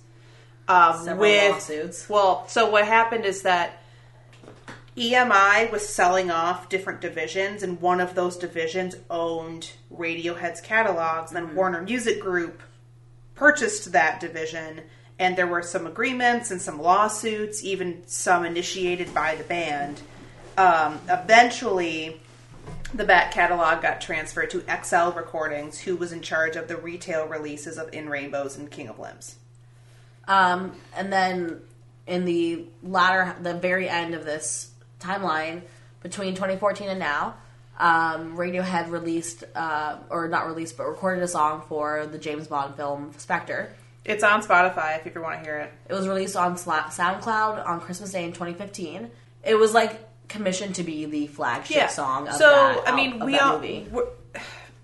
um, 0.67 1.04
Several 1.04 1.19
with 1.19 1.52
lawsuits. 1.52 2.10
Well, 2.10 2.48
so 2.48 2.69
what 2.69 2.86
happened 2.86 3.26
is 3.26 3.41
that 3.43 3.78
EMI 4.97 5.71
was 5.71 5.88
selling 5.88 6.32
off 6.32 6.69
different 6.69 7.02
divisions, 7.02 7.63
and 7.63 7.80
one 7.80 8.02
of 8.02 8.15
those 8.15 8.38
divisions 8.38 8.95
owned 9.10 9.71
Radiohead's 9.93 10.62
catalogs. 10.62 11.32
Then 11.32 11.56
Warner 11.56 11.82
Music 11.82 12.19
Group 12.19 12.62
purchased 13.36 13.91
that 13.91 14.19
division, 14.19 14.82
and 15.17 15.38
there 15.38 15.47
were 15.47 15.62
some 15.62 15.86
agreements 15.86 16.52
and 16.52 16.62
some 16.62 16.82
lawsuits, 16.82 17.63
even 17.63 18.04
some 18.08 18.45
initiated 18.45 19.13
by 19.13 19.36
the 19.36 19.43
band. 19.43 20.02
Um, 20.58 20.99
eventually, 21.08 22.19
the 22.93 23.06
back 23.06 23.32
catalog 23.32 23.82
got 23.82 24.02
transferred 24.02 24.49
to 24.49 24.63
XL 24.84 25.12
Recordings, 25.15 25.80
who 25.80 25.95
was 25.95 26.12
in 26.12 26.21
charge 26.21 26.56
of 26.56 26.67
the 26.67 26.75
retail 26.75 27.28
releases 27.28 27.78
of 27.78 27.93
In 27.93 28.10
Rainbows 28.10 28.58
and 28.58 28.69
King 28.69 28.89
of 28.89 28.99
Limbs. 28.99 29.36
Um, 30.28 30.73
and 30.95 31.13
then 31.13 31.62
in 32.08 32.25
the 32.25 32.65
latter, 32.84 33.36
the 33.41 33.54
very 33.54 33.88
end 33.88 34.15
of 34.15 34.25
this 34.25 34.68
timeline, 34.99 35.62
between 36.01 36.35
2014 36.35 36.89
and 36.89 36.99
now, 36.99 37.35
um, 37.79 38.35
Radiohead 38.38 38.89
released, 38.89 39.43
uh, 39.55 39.97
or 40.09 40.27
not 40.27 40.47
released, 40.47 40.77
but 40.77 40.85
recorded 40.85 41.23
a 41.23 41.27
song 41.27 41.63
for 41.67 42.05
the 42.05 42.17
James 42.17 42.47
Bond 42.47 42.75
film 42.75 43.13
Spectre. 43.17 43.73
It's 44.05 44.23
on 44.23 44.41
Spotify 44.41 44.97
if 44.97 45.05
you 45.05 45.12
ever 45.12 45.21
want 45.21 45.39
to 45.39 45.45
hear 45.45 45.59
it. 45.59 45.71
It 45.88 45.93
was 45.93 46.07
released 46.07 46.35
on 46.35 46.55
SoundCloud 46.55 47.65
on 47.65 47.80
Christmas 47.80 48.11
Day 48.11 48.24
in 48.24 48.32
2015. 48.32 49.11
It 49.43 49.55
was 49.55 49.74
like 49.74 49.99
commissioned 50.28 50.76
to 50.76 50.84
be 50.84 51.05
the 51.05 51.28
flagship 51.28 51.89
song. 51.89 52.28
Of 52.28 52.36
so 52.36 52.49
that, 52.49 52.88
I 52.88 52.95
mean, 52.95 53.19
we 53.24 53.38
all 53.38 53.61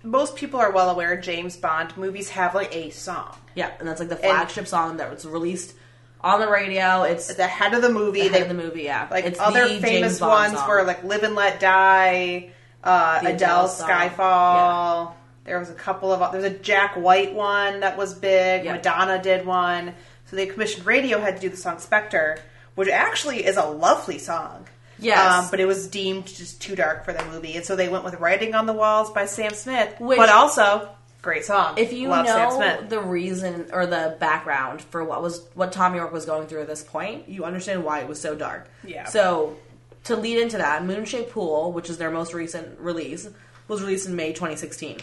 most 0.02 0.36
people 0.36 0.60
are 0.60 0.70
well 0.70 0.90
aware 0.90 1.20
James 1.20 1.56
Bond 1.56 1.96
movies 1.96 2.30
have 2.30 2.54
like 2.54 2.74
a 2.74 2.90
song. 2.90 3.36
Yeah, 3.54 3.72
and 3.78 3.88
that's 3.88 4.00
like 4.00 4.08
the 4.08 4.16
flagship 4.16 4.66
song 4.66 4.98
that 4.98 5.10
was 5.10 5.26
released 5.26 5.74
on 6.20 6.40
the 6.40 6.48
radio. 6.48 7.02
It's 7.02 7.30
At 7.30 7.36
the 7.36 7.46
head 7.46 7.74
of 7.74 7.82
the 7.82 7.90
movie, 7.90 8.22
the 8.22 8.28
they 8.28 8.38
head 8.40 8.50
of 8.50 8.56
the 8.56 8.62
movie. 8.62 8.82
Yeah, 8.84 9.06
like 9.10 9.24
it's 9.24 9.38
other 9.40 9.68
the 9.68 9.80
famous 9.80 10.18
James 10.18 10.20
ones 10.20 10.54
song. 10.58 10.68
were 10.68 10.82
like 10.84 11.04
"Live 11.04 11.22
and 11.22 11.34
Let 11.34 11.60
Die," 11.60 12.50
uh, 12.84 13.20
The 13.22 13.28
Adele's 13.34 13.42
Adele 13.42 13.68
song. 13.68 13.88
"Skyfall." 13.90 15.12
There 15.44 15.58
was 15.58 15.70
a 15.70 15.74
couple 15.74 16.12
of 16.12 16.32
there's 16.32 16.44
a 16.44 16.50
Jack 16.50 16.94
White 16.96 17.32
one 17.34 17.80
that 17.80 17.96
was 17.96 18.14
big. 18.14 18.64
Yeah. 18.64 18.72
Madonna 18.72 19.22
did 19.22 19.46
one, 19.46 19.94
so 20.28 20.36
they 20.36 20.46
commissioned 20.46 20.84
Radiohead 20.86 21.34
to 21.36 21.40
do 21.40 21.48
the 21.48 21.56
song 21.56 21.78
"Spectre," 21.78 22.38
which 22.74 22.88
actually 22.88 23.44
is 23.46 23.56
a 23.56 23.64
lovely 23.64 24.18
song. 24.18 24.66
Yes. 24.98 25.18
um, 25.44 25.48
but 25.50 25.60
it 25.60 25.66
was 25.66 25.88
deemed 25.88 26.26
just 26.26 26.62
too 26.62 26.74
dark 26.74 27.04
for 27.04 27.12
the 27.12 27.22
movie, 27.26 27.54
and 27.54 27.64
so 27.66 27.76
they 27.76 27.88
went 27.88 28.02
with 28.02 28.14
"Writing 28.14 28.54
on 28.54 28.64
the 28.66 28.72
Walls" 28.72 29.10
by 29.10 29.26
Sam 29.26 29.52
Smith, 29.52 29.94
Which- 30.00 30.18
but 30.18 30.30
also 30.30 30.88
Great 31.26 31.44
song. 31.44 31.74
If 31.76 31.92
you 31.92 32.08
Love 32.08 32.24
know 32.24 32.86
the 32.88 33.00
reason 33.00 33.68
or 33.72 33.84
the 33.84 34.16
background 34.20 34.80
for 34.80 35.02
what 35.02 35.22
was 35.22 35.44
what 35.54 35.72
Thom 35.72 35.96
Yorke 35.96 36.12
was 36.12 36.24
going 36.24 36.46
through 36.46 36.60
at 36.60 36.68
this 36.68 36.84
point, 36.84 37.28
you 37.28 37.44
understand 37.44 37.82
why 37.82 37.98
it 37.98 38.06
was 38.06 38.20
so 38.20 38.36
dark. 38.36 38.68
Yeah. 38.84 39.06
So 39.06 39.56
to 40.04 40.14
lead 40.14 40.38
into 40.38 40.58
that, 40.58 40.84
Moonshaped 40.84 41.32
Pool, 41.32 41.72
which 41.72 41.90
is 41.90 41.98
their 41.98 42.12
most 42.12 42.32
recent 42.32 42.78
release, 42.78 43.28
was 43.66 43.82
released 43.82 44.06
in 44.06 44.14
May 44.14 44.28
2016. 44.28 44.98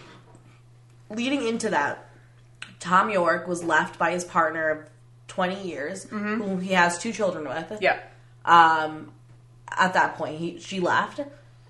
Leading 1.09 1.45
into 1.45 1.69
that, 1.71 2.09
Thom 2.79 3.09
Yorke 3.09 3.45
was 3.45 3.61
left 3.61 3.99
by 3.99 4.11
his 4.11 4.23
partner 4.23 4.69
of 4.69 4.89
20 5.27 5.67
years, 5.67 6.05
whom 6.05 6.61
he 6.61 6.71
has 6.71 6.97
two 6.97 7.11
children 7.11 7.43
with. 7.49 7.69
Mm-hmm. 7.69 7.83
yeah. 7.83 7.99
Um, 8.45 9.11
at 9.67 9.93
that 9.93 10.15
point, 10.15 10.37
he 10.37 10.57
she 10.59 10.79
left, 10.79 11.19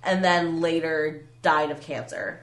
and 0.03 0.23
then 0.23 0.61
later 0.61 1.25
died 1.41 1.71
of 1.71 1.81
cancer. 1.81 2.42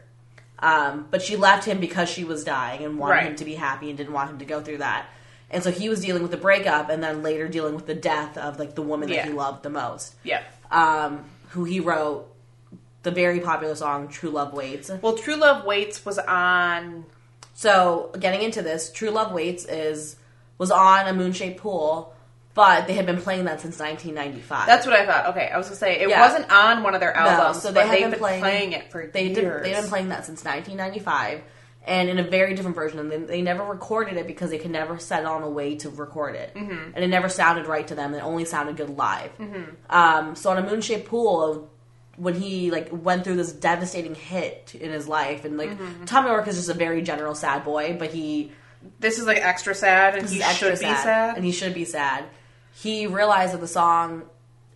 Um, 0.60 1.06
but 1.10 1.22
she 1.22 1.36
left 1.36 1.64
him 1.64 1.80
because 1.80 2.08
she 2.08 2.22
was 2.24 2.44
dying 2.44 2.84
and 2.84 2.98
wanted 2.98 3.14
Right. 3.14 3.26
him 3.28 3.36
to 3.36 3.44
be 3.44 3.54
happy 3.54 3.88
and 3.88 3.96
didn't 3.96 4.12
want 4.12 4.30
him 4.30 4.38
to 4.38 4.44
go 4.44 4.60
through 4.60 4.78
that. 4.78 5.06
And 5.50 5.64
so 5.64 5.70
he 5.70 5.88
was 5.88 6.00
dealing 6.00 6.22
with 6.22 6.30
the 6.30 6.36
breakup, 6.36 6.90
and 6.90 7.02
then 7.02 7.22
later 7.22 7.48
dealing 7.48 7.74
with 7.74 7.86
the 7.86 7.94
death 7.94 8.36
of 8.38 8.58
like 8.58 8.74
the 8.74 8.82
woman 8.82 9.08
Yeah. 9.08 9.16
that 9.22 9.26
he 9.26 9.32
loved 9.32 9.62
the 9.62 9.70
most, 9.70 10.14
Yeah. 10.22 10.42
um, 10.70 11.24
who 11.50 11.64
he 11.64 11.80
wrote 11.80 12.26
the 13.02 13.10
very 13.10 13.40
popular 13.40 13.74
song 13.74 14.06
"True 14.08 14.30
Love 14.30 14.52
Waits." 14.52 14.90
Well, 15.02 15.16
True 15.16 15.36
Love 15.36 15.64
Waits 15.64 16.04
was 16.04 16.18
on. 16.18 17.06
So 17.54 18.10
getting 18.18 18.42
into 18.42 18.62
this, 18.62 18.92
True 18.92 19.10
Love 19.10 19.32
Waits 19.32 19.64
is 19.64 20.16
was 20.58 20.70
on 20.70 21.06
a 21.06 21.12
moon-shaped 21.14 21.58
pool, 21.58 22.14
but 22.54 22.86
they 22.86 22.94
had 22.94 23.06
been 23.06 23.20
playing 23.20 23.44
that 23.44 23.60
since 23.60 23.78
1995. 23.78 24.66
That's 24.66 24.84
what 24.86 24.94
I 24.94 25.06
thought. 25.06 25.26
Okay, 25.30 25.48
I 25.52 25.56
was 25.56 25.66
gonna 25.68 25.76
say 25.76 26.00
it 26.00 26.08
Yeah. 26.08 26.20
wasn't 26.20 26.50
on 26.52 26.82
one 26.82 26.94
of 26.94 27.00
their 27.00 27.12
No, 27.14 27.20
albums, 27.20 27.62
so 27.62 27.70
they 27.72 27.82
they've 27.88 28.00
been 28.00 28.10
been 28.10 28.18
playing- 28.18 28.40
playing, 28.40 28.72
it 28.72 28.90
for 28.90 29.06
They 29.06 29.24
years. 29.26 29.36
did, 29.36 29.62
they've 29.64 29.76
been 29.80 29.88
playing 29.88 30.08
that 30.08 30.26
since 30.26 30.44
1995, 30.44 31.42
and 31.86 32.08
in 32.10 32.18
a 32.18 32.22
very 32.24 32.54
different 32.54 32.74
version. 32.76 32.98
And 32.98 33.10
they, 33.10 33.16
they 33.18 33.42
never 33.42 33.64
recorded 33.64 34.16
it 34.16 34.26
because 34.26 34.50
they 34.50 34.58
could 34.58 34.70
never 34.70 34.98
settle 34.98 35.32
on 35.32 35.42
a 35.42 35.48
way 35.48 35.76
to 35.76 35.90
record 35.90 36.34
it, 36.34 36.54
mm-hmm. 36.54 36.90
and 36.94 37.04
it 37.04 37.08
never 37.08 37.28
sounded 37.28 37.66
right 37.66 37.86
to 37.88 37.94
them. 37.94 38.14
It 38.14 38.20
only 38.22 38.44
sounded 38.44 38.76
good 38.76 38.90
live. 38.98 39.30
Mm-hmm. 39.38 39.62
Um, 39.88 40.34
so 40.34 40.50
on 40.50 40.58
a 40.58 40.62
moon-shaped 40.68 41.08
pool, 41.08 41.70
when 42.16 42.34
he 42.34 42.70
like 42.70 42.88
went 42.92 43.24
through 43.24 43.36
this 43.36 43.50
devastating 43.52 44.14
hit 44.14 44.74
in 44.78 44.90
his 44.90 45.06
life, 45.08 45.44
and 45.44 45.56
like 45.56 45.70
Mm-hmm. 45.70 46.04
Thom 46.04 46.26
Yorke 46.26 46.48
is 46.48 46.56
just 46.56 46.68
a 46.68 46.74
very 46.74 47.00
general 47.00 47.34
sad 47.34 47.64
boy, 47.64 47.96
but 47.98 48.10
he 48.10 48.52
This 48.98 49.18
is 49.18 49.26
like 49.26 49.38
extra 49.38 49.74
sad, 49.74 50.16
and 50.16 50.28
he 50.28 50.40
should 50.42 50.72
be 50.80 50.84
sad. 50.84 51.36
and 51.36 51.44
he 51.44 51.52
should 51.52 51.72
be 51.74 51.84
sad. 51.84 52.24
He 52.74 53.06
realized 53.06 53.52
that 53.54 53.60
the 53.60 53.68
song, 53.68 54.22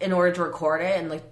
in 0.01 0.13
order 0.13 0.33
to 0.33 0.43
record 0.43 0.83
it 0.83 0.99
and 0.99 1.09
like 1.09 1.23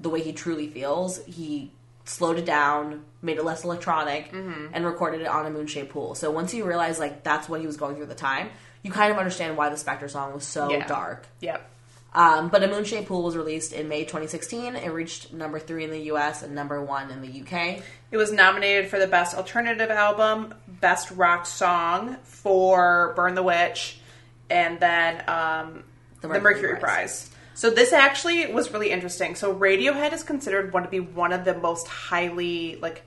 the 0.00 0.08
way 0.08 0.22
he 0.22 0.32
truly 0.32 0.68
feels, 0.68 1.24
he 1.24 1.70
slowed 2.04 2.38
it 2.38 2.44
down, 2.44 3.02
made 3.22 3.36
it 3.38 3.44
less 3.44 3.64
electronic, 3.64 4.30
Mm-hmm. 4.32 4.66
and 4.74 4.84
recorded 4.84 5.22
it 5.22 5.26
on 5.26 5.46
a 5.46 5.50
moon-shaped 5.50 5.90
pool. 5.90 6.14
So 6.14 6.30
once 6.30 6.52
you 6.54 6.64
realize 6.64 6.98
like 6.98 7.22
that's 7.22 7.48
what 7.48 7.60
he 7.60 7.66
was 7.66 7.76
going 7.76 7.94
through 7.94 8.04
at 8.04 8.08
the 8.10 8.14
time, 8.14 8.50
you 8.82 8.90
kind 8.90 9.10
of 9.10 9.18
understand 9.18 9.56
why 9.56 9.70
the 9.70 9.76
Spectre 9.76 10.08
song 10.08 10.34
was 10.34 10.44
so 10.44 10.70
Yeah. 10.70 10.86
dark. 10.86 11.26
Yep. 11.40 11.70
Um, 12.16 12.48
but 12.48 12.62
a 12.62 12.68
moon-shaped 12.68 13.08
pool 13.08 13.24
was 13.24 13.36
released 13.36 13.72
in 13.72 13.88
May 13.88 14.02
2016. 14.04 14.76
It 14.76 14.88
reached 14.90 15.32
number 15.32 15.58
three 15.58 15.82
in 15.82 15.90
the 15.90 15.98
U.S. 16.02 16.42
and 16.44 16.54
number 16.54 16.80
one 16.80 17.10
in 17.10 17.22
the 17.22 17.26
U.K. 17.28 17.82
It 18.12 18.16
was 18.16 18.30
nominated 18.30 18.88
for 18.88 19.00
the 19.00 19.08
Best 19.08 19.36
Alternative 19.36 19.90
Album, 19.90 20.54
Best 20.68 21.10
Rock 21.10 21.44
Song 21.46 22.16
for 22.22 23.14
Burn 23.16 23.34
the 23.34 23.42
Witch, 23.42 23.98
and 24.48 24.78
then 24.78 25.24
um, 25.28 25.82
The 26.28 26.34
the, 26.34 26.40
Mercury 26.40 26.62
Mercury, 26.62 26.80
Prize. 26.80 27.28
Prize. 27.28 27.30
So 27.54 27.70
this 27.70 27.92
actually 27.92 28.52
was 28.52 28.72
really 28.72 28.90
interesting. 28.90 29.36
So 29.36 29.54
Radiohead 29.54 30.12
is 30.12 30.24
considered 30.24 30.72
one 30.72 30.82
to 30.82 30.88
be 30.88 31.00
one 31.00 31.32
of 31.32 31.44
the 31.44 31.54
most 31.54 31.86
highly 31.86 32.76
like 32.76 33.02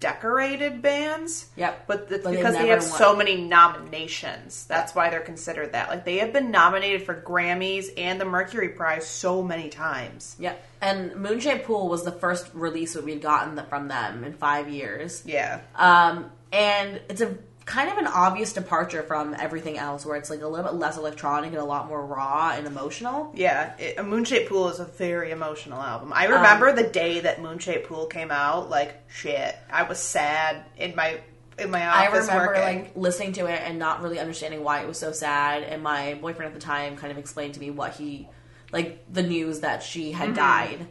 decorated 0.00 0.82
bands. 0.82 1.48
Yep. 1.56 1.86
But 1.86 2.08
it's 2.10 2.24
But 2.24 2.32
because 2.32 2.54
they 2.54 2.66
never 2.66 2.80
have 2.82 2.90
won. 2.90 2.98
so 2.98 3.16
many 3.16 3.36
nominations. 3.40 4.66
That's 4.66 4.94
why 4.94 5.08
they're 5.08 5.20
considered 5.20 5.72
that. 5.72 5.88
Like 5.88 6.04
they 6.04 6.18
have 6.18 6.32
been 6.32 6.50
nominated 6.50 7.02
for 7.04 7.14
Grammys 7.14 7.86
and 7.96 8.20
the 8.20 8.24
Mercury 8.26 8.68
Prize 8.68 9.06
so 9.06 9.42
many 9.42 9.70
times. 9.70 10.36
Yeah, 10.38 10.54
and 10.80 11.16
Moonshaped 11.16 11.64
Pool 11.64 11.88
was 11.88 12.04
the 12.04 12.12
first 12.12 12.50
release 12.52 12.94
that 12.94 13.04
we'd 13.04 13.22
gotten 13.22 13.58
from 13.66 13.88
them 13.88 14.24
in 14.24 14.34
five 14.34 14.68
years. 14.68 15.22
Yeah. 15.24 15.60
Um, 15.74 16.30
and 16.52 17.00
it's 17.08 17.20
a 17.22 17.36
kind 17.66 17.90
of 17.90 17.98
an 17.98 18.06
obvious 18.06 18.52
departure 18.52 19.02
from 19.02 19.34
everything 19.38 19.76
else, 19.76 20.06
where 20.06 20.16
it's 20.16 20.30
like 20.30 20.40
a 20.40 20.46
little 20.46 20.64
bit 20.64 20.74
less 20.78 20.96
electronic 20.96 21.50
and 21.50 21.58
a 21.60 21.64
lot 21.64 21.88
more 21.88 22.04
raw 22.06 22.52
and 22.56 22.66
emotional. 22.66 23.30
Yeah, 23.34 23.74
it, 23.78 24.02
Moonshaped 24.04 24.48
Pool 24.48 24.68
is 24.70 24.78
a 24.78 24.84
very 24.84 25.32
emotional 25.32 25.82
album. 25.82 26.12
I 26.14 26.26
remember 26.26 26.68
Um, 26.70 26.76
the 26.76 26.84
day 26.88 27.20
that 27.20 27.42
Moonshaped 27.42 27.88
Pool 27.88 28.06
came 28.06 28.30
out. 28.30 28.70
Like 28.70 29.02
shit, 29.10 29.54
I 29.70 29.82
was 29.82 29.98
sad 29.98 30.64
in 30.78 30.94
my 30.96 31.18
in 31.58 31.70
my 31.70 31.86
office. 31.86 32.28
I 32.28 32.34
remember 32.36 32.52
working. 32.54 32.62
like 32.84 32.92
listening 32.96 33.32
to 33.34 33.46
it 33.46 33.60
and 33.64 33.78
not 33.78 34.00
really 34.02 34.18
understanding 34.20 34.62
why 34.62 34.80
it 34.82 34.86
was 34.86 34.98
so 34.98 35.10
sad. 35.12 35.62
And 35.64 35.82
my 35.82 36.14
boyfriend 36.14 36.54
at 36.54 36.60
the 36.60 36.64
time 36.64 36.96
kind 36.96 37.10
of 37.10 37.18
explained 37.18 37.54
to 37.54 37.60
me 37.60 37.70
what 37.70 37.94
he, 37.94 38.28
like 38.72 39.04
the 39.12 39.22
news 39.22 39.60
that 39.60 39.82
she 39.82 40.12
had 40.12 40.34
died, 40.34 40.86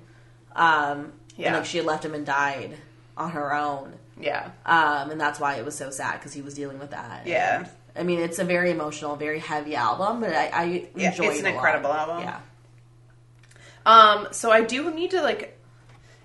um, 0.55 0.65
Mm-hmm. 0.65 1.09
Yeah. 1.41 1.47
and 1.49 1.55
like 1.57 1.65
she 1.65 1.77
had 1.77 1.85
left 1.85 2.03
him 2.03 2.13
and 2.13 2.25
died 2.25 2.77
on 3.15 3.31
her 3.31 3.53
own. 3.53 3.93
Yeah, 4.19 4.51
um, 4.65 5.11
and 5.11 5.19
that's 5.19 5.39
why 5.39 5.55
it 5.55 5.65
was 5.65 5.75
so 5.75 5.89
sad 5.91 6.13
because 6.19 6.33
he 6.33 6.41
was 6.41 6.53
dealing 6.53 6.79
with 6.79 6.91
that. 6.91 7.25
Yeah. 7.27 7.59
And, 7.59 7.69
I 7.97 8.03
mean, 8.03 8.19
it's 8.19 8.39
a 8.39 8.43
very 8.43 8.71
emotional, 8.71 9.15
very 9.15 9.39
heavy 9.39 9.75
album, 9.75 10.19
but 10.21 10.31
I, 10.33 10.47
I 10.47 10.63
Yeah, 10.95 11.11
enjoyed 11.11 11.27
it's 11.31 11.39
it 11.39 11.45
an 11.45 11.45
a 11.45 11.49
lot. 11.49 11.55
incredible 11.55 11.93
album. 11.93 12.19
Yeah, 12.23 12.39
Um, 13.85 14.27
so 14.31 14.51
I 14.51 14.61
do 14.61 14.93
need 14.93 15.11
to 15.11 15.21
like, 15.21 15.57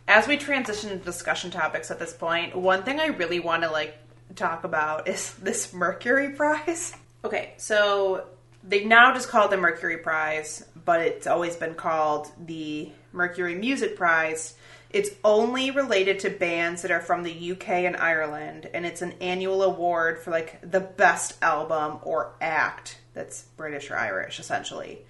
as 0.09 0.27
we 0.27 0.37
transition 0.37 0.91
to 0.91 0.97
discussion 0.97 1.51
topics 1.51 1.91
at 1.91 1.99
this 1.99 2.13
point, 2.13 2.57
one 2.57 2.83
thing 2.83 2.99
I 3.01 3.07
really 3.09 3.39
want 3.41 3.63
to 3.63 3.71
like 3.71 3.97
talk 4.35 4.65
about 4.65 5.09
is 5.09 5.35
this 5.43 5.73
Mercury 5.73 6.31
Prize. 6.31 6.95
Okay, 7.25 7.53
so 7.59 8.27
they 8.65 8.85
now 8.85 9.13
just 9.15 9.29
call 9.29 9.47
it 9.47 9.51
the 9.51 9.57
Mercury 9.59 9.99
Prize, 9.99 10.65
but 10.85 11.01
it's 11.01 11.27
always 11.27 11.55
been 11.57 11.75
called 11.75 12.31
the 12.47 12.91
Mercury 13.13 13.55
Music 13.55 13.97
Prize. 13.97 14.55
It's 14.93 15.11
only 15.23 15.71
related 15.71 16.19
to 16.21 16.31
bands 16.31 16.83
that 16.83 16.91
are 16.91 17.01
from 17.01 17.23
the 17.23 17.53
UK 17.53 17.69
and 17.69 17.97
Ireland, 17.97 18.69
and 18.75 18.85
it's 18.85 19.03
an 19.03 19.13
annual 19.21 19.63
award 19.63 20.19
for 20.19 20.31
like 20.31 20.69
the 20.69 20.81
best 20.81 21.37
album 21.43 22.01
or 22.03 22.33
act 22.41 22.99
that's 23.15 23.43
British 23.57 23.91
or 23.91 23.97
Irish, 23.97 24.41
essentially. 24.41 25.03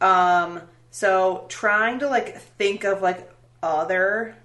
Um, 0.00 0.60
so 0.90 1.46
trying 1.48 2.00
to 2.00 2.08
like 2.08 2.38
think 2.38 2.84
of 2.84 3.00
like 3.00 3.30
other 3.62 4.36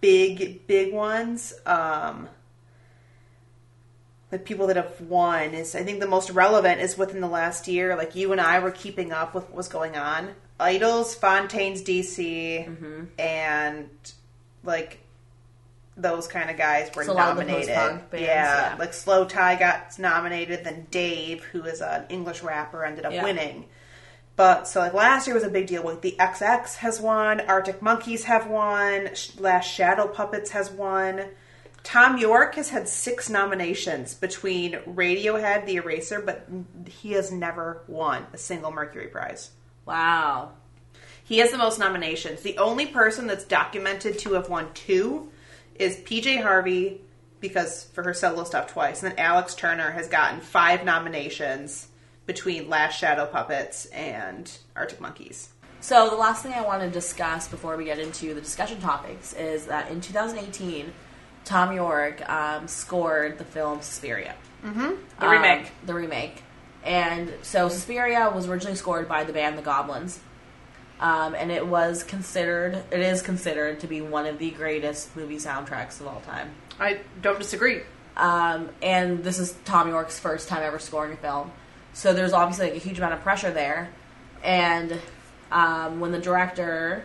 big 0.00 0.66
big 0.68 0.92
ones, 0.92 1.52
um, 1.66 2.28
like 4.30 4.44
people 4.44 4.68
that 4.68 4.76
have 4.76 5.00
won 5.00 5.54
is 5.54 5.74
I 5.74 5.82
think 5.82 6.00
the 6.00 6.06
most 6.06 6.30
relevant 6.30 6.80
is 6.80 6.96
within 6.96 7.20
the 7.20 7.28
last 7.28 7.66
year. 7.66 7.96
Like 7.96 8.14
you 8.14 8.30
and 8.30 8.40
I 8.40 8.58
were 8.60 8.70
keeping 8.70 9.12
up 9.12 9.34
with 9.34 9.44
what 9.44 9.54
was 9.54 9.68
going 9.68 9.96
on. 9.96 10.34
IDLES, 10.60 11.14
Fontaines 11.16 11.82
DC, 11.82 12.66
Mm-hmm. 12.66 13.04
and 13.18 13.88
like 14.64 15.00
those 15.96 16.26
kind 16.26 16.50
of 16.50 16.56
guys 16.58 16.90
were 16.94 17.04
So 17.04 17.12
a 17.12 17.14
lot 17.14 17.30
of 17.30 17.36
the 17.36 17.44
nominated. 17.44 17.74
bands, 17.74 18.04
yeah, 18.12 18.20
yeah. 18.72 18.76
like 18.78 18.92
Slowthai 18.92 19.58
got 19.58 19.98
nominated. 19.98 20.64
Then 20.64 20.86
Dave, 20.90 21.42
who 21.44 21.64
is 21.64 21.80
an 21.80 22.04
English 22.10 22.42
rapper, 22.42 22.84
ended 22.84 23.06
up 23.06 23.12
Yeah. 23.12 23.22
winning. 23.24 23.66
But 24.36 24.68
so 24.68 24.80
like 24.80 24.92
last 24.92 25.26
year 25.26 25.32
was 25.34 25.44
a 25.44 25.48
big 25.48 25.66
deal. 25.66 25.82
Like 25.82 26.02
the 26.02 26.14
XX 26.18 26.76
has 26.76 27.00
won, 27.00 27.40
Arctic 27.40 27.80
Monkeys 27.80 28.24
have 28.24 28.46
won, 28.46 29.08
Last 29.38 29.66
Shadow 29.66 30.06
Puppets 30.08 30.50
has 30.50 30.70
won. 30.70 31.28
Thom 31.82 32.18
Yorke 32.18 32.56
has 32.56 32.68
had 32.70 32.88
six 32.88 33.30
nominations 33.30 34.12
between 34.14 34.72
Radiohead, 34.86 35.64
The 35.66 35.76
Eraser, 35.76 36.20
but 36.20 36.46
he 36.88 37.12
has 37.12 37.30
never 37.32 37.82
won 37.86 38.26
a 38.34 38.38
single 38.38 38.70
Mercury 38.72 39.06
Prize. 39.06 39.50
Wow. 39.86 40.50
He 41.24 41.38
has 41.38 41.50
the 41.50 41.58
most 41.58 41.78
nominations. 41.78 42.42
The 42.42 42.58
only 42.58 42.86
person 42.86 43.26
that's 43.26 43.44
documented 43.44 44.18
to 44.20 44.34
have 44.34 44.48
won 44.48 44.68
two 44.74 45.30
is 45.76 45.96
PJ 45.96 46.42
Harvey 46.42 47.00
because 47.40 47.84
for 47.92 48.02
her 48.02 48.14
solo 48.14 48.44
stuff 48.44 48.68
twice, 48.72 49.02
and 49.02 49.12
then 49.12 49.18
Alex 49.18 49.54
Turner 49.54 49.90
has 49.90 50.08
gotten 50.08 50.40
five 50.40 50.84
nominations 50.84 51.88
between 52.26 52.68
Last 52.68 52.98
Shadow 52.98 53.26
Puppets 53.26 53.86
and 53.86 54.50
Arctic 54.74 55.00
Monkeys. 55.00 55.50
So 55.80 56.08
the 56.10 56.16
last 56.16 56.42
thing 56.42 56.52
I 56.54 56.62
want 56.62 56.82
to 56.82 56.90
discuss 56.90 57.46
before 57.46 57.76
we 57.76 57.84
get 57.84 57.98
into 57.98 58.34
the 58.34 58.40
discussion 58.40 58.80
topics 58.80 59.32
is 59.34 59.66
that 59.66 59.90
in 59.90 60.00
2018, 60.00 60.92
Thom 61.44 61.72
Yorke 61.74 62.28
um, 62.28 62.66
scored 62.66 63.38
the 63.38 63.44
film 63.44 63.80
Suspiria. 63.82 64.34
The 64.62 64.70
Um, 64.70 64.98
remake. 65.20 65.70
the 65.84 65.94
remake. 65.94 66.42
And 66.86 67.32
so 67.42 67.68
Suspiria 67.68 68.30
was 68.32 68.46
originally 68.46 68.76
scored 68.76 69.08
by 69.08 69.24
the 69.24 69.32
band 69.32 69.58
The 69.58 69.62
Goblins. 69.62 70.20
Um, 71.00 71.34
and 71.34 71.50
it 71.50 71.66
was 71.66 72.02
considered, 72.02 72.82
it 72.90 73.00
is 73.00 73.20
considered 73.20 73.80
to 73.80 73.86
be 73.86 74.00
one 74.00 74.24
of 74.24 74.38
the 74.38 74.50
greatest 74.52 75.14
movie 75.14 75.36
soundtracks 75.36 76.00
of 76.00 76.06
all 76.06 76.22
time. 76.22 76.52
I 76.80 77.00
don't 77.20 77.38
disagree. 77.38 77.82
Um, 78.16 78.70
and 78.80 79.22
this 79.22 79.38
is 79.38 79.52
Thom 79.64 79.88
Yorke's 79.88 80.18
first 80.18 80.48
time 80.48 80.62
ever 80.62 80.78
scoring 80.78 81.12
a 81.12 81.16
film. 81.16 81.50
So 81.92 82.14
there's 82.14 82.32
obviously 82.32 82.68
like 82.70 82.76
a 82.76 82.78
huge 82.78 82.98
amount 82.98 83.14
of 83.14 83.20
pressure 83.20 83.50
there. 83.50 83.90
And 84.42 84.98
um, 85.50 86.00
when 86.00 86.12
the 86.12 86.18
director, 86.18 87.02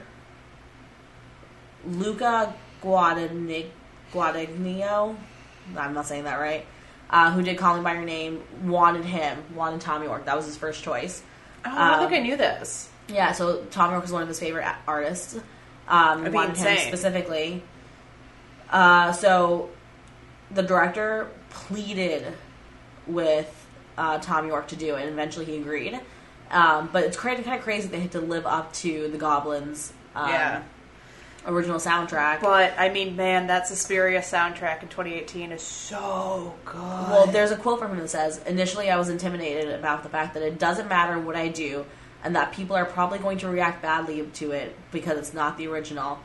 Luca 1.86 2.54
Guadagni- 2.82 3.72
Guadagnino, 4.14 5.18
I'm 5.76 5.94
not 5.94 6.06
saying 6.06 6.24
that 6.26 6.40
right, 6.40 6.66
uh, 7.12 7.32
who 7.32 7.44
did 7.44 7.58
Call 7.58 7.78
Me 7.78 7.84
by 7.84 7.94
Your 7.94 8.06
Name, 8.06 8.42
wanted 8.64 9.06
him, 9.06 9.38
wanted 9.54 9.82
Tommy 9.82 10.06
York. 10.06 10.26
That 10.26 10.36
was 10.36 10.46
his 10.46 10.58
first 10.58 10.84
choice. 10.84 11.22
Oh, 11.66 11.70
I 11.70 11.92
don't 11.92 12.04
Um, 12.04 12.10
think 12.10 12.20
I 12.20 12.24
knew 12.24 12.38
this. 12.38 12.90
Yeah, 13.08 13.34
so 13.34 13.58
Thom 13.72 13.92
Yorke 13.92 14.04
was 14.04 14.12
one 14.12 14.22
of 14.22 14.28
his 14.28 14.40
favorite 14.40 14.66
artists. 14.88 15.38
Um, 15.88 16.32
wanted 16.32 16.56
him 16.58 16.78
specifically. 16.88 17.62
Uh, 18.70 19.12
so 19.12 19.70
the 20.50 20.64
director 20.64 21.30
pleaded 21.50 22.34
with 23.08 23.54
uh, 23.98 24.20
Thom 24.20 24.48
Yorke 24.48 24.68
to 24.70 24.76
do 24.78 24.96
it, 24.96 25.02
and 25.02 25.10
eventually 25.10 25.46
he 25.46 25.58
agreed. 25.58 26.00
Um, 26.50 26.90
but 26.92 27.04
it's 27.04 27.18
kind 27.18 27.38
of, 27.40 27.46
kind 27.46 27.58
of 27.58 27.64
crazy 27.64 27.88
they 27.90 28.00
had 28.00 28.12
to 28.14 28.22
live 28.22 28.46
up 28.46 28.72
to 28.74 29.10
the 29.10 29.18
Goblins' 29.18 29.92
um, 30.16 30.30
Yeah. 30.30 30.64
Original 31.46 31.78
soundtrack. 31.78 32.42
But 32.42 32.74
I 32.78 32.90
mean, 32.90 33.16
man, 33.16 33.48
that 33.48 33.68
Suspiria 33.68 34.20
soundtrack 34.20 34.84
in 34.84 34.90
2018 34.90 35.52
is 35.52 35.62
so 35.62 36.54
good. 36.66 36.76
Well, 36.76 37.28
there's 37.28 37.52
a 37.52 37.58
quote 37.58 37.80
from 37.80 37.92
him 37.92 38.00
that 38.00 38.10
says, 38.10 38.42
Initially, 38.46 38.90
I 38.90 38.98
was 38.98 39.10
intimidated 39.10 39.74
about 39.74 40.04
the 40.04 40.10
fact 40.10 40.34
that 40.34 40.44
it 40.44 40.60
doesn't 40.60 40.88
matter 40.88 41.20
what 41.20 41.36
I 41.36 41.48
do, 41.48 41.86
and 42.24 42.36
that 42.36 42.52
people 42.52 42.76
are 42.76 42.86
probably 42.86 43.20
going 43.20 43.40
to 43.40 43.50
react 43.50 43.82
badly 43.82 44.26
to 44.26 44.52
it 44.52 44.76
because 44.92 45.18
it's 45.18 45.34
not 45.34 45.58
the 45.58 45.68
original. 45.68 46.20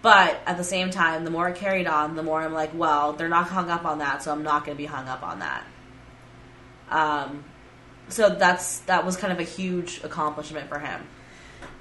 But 0.00 0.40
at 0.46 0.56
the 0.56 0.64
same 0.64 0.90
time, 0.90 1.24
the 1.24 1.30
more 1.30 1.48
it 1.48 1.56
carried 1.56 1.88
on, 1.88 2.14
the 2.14 2.22
more 2.22 2.40
I'm 2.40 2.52
like, 2.52 2.70
well, 2.72 3.14
they're 3.14 3.28
not 3.28 3.48
hung 3.48 3.68
up 3.68 3.84
on 3.84 3.98
that, 3.98 4.22
so 4.22 4.30
I'm 4.30 4.44
not 4.44 4.64
going 4.64 4.76
to 4.76 4.80
be 4.80 4.86
hung 4.86 5.08
up 5.08 5.24
on 5.24 5.40
that. 5.40 5.64
Um, 6.90 7.44
so 8.08 8.30
that's 8.30 8.78
that 8.80 9.04
was 9.04 9.16
kind 9.16 9.32
of 9.32 9.40
a 9.40 9.44
huge 9.44 10.02
accomplishment 10.04 10.68
for 10.68 10.78
him. 10.78 11.06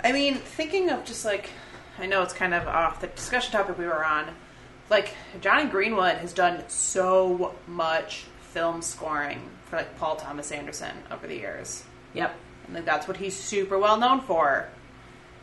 I 0.03 0.11
mean, 0.11 0.35
thinking 0.35 0.89
of 0.89 1.05
just 1.05 1.25
like, 1.25 1.49
I 1.99 2.05
know 2.05 2.21
it's 2.23 2.33
kind 2.33 2.53
of 2.53 2.67
off 2.67 3.01
the 3.01 3.07
discussion 3.07 3.51
topic 3.51 3.77
we 3.77 3.85
were 3.85 4.03
on. 4.05 4.27
Like, 4.89 5.13
Jonny 5.41 5.65
Greenwood 5.69 6.17
has 6.17 6.33
done 6.33 6.63
so 6.69 7.55
much 7.67 8.25
film 8.53 8.81
scoring 8.81 9.41
for 9.65 9.77
like 9.77 9.97
Paul 9.99 10.15
Thomas 10.15 10.51
Anderson 10.51 10.91
over 11.11 11.27
the 11.27 11.35
years. 11.35 11.83
Yep. 12.13 12.35
And 12.67 12.75
like, 12.75 12.85
that's 12.85 13.07
what 13.07 13.17
he's 13.17 13.35
super 13.35 13.77
well 13.77 13.97
known 13.97 14.21
for. 14.21 14.67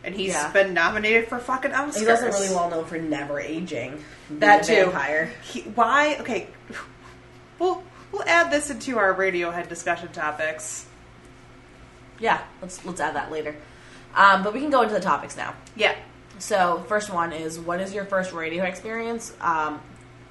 And 0.03 0.15
he's 0.15 0.33
Yeah. 0.33 0.51
been 0.51 0.73
nominated 0.73 1.27
for 1.27 1.39
fucking 1.39 1.71
Oscars. 1.71 1.97
He's 1.99 2.07
also 2.07 2.25
really 2.27 2.49
well 2.49 2.69
known 2.69 2.85
for 2.85 2.97
never 2.97 3.39
aging. 3.39 4.03
That 4.29 4.63
too. 4.63 4.75
Vampire. 4.85 5.31
He, 5.43 5.61
why? 5.61 6.17
Okay, 6.19 6.47
we'll 7.59 7.83
we'll 8.11 8.23
add 8.27 8.51
this 8.51 8.69
into 8.69 8.97
our 8.99 9.13
Radiohead 9.15 9.67
discussion 9.67 10.09
topics. 10.11 10.85
Yeah, 12.19 12.39
let's 12.61 12.83
let's 12.85 13.01
add 13.01 13.15
that 13.15 13.31
later. 13.31 13.55
Um, 14.15 14.43
but 14.43 14.53
we 14.53 14.61
can 14.61 14.69
go 14.69 14.81
into 14.83 14.93
the 14.93 14.99
topics 15.01 15.35
now. 15.35 15.53
Yeah. 15.75 15.95
So, 16.39 16.83
first 16.87 17.11
one 17.11 17.33
is 17.33 17.59
what 17.59 17.79
is 17.81 17.93
your 17.93 18.05
first 18.05 18.33
radio 18.33 18.63
experience? 18.63 19.33
Um, 19.41 19.81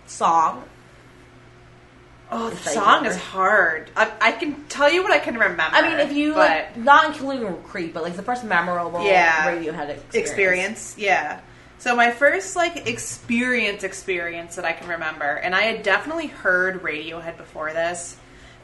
song. 0.06 0.64
Oh, 2.30 2.50
the 2.50 2.56
song 2.56 3.06
is 3.06 3.16
hard. 3.16 3.90
I, 3.96 4.10
I 4.20 4.32
can 4.32 4.64
tell 4.64 4.90
you 4.90 5.02
what 5.02 5.12
I 5.12 5.18
can 5.18 5.34
remember. 5.34 5.62
I 5.76 5.82
mean, 5.88 6.00
if 6.00 6.12
you 6.12 6.34
like, 6.34 6.76
not 6.76 7.06
including 7.06 7.62
Creep, 7.62 7.94
but 7.94 8.02
like 8.02 8.16
the 8.16 8.22
first 8.22 8.44
memorable 8.44 9.04
Yeah. 9.04 9.46
Radiohead 9.46 9.90
experience. 9.90 10.14
experience, 10.14 10.94
yeah. 10.98 11.40
So 11.78 11.94
my 11.94 12.10
first 12.10 12.56
like 12.56 12.88
experience 12.88 13.84
experience 13.84 14.56
that 14.56 14.64
I 14.64 14.72
can 14.72 14.88
remember, 14.88 15.24
and 15.24 15.54
I 15.54 15.62
had 15.62 15.82
definitely 15.82 16.28
heard 16.28 16.82
Radiohead 16.82 17.36
before 17.36 17.72
this, 17.72 18.16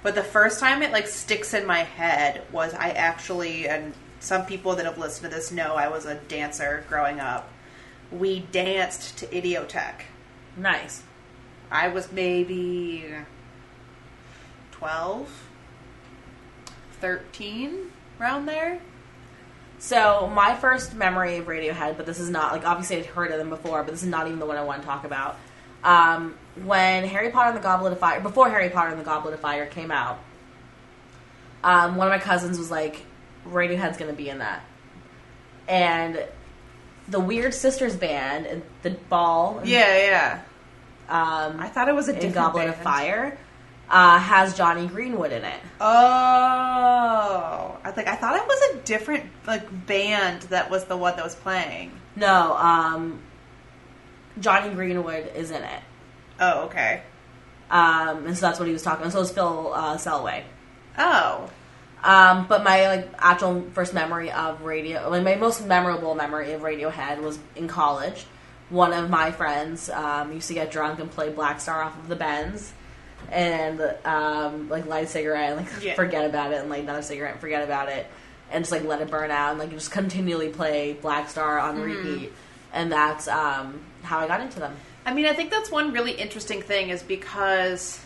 but 0.02 0.14
the 0.14 0.22
first 0.22 0.58
time 0.58 0.82
it 0.82 0.90
like 0.90 1.06
sticks 1.06 1.52
in 1.52 1.66
my 1.66 1.80
head 1.80 2.42
was 2.50 2.72
I 2.72 2.90
actually 2.90 3.68
and 3.68 3.92
some 4.20 4.46
people 4.46 4.76
that 4.76 4.84
have 4.86 4.98
listened 4.98 5.30
to 5.30 5.36
this 5.36 5.50
know 5.50 5.74
I 5.74 5.88
was 5.88 6.04
a 6.04 6.14
dancer 6.14 6.84
growing 6.88 7.18
up. 7.18 7.50
We 8.12 8.40
danced 8.40 9.18
to 9.18 9.26
Idioteque. 9.26 10.02
Nice. 10.56 11.02
I 11.70 11.88
was 11.88 12.12
maybe 12.12 13.06
12, 14.72 15.48
13, 17.00 17.90
around 18.20 18.46
there. 18.46 18.80
So 19.78 20.30
my 20.34 20.54
first 20.54 20.94
memory 20.94 21.38
of 21.38 21.46
Radiohead, 21.46 21.96
but 21.96 22.04
this 22.04 22.20
is 22.20 22.28
not 22.28 22.52
like 22.52 22.66
obviously 22.66 22.98
I'd 22.98 23.06
heard 23.06 23.30
of 23.30 23.38
them 23.38 23.48
before, 23.48 23.82
but 23.82 23.92
this 23.92 24.02
is 24.02 24.08
not 24.08 24.26
even 24.26 24.38
the 24.38 24.46
one 24.46 24.58
I 24.58 24.62
want 24.62 24.82
to 24.82 24.86
talk 24.86 25.04
about. 25.04 25.38
Um, 25.82 26.34
when 26.64 27.04
Harry 27.04 27.30
Potter 27.30 27.48
and 27.50 27.56
the 27.56 27.62
Goblet 27.62 27.92
of 27.92 27.98
Fire, 27.98 28.20
before 28.20 28.50
Harry 28.50 28.68
Potter 28.68 28.90
and 28.90 29.00
the 29.00 29.04
Goblet 29.04 29.32
of 29.32 29.40
Fire 29.40 29.64
came 29.64 29.90
out, 29.90 30.18
um, 31.64 31.96
one 31.96 32.06
of 32.06 32.10
my 32.10 32.18
cousins 32.18 32.58
was 32.58 32.70
like, 32.70 33.06
"Radiohead's 33.46 33.96
going 33.98 34.10
to 34.10 34.16
be 34.16 34.28
in 34.28 34.38
that," 34.38 34.62
and 35.68 36.24
the 37.08 37.20
Weird 37.20 37.54
Sisters 37.54 37.96
band 37.96 38.46
and 38.46 38.62
the 38.82 38.90
ball, 38.90 39.60
Yeah, 39.64 39.96
yeah. 39.98 40.40
um, 41.08 41.58
I 41.60 41.68
thought 41.68 41.88
it 41.88 41.94
was 41.94 42.08
a 42.08 42.12
different 42.12 42.34
Goblet 42.34 42.68
of. 42.68 42.76
Fire, 42.76 43.36
uh, 43.88 44.18
has 44.18 44.56
Jonny 44.56 44.86
Greenwood 44.86 45.32
in 45.32 45.44
it. 45.44 45.60
Oh, 45.80 45.86
I 47.82 47.90
think 47.92 48.06
I 48.08 48.14
thought 48.14 48.36
it 48.36 48.46
was 48.46 48.60
a 48.70 48.76
different 48.82 49.24
like 49.46 49.86
band 49.86 50.42
that 50.42 50.70
was 50.70 50.84
the 50.84 50.96
one 50.96 51.16
that 51.16 51.24
was 51.24 51.34
playing. 51.34 51.92
No, 52.16 52.56
um, 52.56 53.20
Jonny 54.38 54.72
Greenwood 54.74 55.32
is 55.34 55.50
in 55.50 55.62
it. 55.62 55.82
Oh, 56.38 56.64
okay. 56.66 57.02
Um, 57.70 58.26
and 58.26 58.36
so 58.36 58.46
that's 58.46 58.58
what 58.58 58.66
he 58.66 58.72
was 58.72 58.82
talking 58.82 59.02
about. 59.02 59.12
So 59.12 59.22
it's 59.22 59.30
Phil 59.30 59.72
uh, 59.74 59.96
Selway. 59.96 60.42
Oh, 60.98 61.48
Um, 62.02 62.46
but 62.48 62.64
my 62.64 62.86
like 62.88 63.08
actual 63.18 63.62
first 63.72 63.92
memory 63.92 64.30
of 64.30 64.62
radio, 64.62 65.08
like 65.10 65.22
my 65.22 65.34
most 65.36 65.66
memorable 65.66 66.14
memory 66.14 66.52
of 66.52 66.62
Radiohead 66.62 67.20
was 67.20 67.38
in 67.56 67.68
college. 67.68 68.24
One 68.70 68.92
of 68.92 69.10
my 69.10 69.32
friends 69.32 69.90
um, 69.90 70.32
used 70.32 70.48
to 70.48 70.54
get 70.54 70.70
drunk 70.70 70.98
and 71.00 71.10
play 71.10 71.28
Black 71.30 71.60
Star 71.60 71.82
off 71.82 71.98
of 71.98 72.08
the 72.08 72.16
Bends, 72.16 72.72
and 73.30 73.80
um, 74.04 74.68
like 74.68 74.86
light 74.86 75.04
a 75.04 75.06
cigarette 75.08 75.50
and 75.58 75.66
like 75.66 75.82
Yeah. 75.82 75.94
forget 75.94 76.24
about 76.24 76.52
it, 76.52 76.60
and 76.60 76.70
like 76.70 76.82
another 76.84 77.02
cigarette 77.02 77.32
and 77.32 77.40
forget 77.40 77.62
about 77.62 77.88
it, 77.88 78.06
and 78.50 78.64
just 78.64 78.72
like 78.72 78.84
let 78.84 79.02
it 79.02 79.10
burn 79.10 79.30
out, 79.30 79.50
and 79.50 79.58
like 79.58 79.70
just 79.70 79.90
continually 79.90 80.48
play 80.48 80.94
Black 80.94 81.28
Star 81.28 81.58
on 81.58 81.76
Mm-hmm. 81.76 81.84
repeat, 81.84 82.32
and 82.72 82.90
that's 82.90 83.28
um, 83.28 83.80
how 84.02 84.20
I 84.20 84.26
got 84.28 84.40
into 84.40 84.58
them. 84.60 84.74
I 85.04 85.12
mean, 85.12 85.26
I 85.26 85.32
think 85.34 85.50
that's 85.50 85.70
one 85.70 85.92
really 85.92 86.12
interesting 86.12 86.62
thing 86.62 86.90
is 86.90 87.02
because 87.02 88.00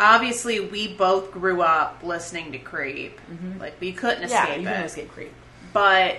obviously 0.00 0.60
we 0.60 0.94
both 0.94 1.30
grew 1.30 1.62
up 1.62 2.00
listening 2.02 2.52
to 2.52 2.58
Creep. 2.58 3.18
Like 3.58 3.80
we 3.80 3.92
couldn't 3.92 4.24
escape 4.24 4.48
yeah, 4.48 4.54
you 4.56 4.68
it. 4.68 4.72
can 4.72 4.84
escape 4.84 5.10
creep. 5.12 5.32
but 5.72 6.16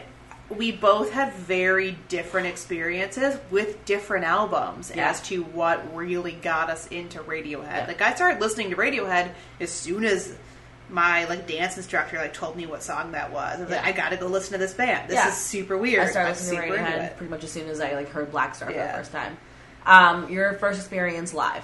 we 0.56 0.72
both 0.72 1.12
had 1.12 1.34
very 1.34 1.98
different 2.08 2.46
experiences 2.46 3.36
with 3.50 3.84
different 3.86 4.26
albums 4.26 4.92
Yeah. 4.96 5.10
as 5.10 5.20
to 5.24 5.42
what 5.44 5.96
really 5.96 6.34
got 6.34 6.70
us 6.70 6.86
into 6.88 7.18
Radiohead. 7.20 7.64
Yeah. 7.66 7.86
Like 7.88 8.02
I 8.02 8.14
started 8.14 8.40
listening 8.40 8.70
to 8.70 8.76
Radiohead 8.76 9.32
as 9.60 9.72
soon 9.72 10.06
as 10.06 10.36
my 10.88 11.26
like 11.26 11.48
dance 11.48 11.78
instructor 11.78 12.18
like 12.18 12.34
told 12.36 12.56
me 12.56 12.68
what 12.68 12.84
song 12.84 13.14
that 13.14 13.32
was. 13.32 13.58
I 13.58 13.62
was 13.62 13.72
like, 13.72 13.84
I 13.84 13.92
gotta 13.92 14.18
go 14.18 14.28
listen 14.28 14.52
to 14.54 14.60
this 14.60 14.76
band. 14.76 15.10
This 15.10 15.16
Yeah. 15.16 15.30
is 15.30 15.36
super 15.36 15.76
weird. 15.78 16.04
I 16.06 16.12
started 16.12 16.30
I'm 16.30 16.36
listening 16.36 16.62
to 16.62 16.78
Radiohead 16.78 17.18
pretty 17.18 17.32
much 17.32 17.44
as 17.44 17.52
soon 17.52 17.68
as 17.68 17.82
I 17.82 17.94
like 17.96 18.10
heard 18.10 18.30
Black 18.30 18.54
Star 18.54 18.70
for 18.70 18.78
the 18.78 18.88
first 18.90 19.12
time. 19.12 19.36
Um, 19.88 20.30
your 20.30 20.54
first 20.54 20.80
experience 20.80 21.34
live, 21.34 21.64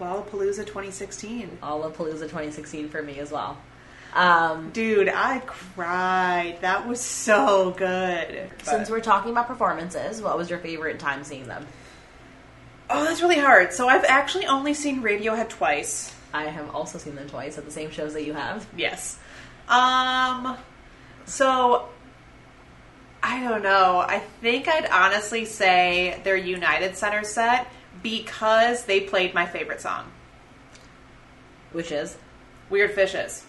Lollapalooza 0.00 0.66
2016. 0.66 1.58
Lollapalooza 1.62 2.22
2016 2.22 2.88
for 2.88 3.02
me 3.02 3.18
as 3.18 3.30
well. 3.30 3.58
Um, 4.14 4.70
Dude, 4.70 5.08
I 5.08 5.38
cried. 5.40 6.58
That 6.62 6.88
was 6.88 7.00
so 7.00 7.70
good. 7.76 8.50
since 8.64 8.90
we're 8.90 9.00
talking 9.00 9.30
about 9.30 9.46
performances, 9.46 10.20
what 10.20 10.36
was 10.36 10.50
your 10.50 10.58
favorite 10.58 10.98
time 10.98 11.22
seeing 11.22 11.46
them? 11.46 11.66
oh, 12.92 13.04
that's 13.04 13.22
really 13.22 13.38
hard. 13.38 13.72
So 13.72 13.88
I've 13.88 14.04
actually 14.04 14.46
only 14.46 14.74
seen 14.74 15.02
Radiohead 15.02 15.48
twice. 15.48 16.12
I 16.32 16.44
have 16.46 16.74
also 16.74 16.98
seen 16.98 17.14
them 17.14 17.28
twice 17.28 17.56
at 17.56 17.64
the 17.64 17.70
same 17.70 17.90
shows 17.90 18.14
that 18.14 18.24
you 18.24 18.32
have. 18.34 18.66
Yes. 18.76 19.18
Um. 19.68 20.56
So 21.26 21.88
I 23.22 23.40
don't 23.42 23.62
know. 23.62 23.98
I 23.98 24.18
think 24.40 24.66
I'd 24.66 24.86
honestly 24.86 25.44
say 25.44 26.20
their 26.24 26.36
United 26.36 26.96
Center 26.96 27.22
set 27.22 27.70
because 28.02 28.84
they 28.84 29.00
played 29.00 29.34
my 29.34 29.46
favorite 29.46 29.80
song, 29.80 30.10
Which 31.72 31.92
is, 31.92 32.16
Weird 32.68 32.92
Fishes. 32.92 33.44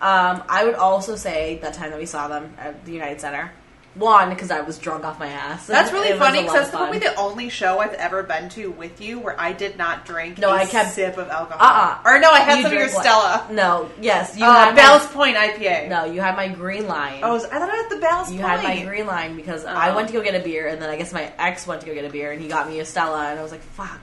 um, 0.00 0.42
I 0.48 0.64
would 0.64 0.74
also 0.74 1.16
say 1.16 1.58
that 1.62 1.74
time 1.74 1.90
that 1.90 1.98
we 1.98 2.06
saw 2.06 2.28
them 2.28 2.54
at 2.58 2.84
the 2.84 2.92
United 2.92 3.20
Center. 3.20 3.52
One, 3.98 4.28
because 4.28 4.50
I 4.50 4.60
was 4.60 4.76
drunk 4.78 5.04
off 5.04 5.18
my 5.18 5.28
ass. 5.28 5.66
That's 5.66 5.90
really 5.90 6.08
It 6.08 6.18
was 6.18 6.20
funny 6.20 6.40
a 6.40 6.42
because 6.42 6.54
lot 6.54 6.58
that's 6.60 6.68
of 6.68 6.72
fun. 6.74 6.82
probably 6.90 6.98
the 7.00 7.14
only 7.16 7.48
show 7.48 7.78
I've 7.78 7.94
ever 7.94 8.22
been 8.22 8.50
to 8.50 8.70
with 8.70 9.00
you 9.00 9.18
where 9.18 9.40
I 9.40 9.52
did 9.52 9.78
not 9.78 10.04
drink 10.04 10.36
No, 10.38 10.50
a 10.50 10.56
I 10.56 10.66
kept- 10.66 10.90
sip 10.92 11.16
of 11.16 11.30
alcohol. 11.30 11.66
Uh-uh. 11.66 11.98
Or 12.04 12.18
no, 12.18 12.30
I 12.30 12.40
had 12.40 12.58
You 12.58 12.62
some 12.64 12.72
of 12.72 12.78
your 12.78 12.88
what? 12.90 13.02
Stella. 13.02 13.46
No, 13.50 13.88
yes, 14.00 14.36
you 14.36 14.44
Uh, 14.44 14.52
had 14.52 14.76
my- 14.76 14.98
Point 15.14 15.36
IPA. 15.38 15.88
No, 15.88 16.04
you 16.04 16.20
had 16.20 16.36
my 16.36 16.48
green 16.48 16.86
line. 16.86 17.20
Oh, 17.22 17.36
I 17.36 17.38
thought 17.38 17.70
I 17.70 17.74
had 17.76 17.88
the 17.90 17.96
Ballast 17.96 18.32
You 18.32 18.40
Point. 18.40 18.50
had 18.60 18.62
my 18.64 18.82
green 18.84 19.06
line 19.06 19.34
because 19.34 19.64
I 19.64 19.88
Oh. 19.90 19.94
went 19.96 20.08
to 20.08 20.12
go 20.14 20.20
get 20.20 20.34
a 20.34 20.40
beer, 20.40 20.66
and 20.68 20.80
then 20.82 20.90
I 20.90 20.96
guess 20.96 21.12
my 21.14 21.32
ex 21.38 21.66
went 21.66 21.80
to 21.80 21.86
go 21.86 21.94
get 21.94 22.04
a 22.04 22.10
beer, 22.10 22.32
and 22.32 22.40
he 22.42 22.48
got 22.48 22.68
me 22.68 22.80
a 22.80 22.84
Stella, 22.84 23.28
and 23.30 23.40
I 23.40 23.42
was 23.42 23.50
like, 23.50 23.62
"Fuck, 23.62 24.00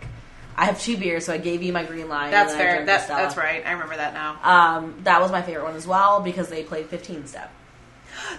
I 0.58 0.66
have 0.66 0.80
two 0.82 0.98
beers, 0.98 1.26
so 1.28 1.34
I 1.34 1.38
gave 1.38 1.62
you 1.62 1.72
my 1.72 1.84
green 1.84 2.10
line." 2.10 2.32
That's 2.32 2.52
and 2.54 2.60
then 2.60 2.68
I 2.68 2.70
fair. 2.70 2.76
drank 2.78 2.86
the 2.88 2.91
That, 2.94 3.04
Stella. 3.04 3.22
that's 3.22 3.38
right. 3.38 3.64
I 3.66 3.72
remember 3.74 3.96
that 3.98 4.14
now. 4.16 4.38
Um, 4.44 4.96
that 5.04 5.22
was 5.22 5.32
my 5.32 5.44
favorite 5.44 5.66
one 5.66 5.76
as 5.76 5.86
well 5.86 6.20
because 6.22 6.48
they 6.48 6.64
played 6.64 6.88
15 6.88 7.28
step, 7.28 7.52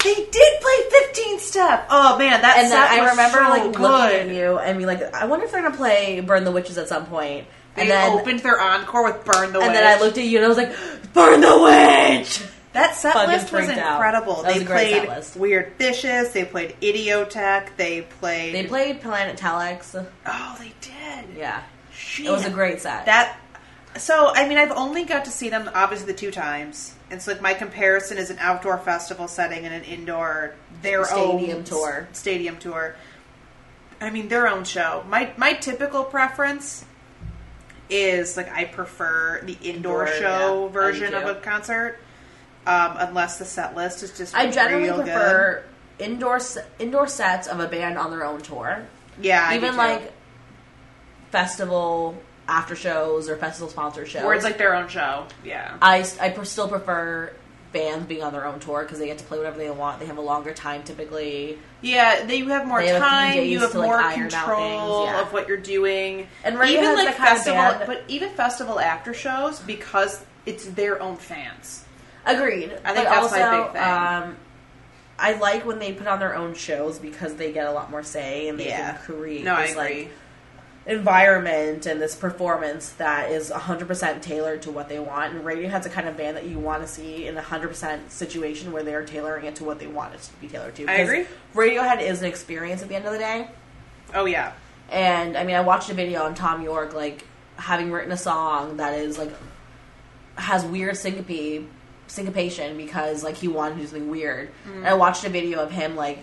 They 0.02 0.14
did 0.14 0.60
play 0.60 0.90
15 0.90 1.38
Step. 1.38 1.86
Oh 1.90 2.18
man, 2.18 2.42
that 2.42 2.56
and 2.56 2.70
then 2.70 2.80
I 2.80 3.10
remember 3.10 3.38
so 3.38 3.48
like 3.48 3.72
good. 3.72 3.80
looking 3.80 4.30
at 4.30 4.34
you 4.34 4.58
and 4.58 4.78
be 4.78 4.86
like, 4.86 5.02
"I 5.14 5.26
wonder 5.26 5.44
if 5.44 5.52
they're 5.52 5.62
gonna 5.62 5.76
play 5.76 6.20
Burn 6.20 6.44
the 6.44 6.50
Witches 6.50 6.78
at 6.78 6.88
some 6.88 7.06
point." 7.06 7.46
They 7.76 7.82
and 7.82 7.90
then 7.90 8.12
opened 8.18 8.40
their 8.40 8.60
encore 8.60 9.04
with 9.04 9.24
"Burn 9.24 9.52
the 9.52 9.58
Witch." 9.60 9.66
and 9.66 9.74
then 9.74 9.86
I 9.86 10.00
looked 10.00 10.18
at 10.18 10.24
you 10.24 10.38
and 10.38 10.44
I 10.44 10.48
was 10.48 10.56
like, 10.56 10.74
"Burn 11.12 11.40
the 11.40 11.58
witch!" 11.58 12.42
That 12.72 12.96
set 12.96 13.12
Fucking 13.12 13.30
list 13.32 13.52
was 13.52 13.68
incredible. 13.68 14.42
That 14.42 14.46
was 14.46 14.54
they 14.56 14.62
a 14.62 14.66
great 14.66 14.90
set 14.90 15.04
played 15.06 15.16
list. 15.16 15.36
Weird 15.36 15.72
Fishes. 15.78 16.32
They 16.32 16.44
played 16.44 16.74
Idioteque. 16.80 17.76
They 17.76 18.02
played. 18.02 18.52
They 18.54 18.66
played 18.66 19.00
Planet 19.00 19.36
Telex. 19.36 19.94
Oh, 20.26 20.56
they 20.58 20.72
did. 20.80 21.36
Yeah, 21.36 21.62
Shit. 21.92 22.26
it 22.26 22.30
was 22.30 22.44
a 22.44 22.50
great 22.50 22.80
set. 22.80 23.06
That. 23.06 23.36
So 23.96 24.32
I 24.34 24.48
mean, 24.48 24.58
I've 24.58 24.72
only 24.72 25.04
got 25.04 25.26
to 25.26 25.30
see 25.30 25.50
them 25.50 25.70
obviously 25.72 26.06
the 26.06 26.18
two 26.18 26.32
times, 26.32 26.94
and 27.14 27.22
so 27.22 27.30
like 27.30 27.40
my 27.40 27.54
comparison 27.54 28.18
is 28.18 28.30
an 28.30 28.38
outdoor 28.40 28.76
festival 28.76 29.28
setting 29.28 29.64
and 29.64 29.72
an 29.72 29.84
indoor 29.84 30.52
their 30.82 31.04
Stadium 31.04 31.58
own 31.58 31.64
tour. 31.64 32.08
Stadium 32.10 32.56
tour. 32.58 32.96
I 34.00 34.10
mean, 34.10 34.26
their 34.26 34.48
own 34.48 34.64
show. 34.64 35.04
My 35.08 35.30
my 35.36 35.52
typical 35.52 36.02
preference 36.02 36.84
is 37.88 38.36
like 38.36 38.50
I 38.50 38.64
prefer 38.64 39.42
the 39.44 39.56
indoor 39.62 40.08
Indoor, 40.08 40.18
show 40.18 40.64
yeah, 40.64 40.72
version 40.72 41.14
of 41.14 41.28
a 41.28 41.36
concert, 41.36 42.00
um, 42.66 42.96
unless 42.98 43.38
the 43.38 43.44
set 43.44 43.76
list 43.76 44.02
is 44.02 44.18
just. 44.18 44.34
I 44.34 44.50
generally 44.50 44.82
real 44.82 44.96
good. 44.96 45.04
prefer 45.04 45.64
indoor 46.00 46.40
indoor 46.80 47.06
sets 47.06 47.46
of 47.46 47.60
a 47.60 47.68
band 47.68 47.96
on 47.96 48.10
their 48.10 48.24
own 48.24 48.42
tour. 48.42 48.84
Yeah, 49.20 49.54
even 49.54 49.76
like 49.76 50.12
festival 51.30 52.16
after 52.48 52.76
shows 52.76 53.28
or 53.28 53.36
festival 53.36 53.68
sponsor 53.68 54.06
shows. 54.06 54.24
where 54.24 54.34
it's 54.34 54.44
like 54.44 54.58
their 54.58 54.74
own 54.74 54.88
show. 54.88 55.26
Yeah. 55.44 55.76
I, 55.80 56.06
I 56.20 56.30
per- 56.30 56.44
still 56.44 56.68
prefer 56.68 57.32
bands 57.72 58.06
being 58.06 58.22
on 58.22 58.32
their 58.32 58.46
own 58.46 58.60
tour 58.60 58.82
because 58.82 58.98
they 58.98 59.06
get 59.06 59.18
to 59.18 59.24
play 59.24 59.36
whatever 59.38 59.58
they 59.58 59.70
want. 59.70 59.98
They 59.98 60.06
have 60.06 60.18
a 60.18 60.22
longer 60.22 60.52
time 60.54 60.82
typically. 60.84 61.58
Yeah, 61.80 62.24
they, 62.24 62.36
you 62.36 62.48
have 62.48 62.66
more 62.66 62.80
They 62.80 62.88
have 62.88 63.02
time. 63.02 63.44
You 63.44 63.60
have 63.60 63.72
to, 63.72 63.78
like, 63.78 63.86
more 63.86 63.96
iron 63.96 64.30
control 64.30 65.06
yeah. 65.06 65.22
of 65.22 65.32
what 65.32 65.48
you're 65.48 65.56
doing. 65.56 66.28
And 66.44 66.56
Radiohead's 66.56 66.70
even 66.72 66.94
like 66.94 67.14
festival, 67.14 67.86
but 67.86 68.04
even 68.08 68.30
festival 68.30 68.78
after 68.78 69.12
shows 69.12 69.60
because 69.60 70.24
it's 70.46 70.66
their 70.66 71.00
own 71.02 71.16
fans. 71.16 71.84
Agreed. 72.26 72.72
I 72.84 72.94
think 72.94 72.96
but 72.96 73.04
that's 73.04 73.16
also, 73.18 73.36
my 73.38 73.62
big 73.62 73.72
thing. 73.72 73.82
Um, 73.82 74.36
I 75.18 75.32
like 75.34 75.64
when 75.66 75.78
they 75.78 75.92
put 75.92 76.06
on 76.06 76.18
their 76.20 76.34
own 76.34 76.54
shows 76.54 76.98
because 76.98 77.34
they 77.34 77.52
get 77.52 77.66
a 77.66 77.72
lot 77.72 77.90
more 77.90 78.02
say 78.02 78.48
and 78.48 78.58
they 78.58 78.66
Yeah. 78.68 78.94
can 78.94 79.02
create 79.16 79.44
No, 79.44 79.54
I 79.54 79.64
agree. 79.64 79.74
like 79.76 80.10
environment 80.86 81.86
and 81.86 82.00
this 82.00 82.14
performance 82.14 82.90
that 82.90 83.30
is 83.30 83.50
100% 83.50 84.20
tailored 84.20 84.62
to 84.62 84.70
what 84.70 84.88
they 84.88 84.98
want. 84.98 85.34
And 85.34 85.44
Radiohead's 85.44 85.86
a 85.86 85.90
kind 85.90 86.06
of 86.06 86.16
band 86.16 86.36
that 86.36 86.46
you 86.46 86.58
want 86.58 86.82
to 86.82 86.88
see 86.88 87.26
in 87.26 87.36
a 87.38 87.42
100% 87.42 88.10
situation 88.10 88.70
where 88.70 88.82
they're 88.82 89.04
tailoring 89.04 89.46
it 89.46 89.56
to 89.56 89.64
what 89.64 89.78
they 89.78 89.86
want 89.86 90.14
it 90.14 90.20
to 90.20 90.32
be 90.34 90.48
tailored 90.48 90.74
to. 90.76 90.86
I 90.86 90.96
agree. 90.96 91.26
Radiohead 91.54 92.02
is 92.02 92.20
an 92.20 92.28
experience 92.28 92.82
at 92.82 92.88
the 92.88 92.96
end 92.96 93.06
of 93.06 93.12
the 93.12 93.18
day. 93.18 93.48
oh 94.12 94.26
yeah, 94.26 94.52
And 94.90 95.36
I 95.38 95.44
mean, 95.44 95.56
I 95.56 95.62
watched 95.62 95.88
a 95.88 95.94
video 95.94 96.22
on 96.24 96.34
Thom 96.34 96.62
Yorke, 96.62 96.92
like 96.92 97.24
having 97.56 97.90
written 97.90 98.12
a 98.12 98.16
song 98.16 98.76
that 98.76 98.98
is 98.98 99.16
like 99.16 99.32
has 100.36 100.64
weird 100.64 100.96
syncope 100.96 101.66
syncopation 102.08 102.76
because 102.76 103.22
like 103.24 103.36
he 103.36 103.48
wanted 103.48 103.76
to 103.76 103.80
do 103.80 103.86
something 103.86 104.10
weird. 104.10 104.50
Mm. 104.68 104.78
And 104.78 104.86
I 104.88 104.94
watched 104.94 105.24
a 105.24 105.28
video 105.30 105.60
of 105.60 105.70
him 105.70 105.96
like 105.96 106.18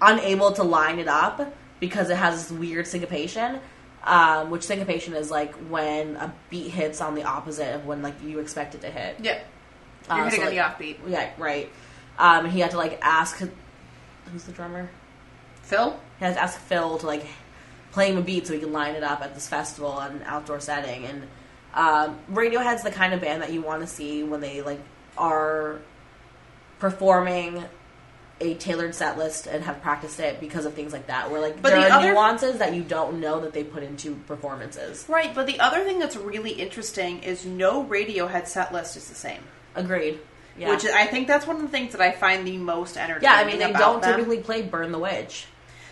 unable 0.00 0.52
to 0.52 0.62
line 0.62 0.98
it 0.98 1.08
up 1.08 1.52
because 1.80 2.10
it 2.10 2.16
has 2.16 2.48
this 2.48 2.58
weird 2.58 2.86
syncopation. 2.86 3.60
Um, 4.04 4.50
which 4.50 4.62
syncopation 4.62 5.12
is 5.14 5.30
like 5.30 5.52
when 5.68 6.16
a 6.16 6.32
beat 6.50 6.70
hits 6.70 7.00
on 7.00 7.14
the 7.14 7.24
opposite 7.24 7.74
of 7.74 7.84
when 7.84 8.00
like 8.00 8.14
you 8.22 8.38
expect 8.38 8.74
it 8.74 8.80
to 8.82 8.90
hit. 8.90 9.16
yeah. 9.20 9.40
You're 10.08 10.20
Uh, 10.20 10.24
hitting 10.24 10.40
so, 10.40 10.46
on 10.46 10.50
the 10.54 10.62
offbeat. 10.62 10.96
Yeah, 11.06 11.30
right. 11.36 11.70
Um, 12.18 12.44
and 12.44 12.52
he 12.54 12.60
had 12.60 12.70
to 12.70 12.78
like 12.78 12.98
ask 13.02 13.42
who's 14.32 14.44
the 14.44 14.52
drummer. 14.52 14.88
Phil, 15.62 15.98
He 16.18 16.24
has 16.24 16.36
to 16.36 16.42
ask 16.42 16.58
Phil 16.58 16.96
to 16.98 17.06
like 17.06 17.26
play 17.92 18.10
him 18.10 18.16
a 18.18 18.22
beat 18.22 18.46
so 18.46 18.54
he 18.54 18.60
can 18.60 18.72
line 18.72 18.94
it 18.94 19.02
up 19.02 19.20
at 19.20 19.34
this 19.34 19.48
festival 19.48 19.90
on 19.90 20.12
an 20.12 20.22
outdoor 20.24 20.60
setting. 20.60 21.04
And 21.04 21.22
um, 21.74 22.18
Radiohead's 22.30 22.82
the 22.84 22.90
kind 22.92 23.12
of 23.12 23.20
band 23.20 23.42
that 23.42 23.52
you 23.52 23.60
want 23.60 23.82
to 23.82 23.86
see 23.86 24.22
when 24.22 24.40
they 24.40 24.62
like 24.62 24.80
are 25.18 25.80
performing 26.78 27.64
a 28.40 28.54
tailored 28.54 28.94
set 28.94 29.18
list 29.18 29.46
and 29.48 29.64
have 29.64 29.82
practiced 29.82 30.20
it 30.20 30.38
because 30.40 30.64
of 30.64 30.74
things 30.74 30.92
like 30.92 31.08
that. 31.08 31.30
Where 31.30 31.40
like 31.40 31.60
But 31.60 31.70
there 31.70 31.80
the 31.80 31.86
are 31.88 31.98
other- 31.98 32.12
nuances 32.12 32.58
that 32.58 32.72
you 32.74 32.82
don't 32.82 33.20
know 33.20 33.40
that 33.40 33.52
they 33.52 33.64
put 33.64 33.82
into 33.82 34.14
performances. 34.28 35.04
right? 35.08 35.34
But 35.34 35.46
the 35.46 35.58
other 35.60 35.82
thing 35.84 35.98
that's 35.98 36.16
really 36.16 36.52
interesting 36.52 37.22
is 37.22 37.44
no 37.44 37.84
Radiohead 37.84 38.46
set 38.46 38.72
list 38.72 38.96
is 38.96 39.08
the 39.08 39.14
same. 39.14 39.42
Agreed. 39.74 40.18
Yeah. 40.56 40.70
Which 40.70 40.84
I 40.86 41.06
think 41.06 41.28
that's 41.28 41.46
one 41.46 41.56
of 41.56 41.62
the 41.62 41.68
things 41.68 41.92
that 41.92 42.00
I 42.00 42.10
find 42.12 42.46
the 42.46 42.56
most 42.58 42.96
entertaining. 42.96 43.22
yeah, 43.22 43.34
I 43.34 43.44
mean 43.44 43.58
they 43.58 43.72
don't 43.72 44.02
them. 44.02 44.12
typically 44.16 44.38
play 44.38 44.62
"Burn 44.62 44.90
the 44.92 44.98
Witch." 44.98 45.46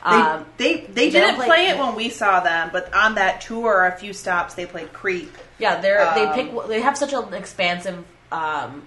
They, 0.05 0.11
Um, 0.12 0.47
they 0.57 0.74
they 0.74 0.82
they 0.92 1.11
didn't 1.11 1.34
play- 1.36 1.47
play 1.47 1.66
it 1.68 1.78
when 1.78 1.94
we 1.97 2.11
saw 2.11 2.40
them, 2.40 2.70
but 2.72 2.92
on 2.94 3.14
that 3.16 3.40
tour, 3.40 3.86
a 3.86 3.92
few 3.99 4.12
stops 4.12 4.55
they 4.55 4.66
played 4.66 4.92
"Creep" 4.92 5.36
yeah, 5.59 5.80
they're 5.80 6.12
they 6.14 6.26
Um, 6.26 6.34
pick 6.34 6.68
they 6.68 6.80
have 6.80 6.97
such 6.99 7.12
an 7.12 7.32
expansive 7.34 8.05
um, 8.32 8.86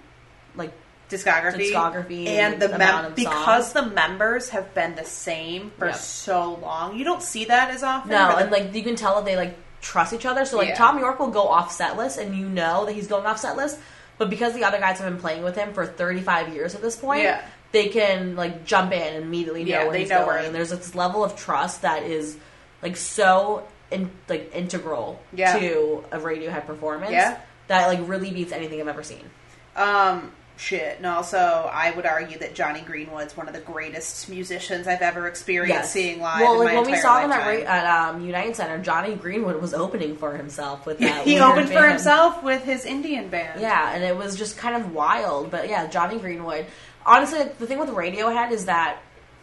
discography, 1.10 1.72
Discography 1.72 2.26
and 2.26 2.60
the 2.62 2.68
mem- 2.78 3.14
because 3.14 3.72
the 3.72 3.82
members 3.86 4.48
have 4.50 4.72
been 4.74 4.94
the 4.94 5.04
same 5.04 5.72
for 5.78 5.86
Yep. 5.86 5.96
so 5.96 6.54
long. 6.62 6.96
You 6.96 7.04
don't 7.04 7.22
see 7.22 7.46
that 7.46 7.70
as 7.70 7.82
often. 7.82 8.10
No, 8.10 8.36
and 8.36 8.50
like 8.50 8.74
you 8.74 8.82
can 8.82 8.96
tell 8.96 9.16
that 9.16 9.24
they 9.24 9.36
like 9.36 9.56
trust 9.80 10.12
each 10.12 10.26
other. 10.26 10.44
So 10.44 10.56
like 10.58 10.68
Yeah. 10.68 10.74
Thom 10.76 10.98
Yorke 10.98 11.18
will 11.18 11.28
go 11.28 11.48
off 11.48 11.72
set 11.72 11.96
list, 11.96 12.18
and 12.18 12.34
you 12.36 12.48
know 12.48 12.86
that 12.86 12.92
he's 12.92 13.06
going 13.08 13.26
off 13.26 13.38
set 13.38 13.56
list. 13.56 13.78
But 14.18 14.30
because 14.30 14.52
the 14.54 14.64
other 14.64 14.78
guys 14.78 14.98
have 14.98 15.10
been 15.10 15.20
playing 15.20 15.42
with 15.42 15.56
him 15.56 15.72
for 15.72 15.86
35 15.86 16.50
years 16.50 16.74
at 16.74 16.82
this 16.82 16.96
point, 16.96 17.22
Yeah. 17.22 17.40
they 17.72 17.88
can 17.88 18.36
like 18.36 18.64
jump 18.64 18.92
in 18.92 19.00
and 19.14 19.24
immediately 19.24 19.64
know 19.64 19.70
Yeah, 19.70 19.82
where 19.84 19.92
they 19.92 20.00
he's 20.00 20.10
know 20.10 20.16
going. 20.18 20.26
where- 20.28 20.38
And 20.38 20.54
there's 20.54 20.70
this 20.70 20.94
level 20.94 21.24
of 21.24 21.36
trust 21.36 21.82
that 21.82 22.02
is 22.02 22.36
like 22.82 22.96
so 22.96 23.64
in, 23.90 24.10
like 24.28 24.54
integral 24.54 25.20
Yeah. 25.32 25.58
to 25.58 26.04
a 26.12 26.18
Radiohead 26.18 26.66
performance. 26.66 27.12
Yeah. 27.12 27.36
that 27.68 27.86
like 27.86 28.00
really 28.02 28.30
beats 28.32 28.50
anything 28.52 28.80
I've 28.80 28.88
ever 28.88 29.04
seen. 29.04 29.30
Um, 29.76 30.32
shit. 30.60 30.98
And 30.98 31.06
also, 31.06 31.38
I 31.72 31.90
would 31.92 32.06
argue 32.06 32.38
that 32.38 32.54
Jonny 32.54 32.80
Greenwood's 32.82 33.36
one 33.36 33.48
of 33.48 33.54
the 33.54 33.60
greatest 33.60 34.28
musicians 34.28 34.86
I've 34.86 35.00
ever 35.02 35.26
experienced 35.26 35.90
seeing 35.92 36.20
live. 36.20 36.40
Well, 36.42 36.60
in 36.60 36.66
like 36.66 36.74
when 36.76 36.86
we 36.92 36.96
saw 36.98 37.18
at, 37.20 37.28
lifetime. 37.28 37.64
Ra- 37.64 37.70
at 37.70 37.86
um, 38.14 38.26
United 38.26 38.54
Center, 38.56 38.78
Jonny 38.78 39.14
Greenwood 39.14 39.60
was 39.60 39.72
opening 39.74 40.16
for 40.16 40.36
himself 40.36 40.86
with 40.86 40.98
that. 41.00 41.24
he 41.26 41.40
opened 41.40 41.70
for 41.70 41.88
himself 41.88 42.42
with 42.42 42.62
his 42.64 42.84
Indian 42.84 43.28
band. 43.28 43.60
Yeah, 43.60 43.92
and 43.94 44.04
it 44.04 44.16
was 44.16 44.36
just 44.36 44.56
kind 44.58 44.76
of 44.76 44.92
wild. 44.94 45.50
But 45.50 45.68
yeah, 45.68 45.86
Jonny 45.88 46.18
Greenwood. 46.18 46.66
Honestly, 47.06 47.42
the 47.58 47.66
thing 47.66 47.78
with 47.78 47.88
Radiohead 47.88 48.50
is 48.52 48.66
that 48.66 48.98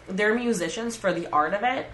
they're 0.08 0.36
musicians 0.36 0.96
for 0.96 1.12
the 1.12 1.28
art 1.34 1.54
of 1.54 1.64
it. 1.64 1.88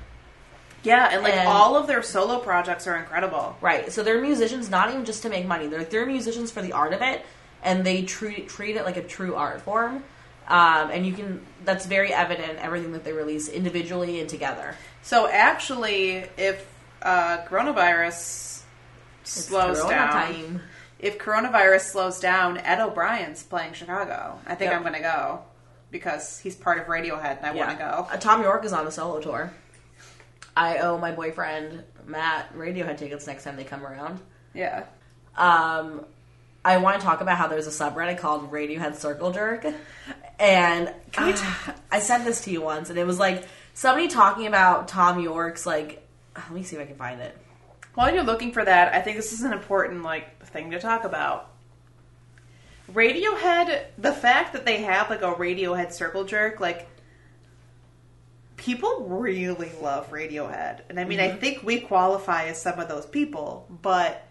yeah, 0.83 1.09
and 1.13 1.23
like 1.23 1.33
And- 1.33 1.47
all 1.47 1.77
of 1.77 1.87
their 1.87 2.03
solo 2.03 2.39
projects 2.39 2.85
are 2.87 2.97
incredible. 2.97 3.55
Right. 3.61 3.91
So 3.91 4.03
they're 4.03 4.21
musicians 4.21 4.69
not 4.69 4.89
even 4.91 5.05
just 5.05 5.23
to 5.23 5.29
make 5.29 5.47
money. 5.47 5.67
They're 5.67 5.85
they're 5.85 6.05
musicians 6.05 6.51
for 6.51 6.61
the 6.61 6.73
art 6.73 6.93
of 6.93 7.01
it, 7.01 7.25
and 7.63 7.85
they 7.85 8.03
treat 8.03 8.49
treat 8.49 8.75
it 8.75 8.83
like 8.85 8.97
a 8.97 9.03
true 9.03 9.35
art 9.35 9.61
form. 9.61 10.03
Um, 10.47 10.91
and 10.91 11.05
you 11.05 11.13
can 11.13 11.45
that's 11.63 11.85
very 11.85 12.13
evident 12.13 12.59
everything 12.59 12.91
that 12.93 13.03
they 13.05 13.13
release 13.13 13.47
individually 13.47 14.19
and 14.19 14.29
together. 14.29 14.75
So 15.01 15.27
actually, 15.29 16.25
if 16.37 16.65
uh, 17.01 17.45
coronavirus 17.47 18.61
It's 19.21 19.31
slows 19.31 19.77
Corona 19.79 19.95
down, 19.95 20.11
time. 20.11 20.61
if 20.99 21.17
coronavirus 21.17 21.81
slows 21.91 22.19
down, 22.19 22.57
Ed 22.57 22.79
O'Brien's 22.81 23.43
playing 23.43 23.73
Chicago. 23.73 24.39
I 24.45 24.55
think 24.55 24.71
Yep. 24.71 24.75
I'm 24.77 24.81
going 24.81 24.93
to 24.95 24.99
go 25.01 25.39
because 25.91 26.39
he's 26.39 26.55
part 26.55 26.77
of 26.79 26.85
Radiohead 26.87 27.37
and 27.37 27.45
I 27.45 27.53
want 27.53 27.69
to 27.71 27.75
go. 27.77 28.07
Uh, 28.11 28.17
Thom 28.17 28.41
Yorke 28.41 28.65
is 28.65 28.73
on 28.73 28.85
a 28.87 28.91
solo 28.91 29.19
tour. 29.21 29.51
I 30.55 30.77
owe 30.79 30.97
my 30.97 31.11
boyfriend 31.11 31.83
Matt 32.05 32.53
Radiohead 32.55 32.97
tickets 32.97 33.27
next 33.27 33.43
time 33.43 33.55
they 33.55 33.63
come 33.63 33.85
around. 33.85 34.19
Yeah. 34.53 34.85
um, 35.37 36.05
I 36.65 36.77
want 36.77 36.99
to 36.99 37.05
talk 37.05 37.21
about 37.21 37.37
how 37.37 37.47
there's 37.47 37.67
a 37.67 37.71
subreddit 37.71 38.17
called 38.19 38.51
Radiohead 38.51 38.95
Circle 38.95 39.31
Jerk, 39.31 39.65
and 40.39 40.93
Can 41.11 41.33
uh, 41.33 41.73
I 41.91 41.99
sent 41.99 42.25
this 42.25 42.45
to 42.45 42.51
you 42.51 42.61
once, 42.61 42.89
and 42.89 42.97
it 42.97 43.05
was 43.05 43.19
like 43.19 43.47
somebody 43.73 44.07
talking 44.07 44.47
about 44.47 44.87
Thom 44.87 45.19
Yorke's 45.19 45.65
like. 45.65 45.99
Let 46.35 46.51
me 46.51 46.63
see 46.63 46.77
if 46.77 46.81
I 46.81 46.85
can 46.85 46.95
find 46.95 47.21
it. 47.21 47.37
While 47.93 48.11
you're 48.11 48.23
looking 48.23 48.53
for 48.53 48.65
that, 48.65 48.93
I 48.93 49.01
think 49.01 49.17
this 49.17 49.33
is 49.33 49.43
an 49.43 49.53
important 49.53 50.01
like 50.03 50.43
thing 50.47 50.71
to 50.71 50.79
talk 50.79 51.03
about. 51.03 51.51
Radiohead, 52.91 53.85
the 53.97 54.13
fact 54.13 54.53
that 54.53 54.65
they 54.65 54.81
have 54.81 55.09
like 55.09 55.21
a 55.21 55.33
Radiohead 55.33 55.93
circle 55.93 56.23
jerk, 56.23 56.59
like 56.59 56.87
people 58.57 59.05
really 59.07 59.71
love 59.81 60.09
Radiohead. 60.11 60.81
And 60.89 60.99
I 60.99 61.03
mean, 61.03 61.19
I 61.19 61.31
think 61.31 61.63
we 61.63 61.81
qualify 61.81 62.45
as 62.45 62.61
some 62.61 62.79
of 62.79 62.87
those 62.87 63.05
people, 63.05 63.67
but 63.81 64.25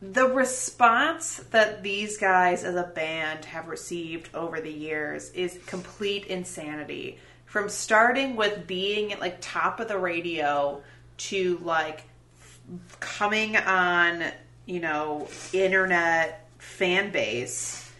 the 0.00 0.26
response 0.26 1.38
that 1.50 1.82
these 1.82 2.18
guys 2.18 2.62
as 2.62 2.76
a 2.76 2.84
band 2.84 3.44
have 3.46 3.66
received 3.66 4.32
over 4.34 4.60
the 4.60 4.72
years 4.72 5.30
is 5.30 5.58
complete 5.66 6.26
insanity. 6.26 7.18
From 7.46 7.68
starting 7.68 8.36
with 8.36 8.66
being 8.66 9.12
at 9.12 9.20
like 9.20 9.38
top 9.40 9.80
of 9.80 9.88
the 9.88 9.98
radio 9.98 10.82
to 11.16 11.58
like 11.62 12.04
f- 12.40 13.00
coming 13.00 13.56
on, 13.56 14.22
you 14.66 14.80
know, 14.80 15.28
internet 15.52 16.48
fan 16.58 17.10
base 17.10 17.90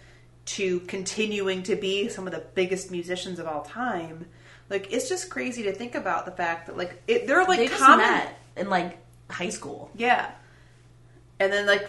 to 0.44 0.80
continuing 0.80 1.62
to 1.64 1.76
be 1.76 2.08
some 2.08 2.26
of 2.26 2.32
the 2.32 2.44
biggest 2.54 2.90
musicians 2.90 3.38
of 3.38 3.46
all 3.46 3.62
time. 3.62 4.26
Like 4.70 4.92
it's 4.92 5.08
just 5.08 5.30
crazy 5.30 5.64
to 5.64 5.72
think 5.72 5.94
about 5.94 6.26
the 6.26 6.32
fact 6.32 6.66
that 6.66 6.76
like 6.76 7.02
it, 7.08 7.26
they're 7.26 7.44
like 7.44 7.58
they 7.58 7.68
common. 7.68 7.98
met 7.98 8.38
in 8.56 8.68
like 8.70 8.98
high 9.30 9.48
school. 9.48 9.90
Yeah. 9.96 10.30
And 11.40 11.52
then 11.52 11.66
like 11.66 11.88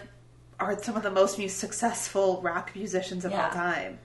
are 0.58 0.80
some 0.82 0.96
of 0.96 1.02
the 1.02 1.10
most 1.10 1.36
successful 1.58 2.40
rock 2.42 2.72
musicians 2.74 3.24
of 3.24 3.32
Yeah. 3.32 3.46
all 3.46 3.50
time. 3.50 3.98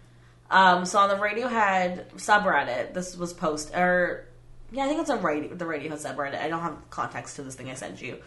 Um, 0.50 0.86
so 0.86 1.00
on 1.00 1.10
the 1.10 1.16
Radiohead 1.16 2.12
subreddit, 2.14 2.94
this 2.94 3.18
was 3.18 3.34
post 3.34 3.76
or 3.76 4.26
yeah, 4.72 4.86
I 4.86 4.88
think 4.88 5.02
it's 5.02 5.10
on 5.10 5.22
radio, 5.22 5.54
the 5.54 5.66
Radiohead 5.66 6.02
subreddit. 6.04 6.42
I 6.42 6.50
don't 6.50 6.62
have 6.62 6.78
context 6.90 7.36
to 7.38 7.44
this 7.44 7.56
thing 7.56 7.70
I 7.70 7.76
sent 7.76 8.02
you, 8.02 8.18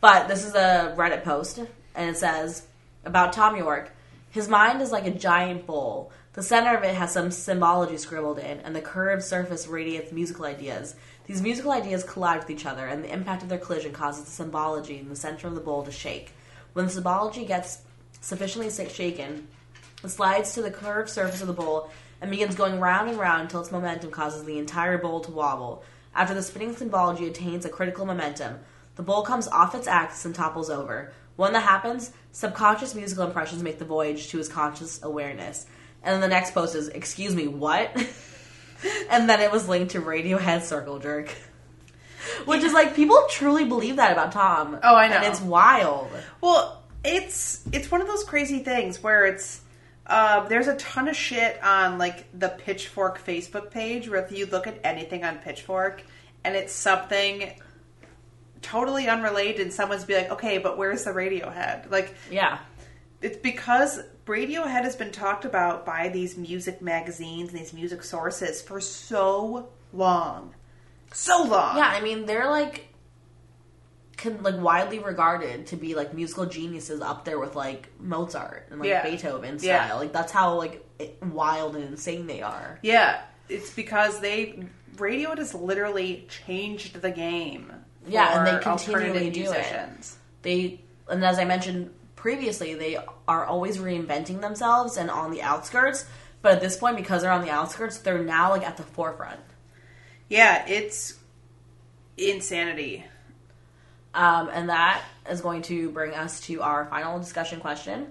but 0.00 0.28
this 0.28 0.44
is 0.44 0.54
a 0.54 0.94
Reddit 0.96 1.22
post, 1.22 1.58
and 1.58 2.10
it 2.10 2.16
says 2.18 2.66
about 3.04 3.32
Thom 3.32 3.56
Yorke. 3.56 3.92
His 4.30 4.48
mind 4.48 4.82
is 4.82 4.92
like 4.92 5.06
a 5.06 5.10
giant 5.10 5.66
bowl. 5.66 6.12
The 6.34 6.42
center 6.42 6.76
of 6.76 6.82
it 6.84 6.94
has 6.94 7.12
some 7.12 7.30
symbology 7.30 7.96
scribbled 7.96 8.38
in, 8.38 8.60
and 8.60 8.76
the 8.76 8.82
curved 8.82 9.22
surface 9.22 9.66
radiates 9.66 10.12
musical 10.12 10.44
ideas. 10.44 10.94
These 11.26 11.40
musical 11.40 11.72
ideas 11.72 12.04
collide 12.04 12.40
with 12.40 12.50
each 12.50 12.66
other, 12.66 12.86
and 12.86 13.02
the 13.02 13.12
impact 13.12 13.42
of 13.42 13.48
their 13.48 13.58
collision 13.58 13.92
causes 13.92 14.24
the 14.24 14.30
symbology 14.30 14.98
in 14.98 15.08
the 15.08 15.16
center 15.16 15.48
of 15.48 15.54
the 15.54 15.60
bowl 15.62 15.82
to 15.84 15.90
shake. 15.90 16.32
When 16.76 16.84
the 16.84 16.92
symbology 16.92 17.46
gets 17.46 17.78
sufficiently 18.20 18.70
shaken, 18.90 19.48
it 20.04 20.08
slides 20.10 20.52
to 20.52 20.60
the 20.60 20.70
curved 20.70 21.08
surface 21.08 21.40
of 21.40 21.46
the 21.46 21.54
bowl 21.54 21.90
and 22.20 22.30
begins 22.30 22.54
going 22.54 22.80
round 22.80 23.08
and 23.08 23.18
round 23.18 23.44
until 23.44 23.62
its 23.62 23.72
momentum 23.72 24.10
causes 24.10 24.44
the 24.44 24.58
entire 24.58 24.98
bowl 24.98 25.20
to 25.20 25.30
wobble. 25.30 25.82
After 26.14 26.34
the 26.34 26.42
spinning 26.42 26.76
symbology 26.76 27.28
attains 27.28 27.64
a 27.64 27.70
critical 27.70 28.04
momentum, 28.04 28.58
the 28.96 29.02
bowl 29.02 29.22
comes 29.22 29.48
off 29.48 29.74
its 29.74 29.88
axis 29.88 30.26
and 30.26 30.34
topples 30.34 30.68
over. 30.68 31.14
When 31.36 31.54
that 31.54 31.62
happens, 31.62 32.12
subconscious 32.32 32.94
musical 32.94 33.24
impressions 33.24 33.62
make 33.62 33.78
the 33.78 33.86
voyage 33.86 34.28
to 34.28 34.36
his 34.36 34.50
conscious 34.50 35.02
awareness. 35.02 35.64
And 36.02 36.12
then 36.12 36.20
the 36.20 36.28
next 36.28 36.52
post 36.52 36.74
is, 36.74 36.88
excuse 36.88 37.34
me, 37.34 37.48
what? 37.48 37.90
and 39.08 39.30
then 39.30 39.40
it 39.40 39.50
was 39.50 39.66
linked 39.66 39.92
to 39.92 40.02
Radiohead 40.02 40.60
Circle 40.60 40.98
Jerk. 40.98 41.34
Which 42.44 42.62
is 42.62 42.72
like, 42.72 42.94
people 42.94 43.20
truly 43.30 43.64
believe 43.64 43.96
that 43.96 44.12
about 44.12 44.32
Tom. 44.32 44.78
Oh, 44.82 44.96
I 44.96 45.08
know. 45.08 45.16
And 45.16 45.24
it's 45.24 45.40
wild. 45.40 46.08
Well, 46.40 46.82
it's 47.04 47.64
it's 47.72 47.90
one 47.90 48.00
of 48.00 48.06
those 48.08 48.24
crazy 48.24 48.60
things 48.60 49.02
where 49.02 49.26
it's 49.26 49.60
um, 50.06 50.46
there's 50.48 50.68
a 50.68 50.76
ton 50.76 51.08
of 51.08 51.16
shit 51.16 51.62
on 51.62 51.98
like 51.98 52.26
the 52.38 52.48
Pitchfork 52.48 53.24
Facebook 53.24 53.70
page 53.70 54.08
where 54.08 54.24
if 54.24 54.30
you 54.32 54.46
look 54.46 54.66
at 54.66 54.78
anything 54.84 55.24
on 55.24 55.38
Pitchfork 55.38 56.02
and 56.44 56.54
it's 56.56 56.72
something 56.72 57.52
totally 58.62 59.08
unrelated, 59.08 59.60
and 59.60 59.72
someone's 59.72 60.04
be 60.04 60.14
like, 60.14 60.30
okay, 60.30 60.58
but 60.58 60.76
where's 60.78 61.04
the 61.04 61.10
Radiohead? 61.10 61.90
Like 61.90 62.14
Yeah. 62.30 62.58
it's 63.22 63.36
because 63.36 64.00
Radiohead 64.26 64.82
has 64.82 64.96
been 64.96 65.12
talked 65.12 65.44
about 65.44 65.86
by 65.86 66.08
these 66.08 66.36
music 66.36 66.82
magazines 66.82 67.50
and 67.50 67.58
these 67.60 67.72
music 67.72 68.02
sources 68.02 68.60
for 68.62 68.80
so 68.80 69.68
long, 69.92 70.54
so 71.12 71.44
long. 71.44 71.76
Yeah, 71.76 71.88
I 71.88 72.00
mean 72.00 72.26
they're 72.26 72.50
like 72.50 72.88
can 74.16 74.42
like 74.42 74.58
widely 74.58 74.98
regarded 74.98 75.66
to 75.68 75.76
be 75.76 75.94
like 75.94 76.14
musical 76.14 76.46
geniuses 76.46 77.00
up 77.00 77.24
there 77.24 77.38
with 77.38 77.54
like 77.54 77.88
Mozart 78.00 78.68
and 78.70 78.80
like 78.80 78.88
Yeah. 78.88 79.02
Beethoven 79.02 79.58
style. 79.58 79.68
Yeah. 79.68 79.94
Like 79.94 80.12
that's 80.12 80.32
how 80.32 80.54
like 80.54 80.84
wild 81.22 81.76
and 81.76 81.84
insane 81.84 82.26
they 82.26 82.42
are. 82.42 82.78
Yeah, 82.82 83.20
it's 83.48 83.70
because 83.72 84.20
they 84.20 84.64
Radiohead 84.96 85.38
has 85.38 85.54
literally 85.54 86.26
changed 86.28 87.00
the 87.02 87.10
game. 87.10 87.72
Yeah, 88.06 88.38
and 88.38 88.46
they 88.46 88.62
continually 88.62 89.30
do 89.30 89.52
it. 89.52 90.06
They 90.42 90.80
and 91.08 91.24
as 91.24 91.38
I 91.38 91.44
mentioned 91.44 91.92
previously, 92.14 92.74
they 92.74 92.98
are 93.28 93.44
always 93.44 93.78
reinventing 93.78 94.40
themselves 94.40 94.96
and 94.96 95.10
on 95.10 95.30
the 95.30 95.42
outskirts. 95.42 96.06
But 96.42 96.52
at 96.52 96.60
this 96.60 96.76
point, 96.76 96.96
because 96.96 97.22
they're 97.22 97.32
on 97.32 97.42
the 97.42 97.50
outskirts, 97.50 97.98
they're 97.98 98.22
now 98.22 98.50
like 98.50 98.66
at 98.66 98.76
the 98.76 98.82
forefront. 98.82 99.40
Yeah, 100.28 100.66
it's 100.66 101.14
insanity. 102.16 103.04
Um, 104.14 104.48
and 104.52 104.70
that 104.70 105.02
is 105.30 105.40
going 105.40 105.62
to 105.62 105.90
bring 105.90 106.14
us 106.14 106.40
to 106.42 106.62
our 106.62 106.86
final 106.86 107.18
discussion 107.18 107.60
question, 107.60 108.06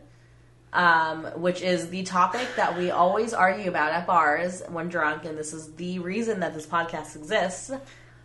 um, 0.72 1.26
which 1.36 1.62
is 1.62 1.90
the 1.90 2.04
topic 2.04 2.48
that 2.58 2.78
we 2.78 2.92
always 2.92 3.34
argue 3.34 3.70
about 3.70 3.92
at 3.92 4.06
bars 4.06 4.62
when 4.70 4.90
drunk, 4.90 5.26
and 5.26 5.38
this 5.38 5.52
is 5.54 5.74
the 5.74 6.00
reason 6.00 6.42
that 6.42 6.54
this 6.54 6.68
podcast 6.68 7.16
exists. 7.16 7.72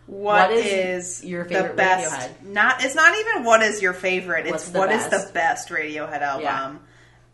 what 0.05 0.51
is, 0.51 1.21
is 1.21 1.25
your 1.25 1.43
the 1.43 1.55
favorite 1.55 1.75
best? 1.75 2.11
Radiohead? 2.11 2.47
Not 2.47 2.83
it's 2.83 2.95
not 2.95 3.17
even 3.17 3.45
what 3.45 3.63
is 3.63 3.81
your 3.81 3.93
favorite. 3.93 4.45
It's 4.45 4.51
What's 4.51 4.69
the 4.69 4.79
what 4.79 4.91
is 4.91 5.07
the 5.07 5.31
best 5.33 5.69
Radiohead 5.69 6.21
album. 6.21 6.43
Yeah. 6.43 6.65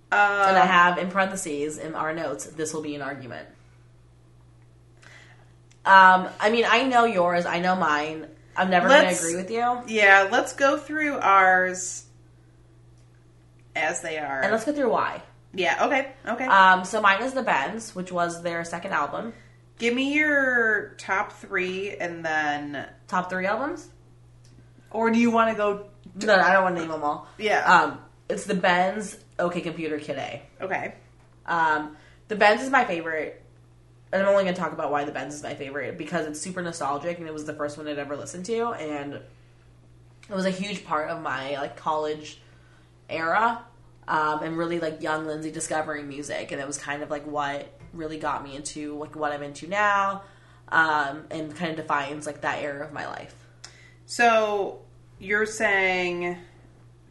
Um, 0.10 0.48
and 0.48 0.58
I 0.58 0.66
have 0.66 0.98
in 0.98 1.10
parentheses 1.10 1.78
in 1.78 1.94
our 1.94 2.14
notes, 2.14 2.46
this 2.46 2.74
will 2.74 2.82
be 2.82 2.96
an 2.96 3.02
argument. 3.02 3.50
Um, 5.88 6.30
I 6.40 6.50
mean, 6.52 6.66
I 6.68 6.84
know 6.84 7.06
yours, 7.06 7.46
I 7.46 7.60
know 7.60 7.76
mine. 7.76 8.28
I'm 8.56 8.70
never 8.70 8.88
going 8.90 9.08
to 9.08 9.16
agree 9.16 9.36
with 9.36 9.52
you. 9.52 9.82
yeah, 9.88 10.28
let's 10.32 10.54
go 10.54 10.78
through 10.78 11.18
ours 11.20 12.06
as 13.76 14.02
they 14.02 14.18
are. 14.18 14.42
And 14.42 14.52
let's 14.52 14.66
go 14.66 14.74
through 14.74 14.92
why. 14.92 15.22
yeah, 15.54 15.86
okay, 15.86 16.12
okay. 16.28 16.46
Um, 16.46 16.84
so 16.84 17.00
mine 17.02 17.22
is 17.24 17.34
The 17.34 17.44
Bends, 17.44 17.96
which 17.96 18.12
was 18.12 18.42
their 18.42 18.64
second 18.66 18.94
album. 18.94 19.34
Give 19.78 19.94
me 19.94 20.14
your 20.16 20.96
top 20.98 21.34
three, 21.34 21.96
and 21.96 22.26
then, 22.26 22.88
Top 23.08 23.30
three 23.30 23.46
albums? 23.46 23.88
or 24.90 25.12
do 25.12 25.20
you 25.20 25.30
want 25.30 25.52
to 25.52 25.56
go? 25.56 25.86
No, 26.16 26.34
I 26.34 26.52
don't 26.54 26.64
want 26.64 26.76
to 26.76 26.82
name 26.82 26.90
them 26.90 27.04
all. 27.04 27.28
Yeah. 27.38 27.64
Um, 27.64 28.00
it's 28.28 28.46
the 28.46 28.56
Bends 28.56 29.18
OK 29.38 29.62
Computer 29.62 30.00
Kid 30.00 30.18
A. 30.18 30.42
Okay. 30.62 30.96
Um, 31.46 31.96
the 32.28 32.36
Bends 32.36 32.64
is 32.64 32.70
my 32.72 32.86
favorite, 32.86 33.44
and 34.12 34.22
I'm 34.22 34.28
only 34.30 34.44
going 34.44 34.56
to 34.56 34.60
talk 34.60 34.74
about 34.74 34.92
why 34.92 35.04
the 35.04 35.12
Bends 35.12 35.36
is 35.36 35.44
my 35.44 35.56
favorite 35.56 35.98
because 35.98 36.26
it's 36.28 36.40
super 36.40 36.62
nostalgic 36.62 37.18
and 37.20 37.28
it 37.28 37.34
was 37.34 37.46
the 37.46 37.54
first 37.54 37.78
one 37.78 37.88
I'd 37.88 37.98
ever 37.98 38.16
listened 38.16 38.46
to, 38.46 38.72
and 38.74 39.14
it 39.14 40.36
was 40.36 40.46
a 40.46 40.52
huge 40.52 40.86
part 40.86 41.10
of 41.10 41.22
my 41.22 41.56
like 41.56 41.76
college 41.76 42.42
era, 43.10 43.64
um, 44.08 44.44
and 44.44 44.58
really 44.58 44.80
like 44.80 45.02
young 45.02 45.26
Lindsay 45.26 45.52
discovering 45.52 46.08
music, 46.08 46.52
and 46.52 46.62
it 46.62 46.68
was 46.68 46.78
kind 46.78 47.04
of 47.04 47.10
like 47.10 47.26
what 47.26 47.68
really 47.94 48.18
got 48.18 48.44
me 48.44 48.56
into 48.56 48.98
like 48.98 49.16
what 49.16 49.32
I'm 49.32 49.44
into 49.44 49.68
now, 49.68 50.24
um, 50.70 51.26
and 51.32 51.56
kind 51.56 51.72
of 51.72 51.78
defines 51.78 52.26
like 52.26 52.42
that 52.42 52.62
era 52.62 52.86
of 52.86 52.94
my 52.94 53.08
life. 53.08 53.36
So 54.06 54.80
you're 55.20 55.46
saying 55.46 56.38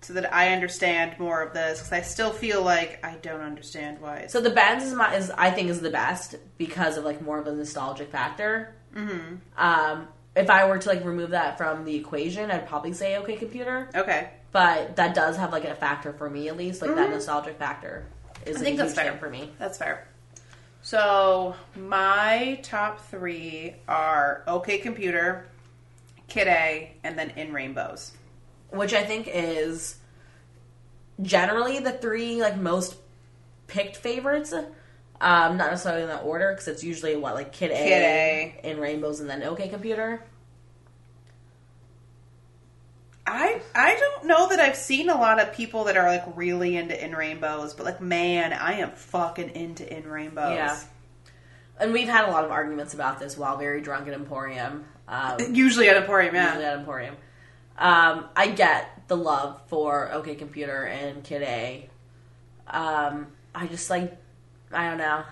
so 0.06 0.12
that 0.12 0.32
I 0.32 0.52
understand 0.52 1.18
more 1.18 1.42
of 1.42 1.52
this 1.52 1.80
because 1.80 1.92
I 1.92 2.02
still 2.02 2.30
feel 2.30 2.62
like 2.62 3.04
I 3.04 3.16
don't 3.16 3.40
understand 3.40 4.00
why. 4.00 4.28
So 4.28 4.40
the 4.40 4.50
Bends 4.50 4.84
is 4.84 4.94
my 4.94 5.12
is 5.16 5.32
I 5.32 5.50
think 5.50 5.68
is 5.68 5.80
the 5.80 5.90
best 5.90 6.36
because 6.58 6.96
of 6.96 7.04
like 7.04 7.20
more 7.20 7.40
of 7.40 7.48
a 7.48 7.52
nostalgic 7.52 8.12
factor. 8.12 8.72
Mm-hmm. 8.94 9.34
Um, 9.56 10.06
if 10.36 10.48
I 10.48 10.68
were 10.68 10.78
to 10.78 10.88
like 10.88 11.04
remove 11.04 11.30
that 11.30 11.58
from 11.58 11.84
the 11.84 11.96
equation, 11.96 12.52
I'd 12.52 12.68
probably 12.68 12.92
say 12.92 13.16
OK 13.16 13.34
Computer. 13.34 13.90
okay. 13.96 14.30
But 14.52 14.94
that 14.94 15.16
does 15.16 15.36
have 15.38 15.50
like 15.50 15.64
a 15.64 15.74
factor 15.74 16.12
for 16.12 16.30
me 16.30 16.48
at 16.48 16.56
least. 16.56 16.82
Like 16.82 16.94
that 16.94 17.10
nostalgic 17.10 17.58
factor 17.58 18.06
is 18.46 18.58
I 18.58 18.60
think 18.60 18.78
a 18.78 18.84
that's 18.84 18.94
fair 18.94 19.16
for 19.18 19.28
me. 19.28 19.50
That's 19.58 19.76
fair. 19.76 20.06
So 20.82 21.56
my 21.74 22.60
top 22.62 23.00
three 23.10 23.74
are 23.88 24.44
OK 24.46 24.78
Computer, 24.78 25.48
Kid 26.28 26.46
A, 26.46 26.92
and 27.02 27.18
then 27.18 27.30
In 27.30 27.52
Rainbows. 27.52 28.12
Which 28.70 28.92
I 28.92 29.04
think 29.04 29.28
is 29.32 29.96
generally 31.22 31.78
the 31.78 31.92
three 31.92 32.40
like 32.40 32.56
most 32.58 32.96
picked 33.66 33.96
favorites. 33.96 34.52
Um, 34.52 35.56
not 35.56 35.70
necessarily 35.70 36.02
in 36.02 36.08
that 36.08 36.24
order 36.24 36.52
because 36.52 36.68
it's 36.68 36.84
usually 36.84 37.16
what 37.16 37.34
like 37.34 37.52
Kid 37.52 37.70
A, 37.70 37.74
Kid 37.74 38.02
A. 38.02 38.60
in 38.70 38.78
Rainbows, 38.78 39.20
and 39.20 39.30
then 39.30 39.42
OK 39.42 39.68
Computer. 39.68 40.22
I 43.26 43.60
I 43.74 43.96
don't 43.96 44.26
know 44.26 44.48
that 44.50 44.60
I've 44.60 44.76
seen 44.76 45.08
a 45.08 45.14
lot 45.14 45.40
of 45.40 45.52
people 45.52 45.84
that 45.84 45.96
are 45.96 46.06
like 46.06 46.24
really 46.36 46.76
into 46.76 47.02
In 47.02 47.12
Rainbows, 47.14 47.74
but 47.74 47.84
like 47.84 48.00
man, 48.00 48.52
I 48.52 48.74
am 48.74 48.92
fucking 48.92 49.50
into 49.50 49.90
In 49.90 50.06
Rainbows. 50.06 50.54
Yeah. 50.54 50.78
And 51.78 51.92
we've 51.92 52.08
had 52.08 52.28
a 52.28 52.30
lot 52.30 52.44
of 52.44 52.50
arguments 52.50 52.94
about 52.94 53.18
this 53.18 53.36
while 53.36 53.58
very 53.58 53.80
drunk 53.82 54.08
at 54.08 54.14
Emporium. 54.14 54.84
Um, 55.08 55.36
Usually 55.54 55.88
at 55.88 55.96
Emporium, 55.96 56.34
yeah. 56.34 56.48
usually 56.48 56.64
at 56.64 56.78
Emporium. 56.78 57.16
Um, 57.78 58.26
I 58.34 58.48
get 58.48 59.02
the 59.08 59.16
love 59.16 59.60
for 59.68 60.12
OK 60.12 60.34
Computer 60.34 60.84
and 60.84 61.22
Kid 61.22 61.42
A. 61.42 61.90
Um, 62.68 63.28
I 63.54 63.66
just 63.66 63.90
like, 63.90 64.16
I 64.72 64.88
don't 64.88 64.98
know. 64.98 65.22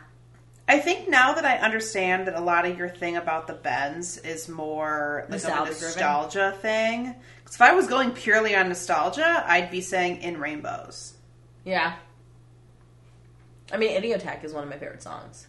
I 0.67 0.79
think 0.79 1.09
now 1.09 1.35
that 1.35 1.45
I 1.45 1.59
understand 1.59 2.27
that 2.27 2.35
a 2.35 2.41
lot 2.41 2.65
of 2.65 2.79
your 2.79 2.89
thing 2.89 3.17
about 3.17 3.47
the 3.47 3.53
Bends 3.53 4.17
is 4.19 4.49
more 4.49 5.27
like 5.29 5.45
a 5.45 5.49
Nostalgia-driven? 5.49 6.61
thing. 6.61 7.15
Because 7.43 7.57
if 7.57 7.61
I 7.61 7.75
was 7.75 7.87
going 7.87 8.13
purely 8.13 8.57
on 8.57 8.69
nostalgia, 8.69 9.45
I'd 9.47 9.71
be 9.71 9.83
saying 9.83 10.23
In 10.23 10.39
Rainbows. 10.39 11.15
Yeah. 11.65 11.97
I 13.73 13.77
mean, 13.77 13.91
Idioteque 14.01 14.45
is 14.45 14.55
one 14.55 14.63
of 14.63 14.71
my 14.71 14.79
favorite 14.79 15.03
songs. 15.03 15.47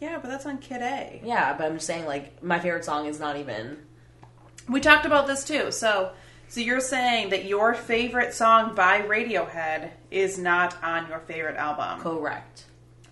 Yeah, 0.00 0.18
but 0.20 0.28
that's 0.28 0.44
on 0.44 0.58
Kid 0.58 0.82
A. 0.82 1.22
Yeah, 1.24 1.56
but 1.56 1.64
I'm 1.66 1.74
just 1.74 1.86
saying, 1.86 2.04
like, 2.04 2.42
my 2.42 2.58
favorite 2.58 2.84
song 2.84 3.06
is 3.06 3.18
not 3.18 3.38
even. 3.38 3.78
We 4.68 4.80
talked 4.80 5.06
about 5.06 5.26
this 5.26 5.44
too. 5.44 5.70
So, 5.70 6.12
so 6.48 6.60
you're 6.60 6.80
saying 6.80 7.30
that 7.30 7.44
your 7.44 7.74
favorite 7.74 8.34
song 8.34 8.74
by 8.74 9.02
Radiohead 9.02 9.90
is 10.10 10.38
not 10.38 10.82
on 10.82 11.08
your 11.08 11.20
favorite 11.20 11.56
album? 11.56 12.00
Correct. 12.00 12.64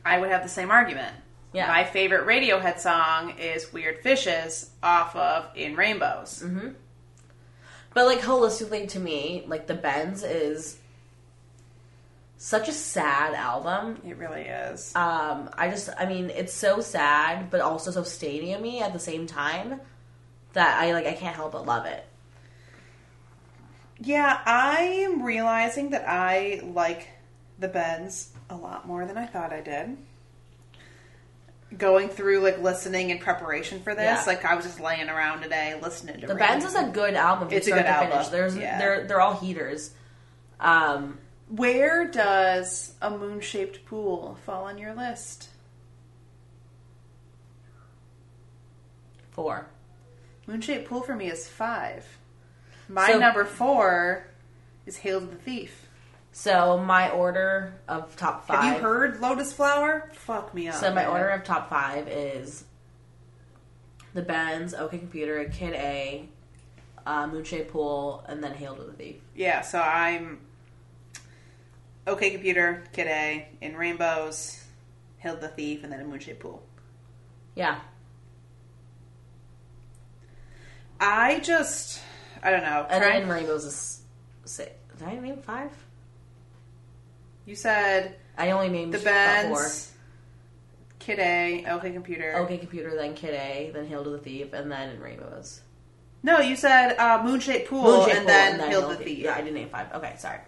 I 0.05 0.19
would 0.19 0.31
have 0.31 0.43
the 0.43 0.49
same 0.49 0.71
argument. 0.71 1.15
Yeah. 1.53 1.69
My 1.69 1.85
favorite 1.85 2.27
Radiohead 2.27 2.81
song 2.81 3.35
is 3.39 3.73
Weird 3.73 4.01
Fishes 4.01 4.71
off 4.83 5.15
of 5.15 5.47
In 5.55 5.77
Rainbows. 5.77 6.43
Mhm. 6.45 6.75
But 7.95 8.07
like 8.07 8.21
holistically 8.21 8.89
to 8.91 8.99
me, 8.99 9.45
like 9.47 9.69
the 9.69 9.75
Bends 9.75 10.25
is 10.25 10.79
such 12.37 12.69
a 12.69 12.73
sad 12.73 13.35
album. 13.35 14.03
It 14.05 14.17
really 14.17 14.43
is. 14.43 14.93
Um, 14.97 15.49
I 15.57 15.71
just, 15.71 15.89
I 15.97 16.07
mean, 16.07 16.31
it's 16.31 16.53
so 16.53 16.81
sad, 16.81 17.51
but 17.51 17.61
also 17.61 17.93
so 17.93 18.03
stadiumy 18.03 18.81
at 18.83 18.93
the 18.93 18.99
same 18.99 19.27
time 19.29 19.81
that 20.55 20.81
I 20.81 20.93
like, 20.93 21.07
I 21.07 21.13
can't 21.13 21.37
help 21.37 21.53
but 21.53 21.67
love 21.67 21.87
it. 21.87 22.05
Yeah, 24.01 24.41
I 24.45 24.79
am 25.09 25.23
realizing 25.23 25.91
that 25.91 26.05
I 26.09 26.61
like 26.65 27.09
the 27.59 27.69
Bends 27.69 28.31
a 28.51 28.57
lot 28.57 28.87
more 28.87 29.07
than 29.07 29.17
I 29.17 29.27
thought 29.27 29.53
I 29.53 29.61
did. 29.61 29.97
Going 31.79 32.09
through 32.09 32.41
like 32.41 32.61
listening 32.61 33.11
in 33.11 33.19
preparation 33.19 33.81
for 33.81 33.95
this, 33.95 34.05
Yeah. 34.05 34.23
like 34.27 34.45
I 34.45 34.55
was 34.55 34.65
just 34.65 34.81
laying 34.81 35.09
around 35.09 35.43
today 35.43 35.79
listening 35.81 36.21
to 36.21 36.27
The. 36.27 36.35
Bends 36.35 36.65
is 36.65 36.75
a 36.75 36.85
good 36.89 37.15
album. 37.15 37.49
It's 37.53 37.67
a 37.67 37.71
good 37.71 37.83
to 37.85 37.95
finish. 37.99 38.15
album, 38.15 38.33
There's, 38.33 38.57
yeah. 38.57 38.79
they're 38.79 39.07
they're 39.07 39.21
all 39.21 39.35
heaters. 39.35 39.93
Um, 40.61 41.19
Where 41.49 42.07
does 42.07 42.93
a 43.03 43.11
moon 43.11 43.41
shaped 43.41 43.85
pool 43.87 44.37
fall 44.45 44.65
on 44.65 44.79
your 44.79 44.95
list? 44.95 45.49
four. 49.33 49.67
Moon 50.47 50.61
shaped 50.61 50.89
pool 50.89 51.03
for 51.03 51.15
me 51.15 51.31
is 51.31 51.49
five. 51.49 52.07
My 52.89 53.13
So- 53.13 53.19
number 53.19 53.45
four 53.45 54.27
is 54.87 54.99
Hail 54.99 55.21
to 55.21 55.27
the 55.27 55.37
Thief. 55.37 55.89
So 56.33 56.79
my 56.79 57.11
order 57.11 57.81
of 57.89 58.17
top 58.17 58.47
five. 58.47 58.63
Have 58.65 58.75
you 58.77 58.83
heard 58.83 59.21
Lotus 59.21 59.53
Flower? 59.53 60.11
Fuck 60.15 60.53
me 60.53 60.69
up. 60.69 60.75
So 60.75 60.89
my 60.91 61.03
man. 61.03 61.07
order 61.09 61.29
of 61.29 61.45
top 61.45 61.71
five 61.71 62.09
is 62.09 62.65
the 64.15 64.23
Bends, 64.23 64.75
OK 64.75 64.99
Computer, 64.99 65.45
Kid 65.49 65.75
A, 65.75 66.29
uh, 67.07 67.27
Moonshaped 67.29 67.71
Pool, 67.73 68.25
and 68.29 68.43
then 68.43 68.53
Hail 68.55 68.75
to 68.75 68.83
the 68.83 68.93
Thief. 68.93 69.17
Yeah, 69.35 69.61
so 69.63 69.81
I'm 69.81 70.41
OK 72.07 72.31
Computer, 72.31 72.83
Kid 72.93 73.07
A, 73.07 73.49
in 73.61 73.77
Rainbows, 73.77 74.65
Hail 75.19 75.37
to 75.37 75.41
the 75.41 75.49
Thief, 75.49 75.85
and 75.85 75.93
then 75.93 76.01
a 76.01 76.05
Moonshaped 76.05 76.41
Pool. 76.41 76.63
Yeah, 77.55 77.79
I 81.01 81.41
just, 81.41 82.01
I 82.43 82.51
don't 82.51 82.63
know. 82.63 82.87
and 82.89 83.03
then 83.03 83.29
Rainbows 83.29 83.65
is 83.65 84.03
six. 84.45 84.71
Did 84.99 85.09
I 85.09 85.17
name 85.19 85.39
five? 85.43 85.71
you 87.47 87.55
said 87.55 88.17
I 88.39 88.53
only 88.53 88.69
named 88.69 88.95
the. 88.95 88.99
Bends, 89.01 89.93
Kid 90.99 91.19
A, 91.19 91.67
OK 91.67 91.93
Computer. 91.93 92.37
OK 92.37 92.57
Computer, 92.59 92.95
then 92.97 93.15
Kid 93.15 93.35
A, 93.35 93.71
then 93.75 93.87
Hail 93.87 94.05
to 94.05 94.11
the 94.11 94.19
Thief, 94.19 94.53
and 94.53 94.71
then 94.71 94.99
Rainbows. 95.01 95.61
No, 96.23 96.39
you 96.39 96.57
said 96.57 96.97
uh, 96.97 97.23
Moonshaped 97.23 97.69
Pool, 97.69 98.05
and 98.05 98.13
Pool, 98.19 98.27
then 98.27 98.61
Hail 98.61 98.89
to 98.89 98.97
the 98.97 99.05
Thief. 99.05 99.19
Yeah, 99.19 99.35
I 99.35 99.39
didn't 99.39 99.55
name 99.55 99.69
five. 99.69 99.93
Okay, 99.93 100.15
sorry. 100.19 100.39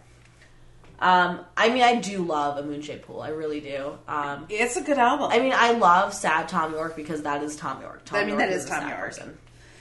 Um, 0.99 1.41
I 1.59 1.69
mean, 1.69 1.83
I 1.83 1.97
do 1.97 2.23
love 2.23 2.57
a 2.57 2.63
Moonshaped 2.67 3.07
Pool. 3.07 3.21
I 3.21 3.29
really 3.29 3.61
do. 3.61 3.99
Um, 4.09 4.47
It's 4.49 4.77
a 4.79 4.81
good 4.81 4.97
album. 4.97 5.29
I 5.31 5.39
mean, 5.41 5.53
I 5.55 5.73
love 5.73 6.15
sad 6.15 6.49
Thom 6.49 6.73
Yorke 6.73 6.97
because 6.97 7.21
that 7.23 7.43
is 7.43 7.57
Thom 7.57 7.83
Yorke. 7.83 8.07
Tom 8.07 8.19
I 8.19 8.21
mean, 8.21 8.29
York 8.31 8.41
that 8.41 8.49
is 8.53 8.65
a 8.65 8.69
Thom 8.69 8.89
Yorke. 8.89 8.99
person. 9.01 9.39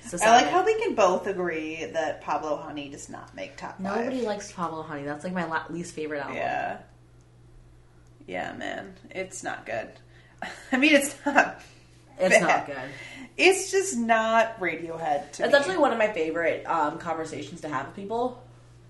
So 0.08 0.18
I 0.22 0.32
like 0.32 0.48
how 0.48 0.64
we 0.64 0.80
can 0.80 0.96
both 0.96 1.28
agree 1.28 1.86
that 1.86 2.22
Pablo 2.22 2.58
Honey 2.58 2.90
does 2.90 3.10
not 3.10 3.36
make 3.36 3.58
top 3.58 3.82
five. 3.82 4.06
Nobody 4.06 4.22
likes 4.22 4.52
Pablo 4.52 4.84
Honey. 4.84 5.04
That's 5.04 5.24
like 5.24 5.34
my 5.34 5.66
least 5.70 5.94
favorite 5.94 6.20
album. 6.20 6.36
Yeah. 6.36 6.78
Yeah, 8.28 8.54
man. 8.54 8.96
It's 9.12 9.44
not 9.44 9.66
good. 9.66 9.90
I 10.72 10.78
mean, 10.78 10.96
it's 10.96 11.16
not. 11.26 11.62
It's 12.20 12.40
bad. 12.40 12.42
not 12.42 12.66
good. 12.68 12.90
It's 13.38 13.72
just 13.72 13.98
not 13.98 14.60
Radiohead 14.60 15.34
to 15.34 15.44
It's 15.44 15.52
me. 15.52 15.60
actually 15.60 15.78
one 15.78 15.92
of 15.92 15.98
my 15.98 16.12
favorite 16.14 16.66
um, 16.66 16.98
conversations 16.98 17.62
to 17.62 17.68
have 17.68 17.88
with 17.88 17.96
people 17.96 18.42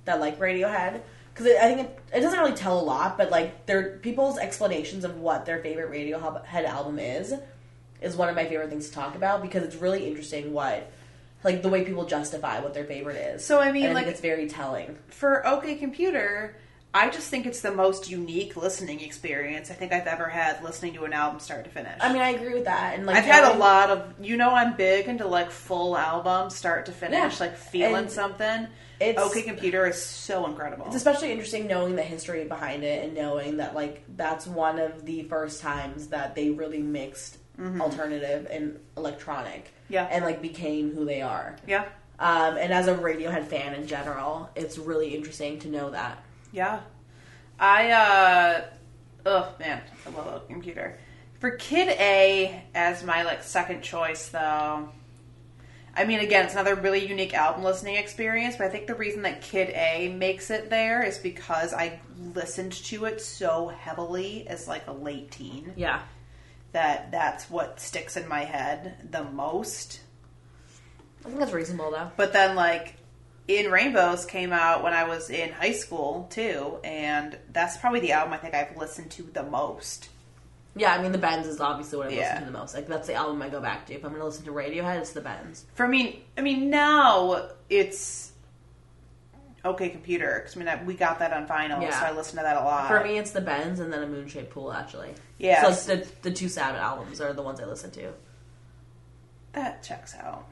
that 0.06 0.20
like 0.20 0.40
Radiohead 0.40 1.02
because 1.34 1.48
I 1.48 1.74
think 1.74 1.82
it, 1.82 2.00
it 2.14 2.22
doesn't 2.22 2.40
really 2.40 2.54
tell 2.54 2.80
a 2.80 2.84
lot, 2.84 3.18
but 3.18 3.30
like 3.30 3.66
their 3.66 3.98
people's 3.98 4.38
explanations 4.38 5.04
of 5.04 5.18
what 5.18 5.46
their 5.46 5.60
favorite 5.60 5.92
Radiohead 5.92 6.66
album 6.66 7.00
is 7.00 7.34
is 8.02 8.16
one 8.16 8.30
of 8.30 8.36
my 8.36 8.46
favorite 8.46 8.70
things 8.70 8.88
to 8.90 8.94
talk 8.94 9.16
about 9.16 9.42
because 9.42 9.64
it's 9.64 9.76
really 9.76 10.08
interesting 10.08 10.54
what 10.54 10.90
like 11.46 11.62
the 11.62 11.70
way 11.70 11.86
people 11.86 12.06
justify 12.06 12.60
what 12.60 12.74
their 12.74 12.84
favorite 12.84 13.16
is. 13.18 13.46
So, 13.46 13.60
I 13.60 13.72
mean, 13.72 13.86
And 13.86 13.94
like- 13.94 14.08
it's 14.08 14.20
very 14.20 14.50
telling. 14.50 14.98
For 15.08 15.46
OK 15.48 15.76
Computer, 15.76 16.58
I 16.94 17.10
just 17.10 17.30
think 17.30 17.46
it's 17.46 17.60
the 17.62 17.72
most 17.74 18.10
unique 18.10 18.56
listening 18.56 19.02
experience 19.02 19.70
I 19.70 19.74
think 19.74 19.92
I've 19.94 20.08
ever 20.08 20.28
had 20.30 20.64
listening 20.64 20.94
to 20.96 21.04
an 21.06 21.14
album 21.14 21.40
start 21.40 21.66
to 21.66 21.70
finish. 21.70 21.98
I 22.02 22.12
mean, 22.12 22.22
I 22.22 22.30
agree 22.32 22.54
with 22.54 22.66
that, 22.66 22.96
and 22.96 23.06
like 23.06 23.18
I've 23.18 23.26
had 23.26 23.54
a 23.54 23.58
lot 23.58 23.90
of, 23.90 24.14
you 24.20 24.38
know, 24.38 24.50
I'm 24.50 24.76
big 24.76 25.08
into 25.08 25.28
like 25.28 25.52
full 25.52 25.98
albums, 25.98 26.56
start 26.56 26.86
to 26.88 26.92
finish, 26.94 27.34
Yeah. 27.34 27.46
like 27.48 27.58
feeling 27.58 27.96
And 27.96 28.12
something. 28.12 28.68
it's- 29.02 29.18
OK 29.24 29.42
Computer 29.42 29.86
is 29.86 30.02
so 30.02 30.46
incredible. 30.46 30.86
It's 30.88 30.96
especially 30.96 31.32
interesting 31.32 31.68
knowing 31.68 31.96
the 31.98 32.02
history 32.02 32.46
behind 32.46 32.84
it 32.86 33.04
and 33.04 33.14
knowing 33.14 33.58
that 33.58 33.76
like 33.76 34.04
that's 34.16 34.48
one 34.48 34.80
of 34.80 35.06
the 35.06 35.24
first 35.24 35.62
times 35.62 36.08
that 36.08 36.34
they 36.34 36.50
really 36.50 36.82
mixed 36.82 37.38
alternative 37.82 38.48
and 38.50 38.80
electronic. 38.98 39.66
Mm-hmm. 39.66 39.94
Yeah. 39.94 40.08
And 40.12 40.26
like 40.26 40.42
became 40.42 40.92
who 40.94 41.06
they 41.06 41.22
are. 41.22 41.56
yeah, 41.68 41.86
Um, 42.20 42.58
and 42.58 42.74
as 42.74 42.88
a 42.88 42.96
Radiohead 42.96 43.46
fan 43.46 43.74
in 43.76 43.88
general, 43.88 44.50
it's 44.56 44.78
really 44.78 45.14
interesting 45.16 45.60
to 45.60 45.68
know 45.68 45.90
that. 45.92 46.24
yeah. 46.52 46.80
I, 47.58 47.90
uh, 47.92 48.62
oh 49.26 49.54
man, 49.60 49.82
I 50.06 50.10
love 50.10 50.28
OK 50.28 50.46
Computer. 50.54 50.98
For 51.40 51.52
Kid 51.52 51.88
A 52.00 52.64
as 52.74 53.04
my 53.04 53.24
like 53.24 53.44
second 53.44 53.82
choice 53.82 54.28
though, 54.30 54.90
I 55.98 56.04
mean, 56.04 56.20
again, 56.20 56.44
it's 56.46 56.54
another 56.54 56.76
really 56.76 57.08
unique 57.08 57.34
album 57.34 57.64
listening 57.64 57.96
experience, 57.96 58.58
but 58.58 58.68
I 58.68 58.70
think 58.70 58.88
the 58.88 58.96
reason 58.96 59.22
that 59.22 59.42
Kid 59.42 59.70
A 59.70 60.10
makes 60.10 60.50
it 60.50 60.70
there 60.70 61.02
is 61.04 61.18
because 61.18 61.74
I 61.74 62.02
listened 62.34 62.74
to 62.74 63.06
it 63.06 63.22
so 63.22 63.70
heavily 63.70 64.46
as 64.50 64.68
like 64.68 64.88
a 64.88 64.92
late 64.94 65.32
teen 65.32 65.72
Yeah. 65.78 66.02
That 66.76 67.12
that's 67.12 67.50
what 67.50 67.80
sticks 67.80 68.16
in 68.18 68.28
my 68.28 68.44
head 68.44 68.96
the 69.12 69.24
most. 69.24 70.02
I 71.26 71.30
think 71.30 71.40
that's 71.40 71.52
reasonable 71.54 71.90
though. 71.92 72.12
But 72.18 72.34
then, 72.34 72.56
like, 72.56 72.96
In 73.48 73.72
Rainbows 73.72 74.26
came 74.26 74.52
out 74.54 74.84
when 74.84 74.94
I 74.94 75.04
was 75.06 75.30
in 75.30 75.52
high 75.52 75.72
school 75.74 76.28
too, 76.32 76.80
and 76.84 77.38
that's 77.52 77.78
probably 77.78 78.00
the 78.00 78.12
album 78.14 78.34
I 78.34 78.38
think 78.38 78.54
I've 78.56 78.76
listened 78.78 79.12
to 79.12 79.24
the 79.24 79.44
most. 79.44 80.10
Yeah, 80.76 80.94
I 80.94 81.02
mean 81.02 81.12
the 81.14 81.18
Bends 81.18 81.48
is 81.48 81.62
obviously 81.62 81.98
what 82.00 82.08
I 82.08 82.12
Yeah. 82.12 82.22
listen 82.22 82.40
to 82.40 82.46
the 82.52 82.58
most. 82.58 82.76
Like 82.76 82.88
that's 82.88 83.08
the 83.08 83.14
album 83.14 83.42
I 83.42 83.50
go 83.50 83.62
back 83.62 83.86
to. 83.88 83.94
If 83.94 84.04
I'm 84.04 84.12
gonna 84.12 84.26
listen 84.26 84.46
to 84.46 84.52
Radiohead, 84.52 85.00
it's 85.00 85.14
the 85.14 85.22
Bends. 85.22 85.66
For 85.76 85.88
me, 85.88 86.26
I 86.38 86.42
mean, 86.42 86.70
now 86.70 87.50
it's 87.70 88.32
okay. 89.64 89.90
Computer, 89.90 90.42
'cause 90.44 90.56
I 90.56 90.60
mean, 90.60 90.68
I, 90.68 90.84
we 90.84 90.94
got 90.96 91.20
that 91.20 91.32
on 91.32 91.48
vinyl, 91.48 91.82
Yeah. 91.82 91.98
so 92.00 92.06
I 92.08 92.12
listen 92.12 92.38
to 92.38 92.44
that 92.44 92.58
a 92.58 92.62
lot. 92.64 92.88
For 92.90 93.02
me, 93.04 93.18
it's 93.18 93.32
the 93.32 93.42
Bends 93.42 93.80
and 93.80 93.92
then 93.94 94.04
a 94.04 94.08
Moonshaped 94.08 94.50
Pool. 94.52 94.74
Actually, 94.74 95.14
Yeah. 95.38 95.72
So 95.72 95.96
the 95.96 96.08
the 96.22 96.32
two 96.32 96.48
sad 96.50 96.76
albums 96.76 97.20
are 97.22 97.34
the 97.34 97.42
ones 97.42 97.60
I 97.60 97.66
listen 97.66 97.92
to. 97.92 98.12
that 99.54 99.84
checks 99.84 100.16
out. 100.16 100.48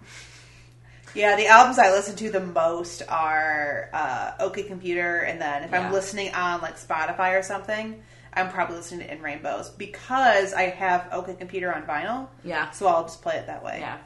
Yeah, 1.15 1.35
the 1.35 1.47
albums 1.47 1.77
I 1.77 1.91
listen 1.91 2.15
to 2.17 2.31
the 2.31 2.39
most 2.39 3.03
are 3.07 3.89
uh, 3.93 4.31
OK 4.39 4.63
Computer, 4.63 5.19
and 5.19 5.39
then 5.39 5.63
if 5.63 5.71
Yeah. 5.71 5.85
I'm 5.87 5.93
listening 5.93 6.33
on 6.33 6.61
like 6.61 6.77
Spotify 6.77 7.37
or 7.39 7.43
something, 7.43 8.01
I'm 8.33 8.49
probably 8.49 8.77
listening 8.77 9.05
to 9.07 9.13
In 9.13 9.21
Rainbows 9.21 9.69
because 9.69 10.53
I 10.53 10.63
have 10.63 11.07
OK 11.11 11.35
Computer 11.35 11.73
on 11.73 11.83
vinyl. 11.83 12.27
Yeah. 12.43 12.71
So 12.71 12.87
I'll 12.87 13.03
just 13.03 13.21
play 13.21 13.35
it 13.35 13.45
that 13.47 13.63
way. 13.63 13.77
Yeah. 13.81 13.97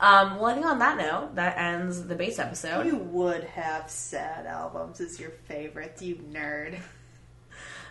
Um, 0.00 0.36
well, 0.38 0.46
I 0.46 0.54
think 0.54 0.66
on 0.66 0.78
that 0.80 0.96
note, 0.96 1.34
that 1.36 1.56
ends 1.58 2.04
the 2.04 2.14
base 2.14 2.38
episode. 2.38 2.86
You 2.86 2.96
would 2.96 3.44
have 3.44 3.88
sad 3.90 4.46
albums 4.46 5.00
as 5.00 5.18
your 5.20 5.30
favorites, 5.30 6.02
you 6.02 6.16
nerd. 6.32 6.78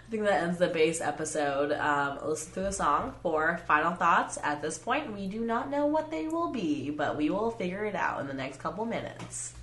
I 0.07 0.09
think 0.09 0.23
that 0.23 0.41
ends 0.43 0.57
the 0.57 0.67
base 0.69 1.01
episode. 1.01 1.73
Um, 1.73 2.19
listen 2.23 2.53
to 2.53 2.61
the 2.61 2.71
song 2.71 3.13
for 3.21 3.59
final 3.67 3.91
thoughts. 3.93 4.37
At 4.41 4.61
this 4.61 4.77
point, 4.77 5.13
we 5.13 5.27
do 5.27 5.41
not 5.41 5.69
know 5.69 5.85
what 5.85 6.09
they 6.09 6.29
will 6.29 6.49
be, 6.49 6.89
but 6.91 7.17
we 7.17 7.29
will 7.29 7.51
figure 7.51 7.83
it 7.83 7.93
out 7.93 8.21
in 8.21 8.27
the 8.27 8.33
next 8.33 8.61
couple 8.61 8.85
minutes. 8.85 9.53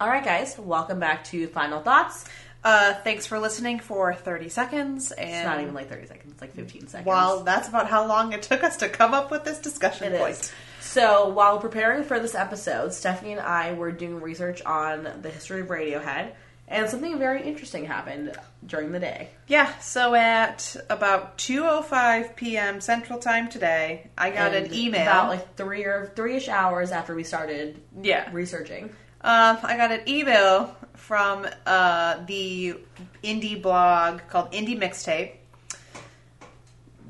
All 0.00 0.08
right, 0.08 0.24
guys, 0.24 0.58
welcome 0.58 0.98
back 0.98 1.24
to 1.24 1.46
Final 1.48 1.80
Thoughts. 1.80 2.26
Uh, 2.62 2.94
thanks 2.94 3.26
for 3.26 3.38
listening 3.38 3.78
for 3.78 4.14
30 4.14 4.48
seconds. 4.48 5.12
And 5.12 5.30
It's 5.30 5.44
not 5.44 5.60
even 5.60 5.74
like 5.74 5.88
30 5.88 6.06
seconds, 6.06 6.32
it's 6.32 6.40
like 6.40 6.54
15 6.54 6.88
seconds. 6.88 7.06
Well, 7.06 7.42
that's 7.44 7.68
about 7.68 7.88
how 7.88 8.06
long 8.06 8.32
it 8.32 8.42
took 8.42 8.64
us 8.64 8.78
to 8.78 8.88
come 8.88 9.14
up 9.14 9.30
with 9.30 9.44
this 9.44 9.58
discussion 9.60 10.12
It 10.12 10.18
point. 10.18 10.32
is. 10.32 10.52
So 10.94 11.26
while 11.26 11.58
preparing 11.58 12.04
for 12.04 12.20
this 12.20 12.36
episode, 12.36 12.94
Stephanie 12.94 13.32
and 13.32 13.40
I 13.40 13.72
were 13.72 13.90
doing 13.90 14.20
research 14.20 14.62
on 14.62 15.08
the 15.22 15.28
history 15.28 15.60
of 15.60 15.66
Radiohead, 15.66 16.30
and 16.68 16.88
something 16.88 17.18
very 17.18 17.42
interesting 17.42 17.84
happened 17.84 18.30
during 18.64 18.92
the 18.92 19.00
day. 19.00 19.30
Yeah, 19.48 19.76
so 19.80 20.14
at 20.14 20.76
about 20.88 21.36
2:05 21.36 22.36
p.m. 22.36 22.80
Central 22.80 23.18
Time 23.18 23.48
today, 23.48 24.08
I 24.16 24.30
got 24.30 24.54
And 24.54 24.66
an 24.66 24.72
email. 24.72 25.02
about 25.02 25.30
like 25.30 25.56
three 25.56 25.82
or 25.82 26.12
three-ish 26.14 26.48
hours 26.48 26.92
after 26.92 27.12
we 27.16 27.24
started 27.24 27.82
yeah, 28.00 28.30
researching. 28.32 28.84
um, 29.22 29.58
I 29.64 29.76
got 29.76 29.90
an 29.90 30.08
email 30.08 30.76
from 30.94 31.44
uh, 31.66 32.24
the 32.24 32.76
indie 33.24 33.60
blog 33.60 34.20
called 34.28 34.52
Indie 34.52 34.78
Mixtape, 34.78 35.32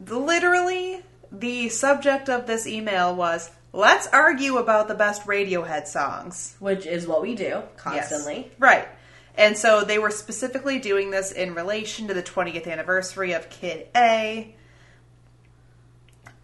literally 0.08 1.02
the 1.30 1.68
subject 1.68 2.30
of 2.30 2.46
this 2.46 2.66
email 2.66 3.14
was 3.14 3.50
let's 3.74 4.06
argue 4.06 4.56
about 4.58 4.88
the 4.88 4.94
best 4.94 5.26
Radiohead 5.26 5.86
songs. 5.86 6.56
Which 6.60 6.86
is 6.86 7.06
what 7.06 7.20
we 7.20 7.34
do 7.34 7.44
Yes. 7.44 7.64
constantly. 7.76 8.50
Right. 8.58 8.88
And 9.36 9.58
so 9.58 9.82
they 9.82 9.98
were 9.98 10.10
specifically 10.10 10.78
doing 10.78 11.10
this 11.10 11.32
in 11.32 11.54
relation 11.54 12.06
to 12.08 12.14
the 12.14 12.22
20th 12.22 12.68
anniversary 12.68 13.32
of 13.32 13.50
Kid 13.50 13.88
A. 13.96 14.54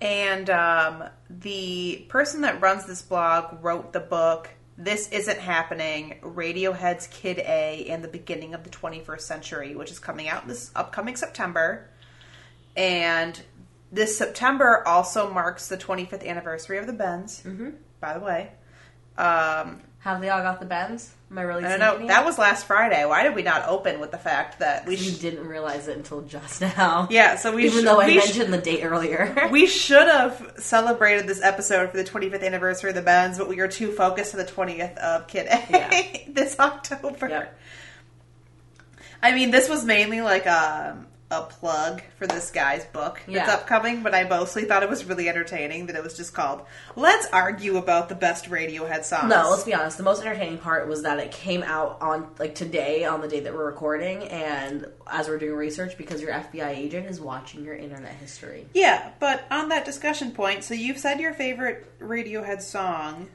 And 0.00 0.50
um, 0.50 1.04
the 1.28 2.04
person 2.08 2.40
that 2.40 2.60
runs 2.60 2.86
this 2.86 3.02
blog 3.02 3.62
wrote 3.62 3.92
the 3.92 4.00
book 4.00 4.48
This 4.76 5.08
Isn't 5.10 5.38
Happening 5.38 6.18
Radiohead's 6.22 7.06
Kid 7.08 7.38
A 7.38 7.86
and 7.88 8.02
the 8.02 8.08
Beginning 8.08 8.54
of 8.54 8.64
the 8.64 8.70
21st 8.70 9.20
Century, 9.20 9.76
which 9.76 9.90
is 9.90 9.98
coming 10.00 10.26
out 10.28 10.48
this 10.48 10.72
upcoming 10.74 11.14
September. 11.16 11.88
And 12.76 13.40
this 13.92 14.16
September 14.16 14.86
also 14.86 15.32
marks 15.32 15.68
the 15.68 15.76
25th 15.76 16.26
anniversary 16.26 16.78
of 16.78 16.86
the 16.86 16.92
Bends, 16.92 17.42
mm-hmm. 17.42 17.70
by 18.00 18.14
the 18.14 18.20
way. 18.20 18.52
Um, 19.18 19.80
Have 19.98 20.20
they 20.20 20.30
all 20.30 20.42
got 20.42 20.60
the 20.60 20.66
bends? 20.66 21.12
Am 21.30 21.38
I 21.38 21.42
really 21.42 21.64
I 21.64 21.76
don't 21.76 22.00
know. 22.00 22.06
That 22.08 22.24
was 22.24 22.38
last 22.38 22.66
Friday. 22.66 23.04
Why 23.04 23.22
did 23.22 23.34
we 23.34 23.42
not 23.42 23.68
open 23.68 24.00
with 24.00 24.10
the 24.10 24.18
fact 24.18 24.60
that 24.60 24.86
we 24.86 24.96
We 24.96 25.12
didn't 25.14 25.46
realize 25.46 25.88
it 25.88 25.96
until 25.96 26.22
just 26.22 26.60
now. 26.60 27.06
Yeah, 27.10 27.36
so 27.36 27.54
we 27.54 27.66
Even 27.66 27.82
sh- 27.82 27.84
though 27.84 28.00
I 28.00 28.06
we 28.06 28.14
sh- 28.14 28.24
mentioned 28.24 28.52
the 28.54 28.58
date 28.58 28.82
earlier. 28.82 29.48
we 29.52 29.66
should 29.66 30.08
have 30.08 30.54
celebrated 30.58 31.28
this 31.28 31.42
episode 31.42 31.90
for 31.90 31.98
the 31.98 32.04
25th 32.04 32.44
anniversary 32.44 32.90
of 32.90 32.96
the 32.96 33.02
Bends, 33.02 33.36
but 33.38 33.48
we 33.48 33.56
were 33.56 33.68
too 33.68 33.92
focused 33.92 34.34
on 34.34 34.38
the 34.38 34.50
20th 34.50 34.96
of 34.96 35.26
Kid 35.28 35.46
A 35.46 35.66
Yeah. 35.70 36.16
this 36.32 36.58
October. 36.58 37.28
Yep. 37.28 37.58
I 39.22 39.34
mean, 39.34 39.50
this 39.50 39.68
was 39.68 39.84
mainly 39.84 40.22
like 40.22 40.46
a 40.46 40.96
a 41.30 41.42
plug 41.42 42.02
for 42.18 42.26
this 42.26 42.50
guy's 42.50 42.84
book 42.86 43.20
that's 43.26 43.28
Yeah. 43.48 43.54
upcoming, 43.54 44.02
but 44.02 44.14
I 44.14 44.24
mostly 44.24 44.64
thought 44.64 44.82
it 44.82 44.88
was 44.88 45.04
really 45.04 45.28
entertaining 45.28 45.86
that 45.86 45.96
it 45.96 46.02
was 46.02 46.16
just 46.16 46.34
called 46.34 46.62
"Let's 46.96 47.26
Argue 47.32 47.76
About 47.76 48.08
the 48.08 48.14
Best 48.16 48.50
Radiohead 48.50 49.04
Songs." 49.04 49.28
No, 49.30 49.48
let's 49.50 49.62
be 49.64 49.72
honest. 49.74 49.96
The 49.96 50.02
most 50.02 50.22
entertaining 50.22 50.58
part 50.58 50.88
was 50.88 51.02
that 51.02 51.18
it 51.18 51.30
came 51.30 51.62
out 51.62 51.98
on 52.00 52.28
like 52.38 52.54
today, 52.54 53.04
on 53.04 53.20
the 53.20 53.28
day 53.28 53.40
that 53.40 53.54
we're 53.54 53.66
recording, 53.66 54.24
and 54.28 54.86
as 55.06 55.28
we're 55.28 55.38
doing 55.38 55.54
research, 55.56 55.96
because 55.96 56.20
your 56.20 56.32
FBI 56.32 56.70
agent 56.70 57.06
is 57.08 57.20
watching 57.20 57.64
your 57.64 57.74
internet 57.74 58.12
history. 58.14 58.66
Yeah, 58.74 59.10
but 59.20 59.44
on 59.50 59.68
that 59.68 59.84
discussion 59.84 60.32
point, 60.32 60.64
so 60.64 60.74
you've 60.74 60.98
said 60.98 61.20
your 61.20 61.32
favorite 61.32 61.98
Radiohead 62.00 62.60
song 62.62 63.28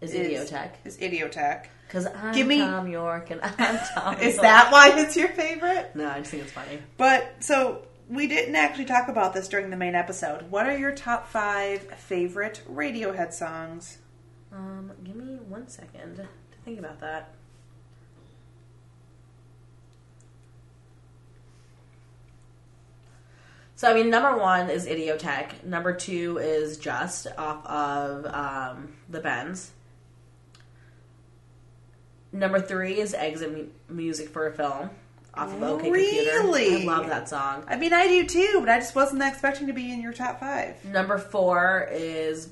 Is 0.00 0.12
is 0.14 0.50
Idioteque? 0.50 0.72
Is 0.84 0.98
Idioteque. 0.98 1.66
Because 1.86 2.06
I'm 2.06 2.34
Give 2.34 2.46
me- 2.46 2.58
Thom 2.58 2.88
Yorke 2.88 3.30
and 3.30 3.40
I'm 3.58 3.78
Tom. 3.94 4.14
Is 4.20 4.34
Yorke. 4.34 4.42
that 4.42 4.72
why 4.72 4.92
it's 5.00 5.16
your 5.16 5.28
favorite? 5.28 5.94
No, 5.94 6.08
I 6.08 6.18
just 6.18 6.30
think 6.30 6.42
it's 6.42 6.52
funny. 6.52 6.78
But 6.96 7.32
so 7.40 7.82
we 8.08 8.26
didn't 8.26 8.56
actually 8.56 8.84
talk 8.86 9.08
about 9.08 9.32
this 9.34 9.48
during 9.48 9.70
the 9.70 9.76
main 9.76 9.94
episode. 9.94 10.50
What 10.50 10.66
are 10.66 10.76
your 10.76 10.92
top 10.92 11.28
five 11.28 11.82
favorite 11.98 12.62
Radiohead 12.70 13.32
songs? 13.32 13.98
Um, 14.52 14.92
give 15.04 15.16
me 15.16 15.36
one 15.48 15.68
second 15.68 16.16
to 16.16 16.28
think 16.64 16.78
about 16.78 17.00
that. 17.00 17.30
So 23.74 23.90
I 23.90 23.94
mean, 23.94 24.08
number 24.10 24.38
one 24.38 24.70
is 24.70 24.86
Idioteque. 24.86 25.64
Number 25.64 25.92
two 25.94 26.38
is 26.38 26.78
Just 26.78 27.26
off 27.36 27.64
of 27.66 28.24
um, 28.26 28.94
the 29.08 29.20
Bends. 29.20 29.70
Number 32.32 32.60
three 32.60 32.98
is 33.00 33.14
Exit 33.14 33.52
Mu- 33.52 33.94
Music 33.94 34.28
for 34.28 34.46
a 34.46 34.52
Film 34.52 34.90
off 35.34 35.52
of 35.54 35.62
OK 35.62 35.90
Really? 35.90 36.68
Computer. 36.68 36.90
I 36.90 36.96
love 36.96 37.06
that 37.08 37.28
song. 37.28 37.64
I 37.68 37.76
mean, 37.76 37.92
I 37.92 38.06
do 38.06 38.26
too, 38.26 38.56
but 38.60 38.68
I 38.68 38.78
just 38.78 38.94
wasn't 38.94 39.22
expecting 39.22 39.66
to 39.68 39.72
be 39.72 39.92
in 39.92 40.00
your 40.02 40.12
top 40.12 40.40
five. 40.40 40.82
Number 40.84 41.18
four 41.18 41.88
is 41.92 42.50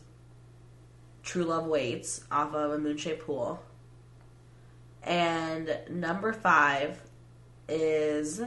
True 1.22 1.44
Love 1.44 1.66
Waits 1.66 2.24
off 2.30 2.54
of 2.54 2.72
a 2.72 2.78
Moonshaped 2.78 3.24
Pool. 3.24 3.62
And 5.02 5.78
number 5.90 6.32
five 6.32 7.00
is 7.68 8.40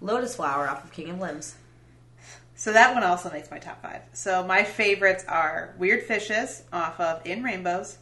Lotus 0.00 0.36
Flower 0.36 0.68
off 0.68 0.84
of 0.84 0.92
King 0.92 1.10
of 1.10 1.20
Limbs. 1.20 1.56
So 2.68 2.74
that 2.74 2.92
one 2.92 3.02
also 3.02 3.30
makes 3.30 3.50
my 3.50 3.58
top 3.58 3.80
five. 3.80 4.02
So 4.12 4.46
my 4.46 4.62
favorites 4.62 5.24
are 5.26 5.74
Weird 5.78 6.02
Fishes 6.02 6.64
off 6.70 7.00
of 7.00 7.26
In 7.26 7.42
Rainbows, 7.42 7.96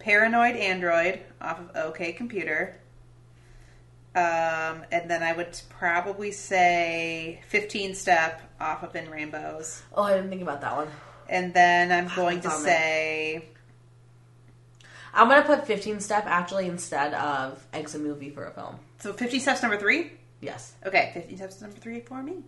Paranoid 0.00 0.56
Android 0.56 1.20
off 1.40 1.60
of 1.60 1.70
OK 1.76 2.14
Computer, 2.14 2.80
um, 4.16 4.82
and 4.90 5.08
then 5.08 5.22
I 5.22 5.34
would 5.34 5.56
probably 5.68 6.32
say 6.32 7.42
15 7.46 7.94
Step 7.94 8.42
off 8.60 8.82
of 8.82 8.96
In 8.96 9.08
Rainbows. 9.08 9.82
Oh, 9.94 10.02
I 10.02 10.14
didn't 10.16 10.30
think 10.30 10.42
about 10.42 10.62
that 10.62 10.74
one. 10.74 10.88
And 11.28 11.54
then 11.54 11.92
I'm 11.92 12.12
going 12.16 12.40
to 12.40 12.50
say 12.50 13.44
I'm 15.14 15.28
gonna 15.28 15.42
put 15.42 15.64
15 15.64 16.00
Step 16.00 16.24
actually 16.26 16.66
instead 16.66 17.14
of 17.14 17.64
Exit 17.72 18.00
Movie 18.00 18.30
for 18.30 18.46
a 18.46 18.50
film. 18.50 18.80
so 18.98 19.12
15 19.12 19.38
Steps 19.38 19.62
number 19.62 19.78
three. 19.78 20.10
Yes. 20.40 20.72
Okay, 20.84 21.12
15 21.14 21.36
Steps 21.36 21.60
number 21.60 21.76
three 21.76 22.00
for 22.00 22.20
me. 22.20 22.42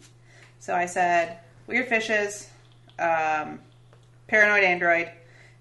So 0.58 0.74
I 0.74 0.86
said 0.86 1.38
Weird 1.70 1.86
Fishes, 1.86 2.50
um, 2.98 3.60
Paranoid 4.26 4.64
Android, 4.64 5.08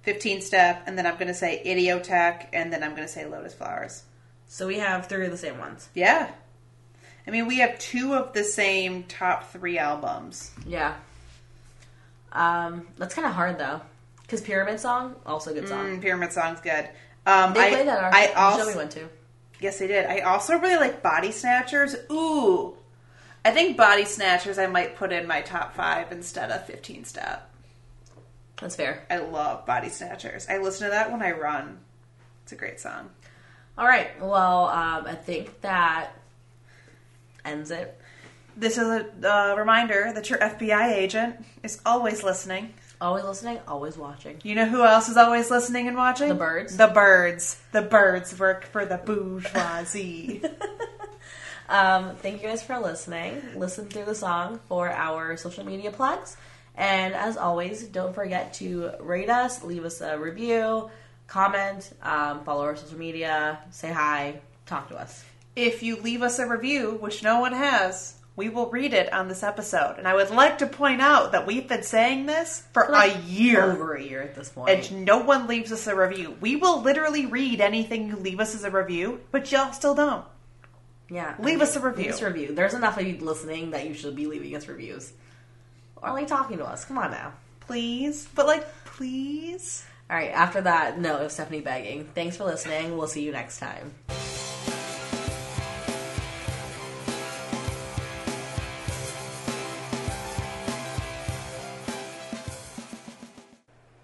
15 0.01 0.41
Step, 0.41 0.83
and 0.87 0.97
then 0.97 1.05
I'm 1.05 1.15
going 1.15 1.27
to 1.27 1.35
say 1.35 1.61
Idioteque, 1.63 2.47
and 2.51 2.73
then 2.73 2.83
I'm 2.83 2.95
going 2.95 3.07
to 3.07 3.13
say 3.13 3.27
Lotus 3.27 3.53
Flowers. 3.53 4.03
So 4.47 4.65
we 4.65 4.79
have 4.79 5.05
three 5.05 5.25
of 5.25 5.31
the 5.31 5.37
same 5.37 5.59
ones. 5.59 5.87
Yeah. 5.93 6.31
I 7.27 7.31
mean, 7.31 7.45
we 7.45 7.59
have 7.59 7.77
two 7.77 8.15
of 8.15 8.33
the 8.33 8.43
same 8.43 9.03
top 9.03 9.51
three 9.51 9.77
albums. 9.77 10.51
Yeah. 10.65 10.95
Um, 12.31 12.87
that's 12.97 13.13
kind 13.13 13.27
of 13.27 13.33
hard 13.33 13.59
though, 13.59 13.81
because 14.23 14.41
Pyramid 14.41 14.79
Song 14.79 15.15
also 15.27 15.51
a 15.51 15.53
good 15.53 15.67
song. 15.67 15.97
Mm, 15.97 16.01
Pyramid 16.01 16.33
Song's 16.33 16.59
good. 16.59 16.89
Um, 17.27 17.53
They 17.53 17.67
I, 17.67 17.69
played 17.69 17.87
that 17.87 18.13
I 18.13 18.27
the 18.27 18.33
show 18.33 18.39
also 18.39 18.67
we 18.71 18.75
went 18.77 18.91
to. 18.91 19.09
Yes, 19.59 19.79
I 19.79 19.87
did. 19.87 20.05
I 20.07 20.21
also 20.21 20.57
really 20.57 20.77
like 20.77 21.03
Body 21.03 21.31
Snatchers. 21.31 21.95
Ooh. 22.11 22.75
I 23.45 23.51
think 23.51 23.77
Body 23.77 24.05
Snatchers 24.05 24.57
I 24.57 24.67
might 24.67 24.95
put 24.95 25.11
in 25.11 25.27
my 25.27 25.41
top 25.41 25.75
five 25.75 26.11
instead 26.11 26.51
of 26.51 26.65
15 26.65 27.05
Step. 27.05 27.49
That's 28.59 28.75
fair. 28.75 29.05
I 29.09 29.19
love 29.19 29.65
Body 29.65 29.89
Snatchers. 29.89 30.47
I 30.49 30.57
listen 30.57 30.87
to 30.87 30.91
that 30.91 31.11
when 31.11 31.21
I 31.21 31.31
run. 31.31 31.79
It's 32.43 32.51
a 32.51 32.55
great 32.55 32.79
song. 32.79 33.09
All 33.77 33.87
right. 33.87 34.09
Well, 34.21 34.65
um, 34.65 35.05
I 35.05 35.15
think 35.15 35.61
that 35.61 36.11
ends 37.45 37.71
it. 37.71 37.97
This 38.57 38.77
is 38.77 38.85
a 38.87 39.05
uh, 39.23 39.55
reminder 39.55 40.11
that 40.13 40.29
your 40.29 40.39
FBI 40.39 40.91
agent 40.91 41.37
is 41.63 41.79
always 41.85 42.23
listening. 42.23 42.73
Always 42.99 43.23
listening, 43.23 43.59
always 43.65 43.97
watching. 43.97 44.41
You 44.43 44.55
know 44.55 44.65
who 44.65 44.83
else 44.83 45.07
is 45.07 45.15
always 45.15 45.49
listening 45.49 45.87
and 45.87 45.95
watching? 45.95 46.27
The 46.27 46.35
birds. 46.35 46.75
The 46.75 46.87
birds. 46.87 47.57
The 47.71 47.81
birds 47.81 48.37
work 48.37 48.65
for 48.65 48.85
the 48.85 48.97
bourgeoisie. 48.97 50.43
Um, 51.69 52.15
thank 52.17 52.41
you 52.41 52.49
guys 52.49 52.63
for 52.63 52.79
listening. 52.79 53.41
Listen 53.55 53.85
through 53.85 54.05
the 54.05 54.15
song 54.15 54.59
for 54.67 54.89
our 54.89 55.37
social 55.37 55.63
media 55.63 55.91
plugs. 55.91 56.35
And 56.75 57.13
as 57.13 57.37
always, 57.37 57.83
don't 57.83 58.13
forget 58.15 58.53
to 58.55 58.91
rate 58.99 59.29
us, 59.29 59.63
leave 59.63 59.85
us 59.85 60.01
a 60.01 60.17
review, 60.17 60.89
comment, 61.27 61.91
um, 62.01 62.43
follow 62.43 62.63
our 62.63 62.75
social 62.75 62.97
media, 62.97 63.59
say 63.69 63.91
hi, 63.91 64.39
talk 64.65 64.87
to 64.89 64.95
us. 64.97 65.23
if 65.55 65.83
you 65.83 65.97
leave 65.97 66.21
us 66.21 66.39
a 66.39 66.47
review, 66.47 66.97
which 67.01 67.21
no 67.21 67.41
one 67.41 67.51
has, 67.53 68.15
we 68.37 68.47
will 68.47 68.69
read 68.71 68.93
it 68.93 69.11
on 69.11 69.27
this 69.27 69.43
episode. 69.43 69.95
And 69.97 70.07
I 70.07 70.15
would 70.15 70.29
like 70.31 70.59
to 70.59 70.67
point 70.67 71.01
out 71.01 71.33
that 71.33 71.45
we've 71.45 71.67
been 71.67 71.83
saying 71.83 72.25
this 72.27 72.63
for 72.73 72.87
Like, 72.89 73.15
a 73.17 73.19
year. 73.21 73.73
Over 73.73 73.95
a 73.95 74.01
year 74.03 74.21
at 74.21 74.35
this 74.35 74.49
point. 74.49 74.69
And 74.91 75.03
no 75.05 75.17
one 75.19 75.47
leaves 75.47 75.71
us 75.73 75.85
a 75.87 75.95
review. 75.95 76.37
We 76.39 76.55
will 76.55 76.81
literally 76.81 77.25
read 77.25 77.59
anything 77.59 78.07
you 78.07 78.15
leave 78.15 78.39
us 78.39 78.55
as 78.55 78.63
a 78.63 78.71
review, 78.71 79.19
but 79.31 79.51
y'all 79.51 79.73
still 79.73 79.93
don't. 79.95 80.23
Yeah. 81.09 81.35
Leave 81.39 81.61
us 81.61 81.75
a 81.75 81.79
review. 81.79 82.05
Leave 82.05 82.13
us 82.13 82.21
a 82.21 82.27
review. 82.27 82.53
There's 82.53 82.73
enough 82.73 82.97
of 82.97 83.05
you 83.05 83.17
listening 83.17 83.71
that 83.71 83.87
you 83.87 83.93
should 83.93 84.15
be 84.15 84.27
leaving 84.27 84.55
us 84.55 84.67
reviews. 84.67 85.11
Or 86.01 86.13
like 86.13 86.27
talking 86.27 86.57
to 86.59 86.65
us. 86.65 86.85
Come 86.85 86.97
on 86.97 87.11
now. 87.11 87.33
Please. 87.61 88.27
But 88.35 88.45
like, 88.47 88.65
please. 88.85 89.85
All 90.09 90.17
right, 90.17 90.31
after 90.31 90.61
that 90.61 90.99
note 90.99 91.21
of 91.21 91.31
Stephanie 91.31 91.61
begging, 91.61 92.05
thanks 92.15 92.35
for 92.35 92.43
listening. 92.43 92.97
We'll 92.97 93.05
see 93.05 93.23
you 93.23 93.31
next 93.31 93.59
time. 93.59 93.93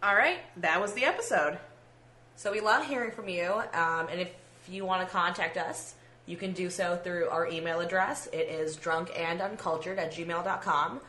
All 0.04 0.16
right, 0.16 0.38
that 0.58 0.80
was 0.80 0.94
the 0.94 1.06
episode. 1.06 1.58
So 2.36 2.52
we 2.52 2.60
love 2.60 2.86
hearing 2.86 3.10
from 3.10 3.28
you, 3.28 3.52
um, 3.74 4.08
and 4.12 4.22
if 4.22 4.32
you 4.70 4.86
want 4.86 5.02
to 5.02 5.12
contact 5.12 5.58
us, 5.58 5.96
you 6.26 6.38
can 6.38 6.54
do 6.54 6.70
so 6.70 7.00
through 7.04 7.30
our 7.30 7.48
email 7.48 7.80
address. 7.80 8.28
It 8.34 8.48
is 8.50 8.78
drunkanduncultured 8.78 9.98
at 9.98 10.14
gmail.com. 10.14 11.02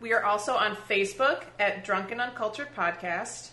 We 0.00 0.12
are 0.12 0.24
also 0.24 0.54
on 0.54 0.76
Facebook 0.76 1.44
at 1.58 1.84
Drunken 1.84 2.20
Uncultured 2.20 2.68
Podcast, 2.76 3.50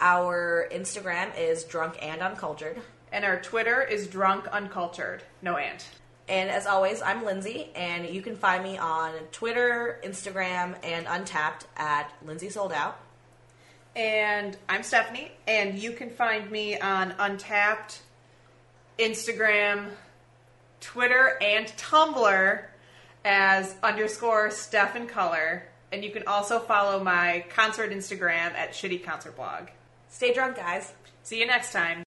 Our 0.00 0.68
Instagram 0.72 1.36
is 1.36 1.64
drunk 1.64 1.96
and 2.00 2.20
uncultured. 2.22 2.80
and 3.10 3.24
our 3.24 3.40
Twitter 3.40 3.82
is 3.82 4.06
Drunk 4.06 4.46
Uncultured. 4.48 5.22
No 5.42 5.56
and. 5.56 5.82
And 6.28 6.50
as 6.50 6.66
always, 6.66 7.00
I'm 7.00 7.24
Lindsay, 7.24 7.70
and 7.74 8.06
you 8.06 8.20
can 8.20 8.36
find 8.36 8.62
me 8.62 8.76
on 8.76 9.12
Twitter, 9.32 9.98
Instagram, 10.04 10.76
and 10.84 11.06
Untappd 11.06 11.62
at 11.76 12.12
Lindsay 12.24 12.50
Sold 12.50 12.70
Out. 12.72 13.00
And 13.96 14.54
I'm 14.68 14.82
Stephanie, 14.82 15.32
and 15.46 15.78
you 15.78 15.92
can 15.92 16.10
find 16.10 16.50
me 16.50 16.78
on 16.78 17.12
Untappd, 17.12 18.00
Instagram, 18.98 19.86
Twitter, 20.80 21.38
and 21.40 21.66
Tumblr 21.66 22.64
as 23.24 23.74
underscore 23.82 24.50
Steph 24.50 24.96
in 24.96 25.06
Color. 25.06 25.64
And 25.92 26.04
you 26.04 26.10
can 26.10 26.26
also 26.26 26.58
follow 26.58 27.02
my 27.02 27.44
concert 27.48 27.92
Instagram 27.92 28.52
at 28.54 28.72
Shitty 28.72 29.04
Concert 29.04 29.36
Blog. 29.36 29.68
Stay 30.08 30.32
drunk, 30.32 30.56
guys. 30.56 30.92
See 31.22 31.40
you 31.40 31.46
next 31.46 31.72
time. 31.72 32.02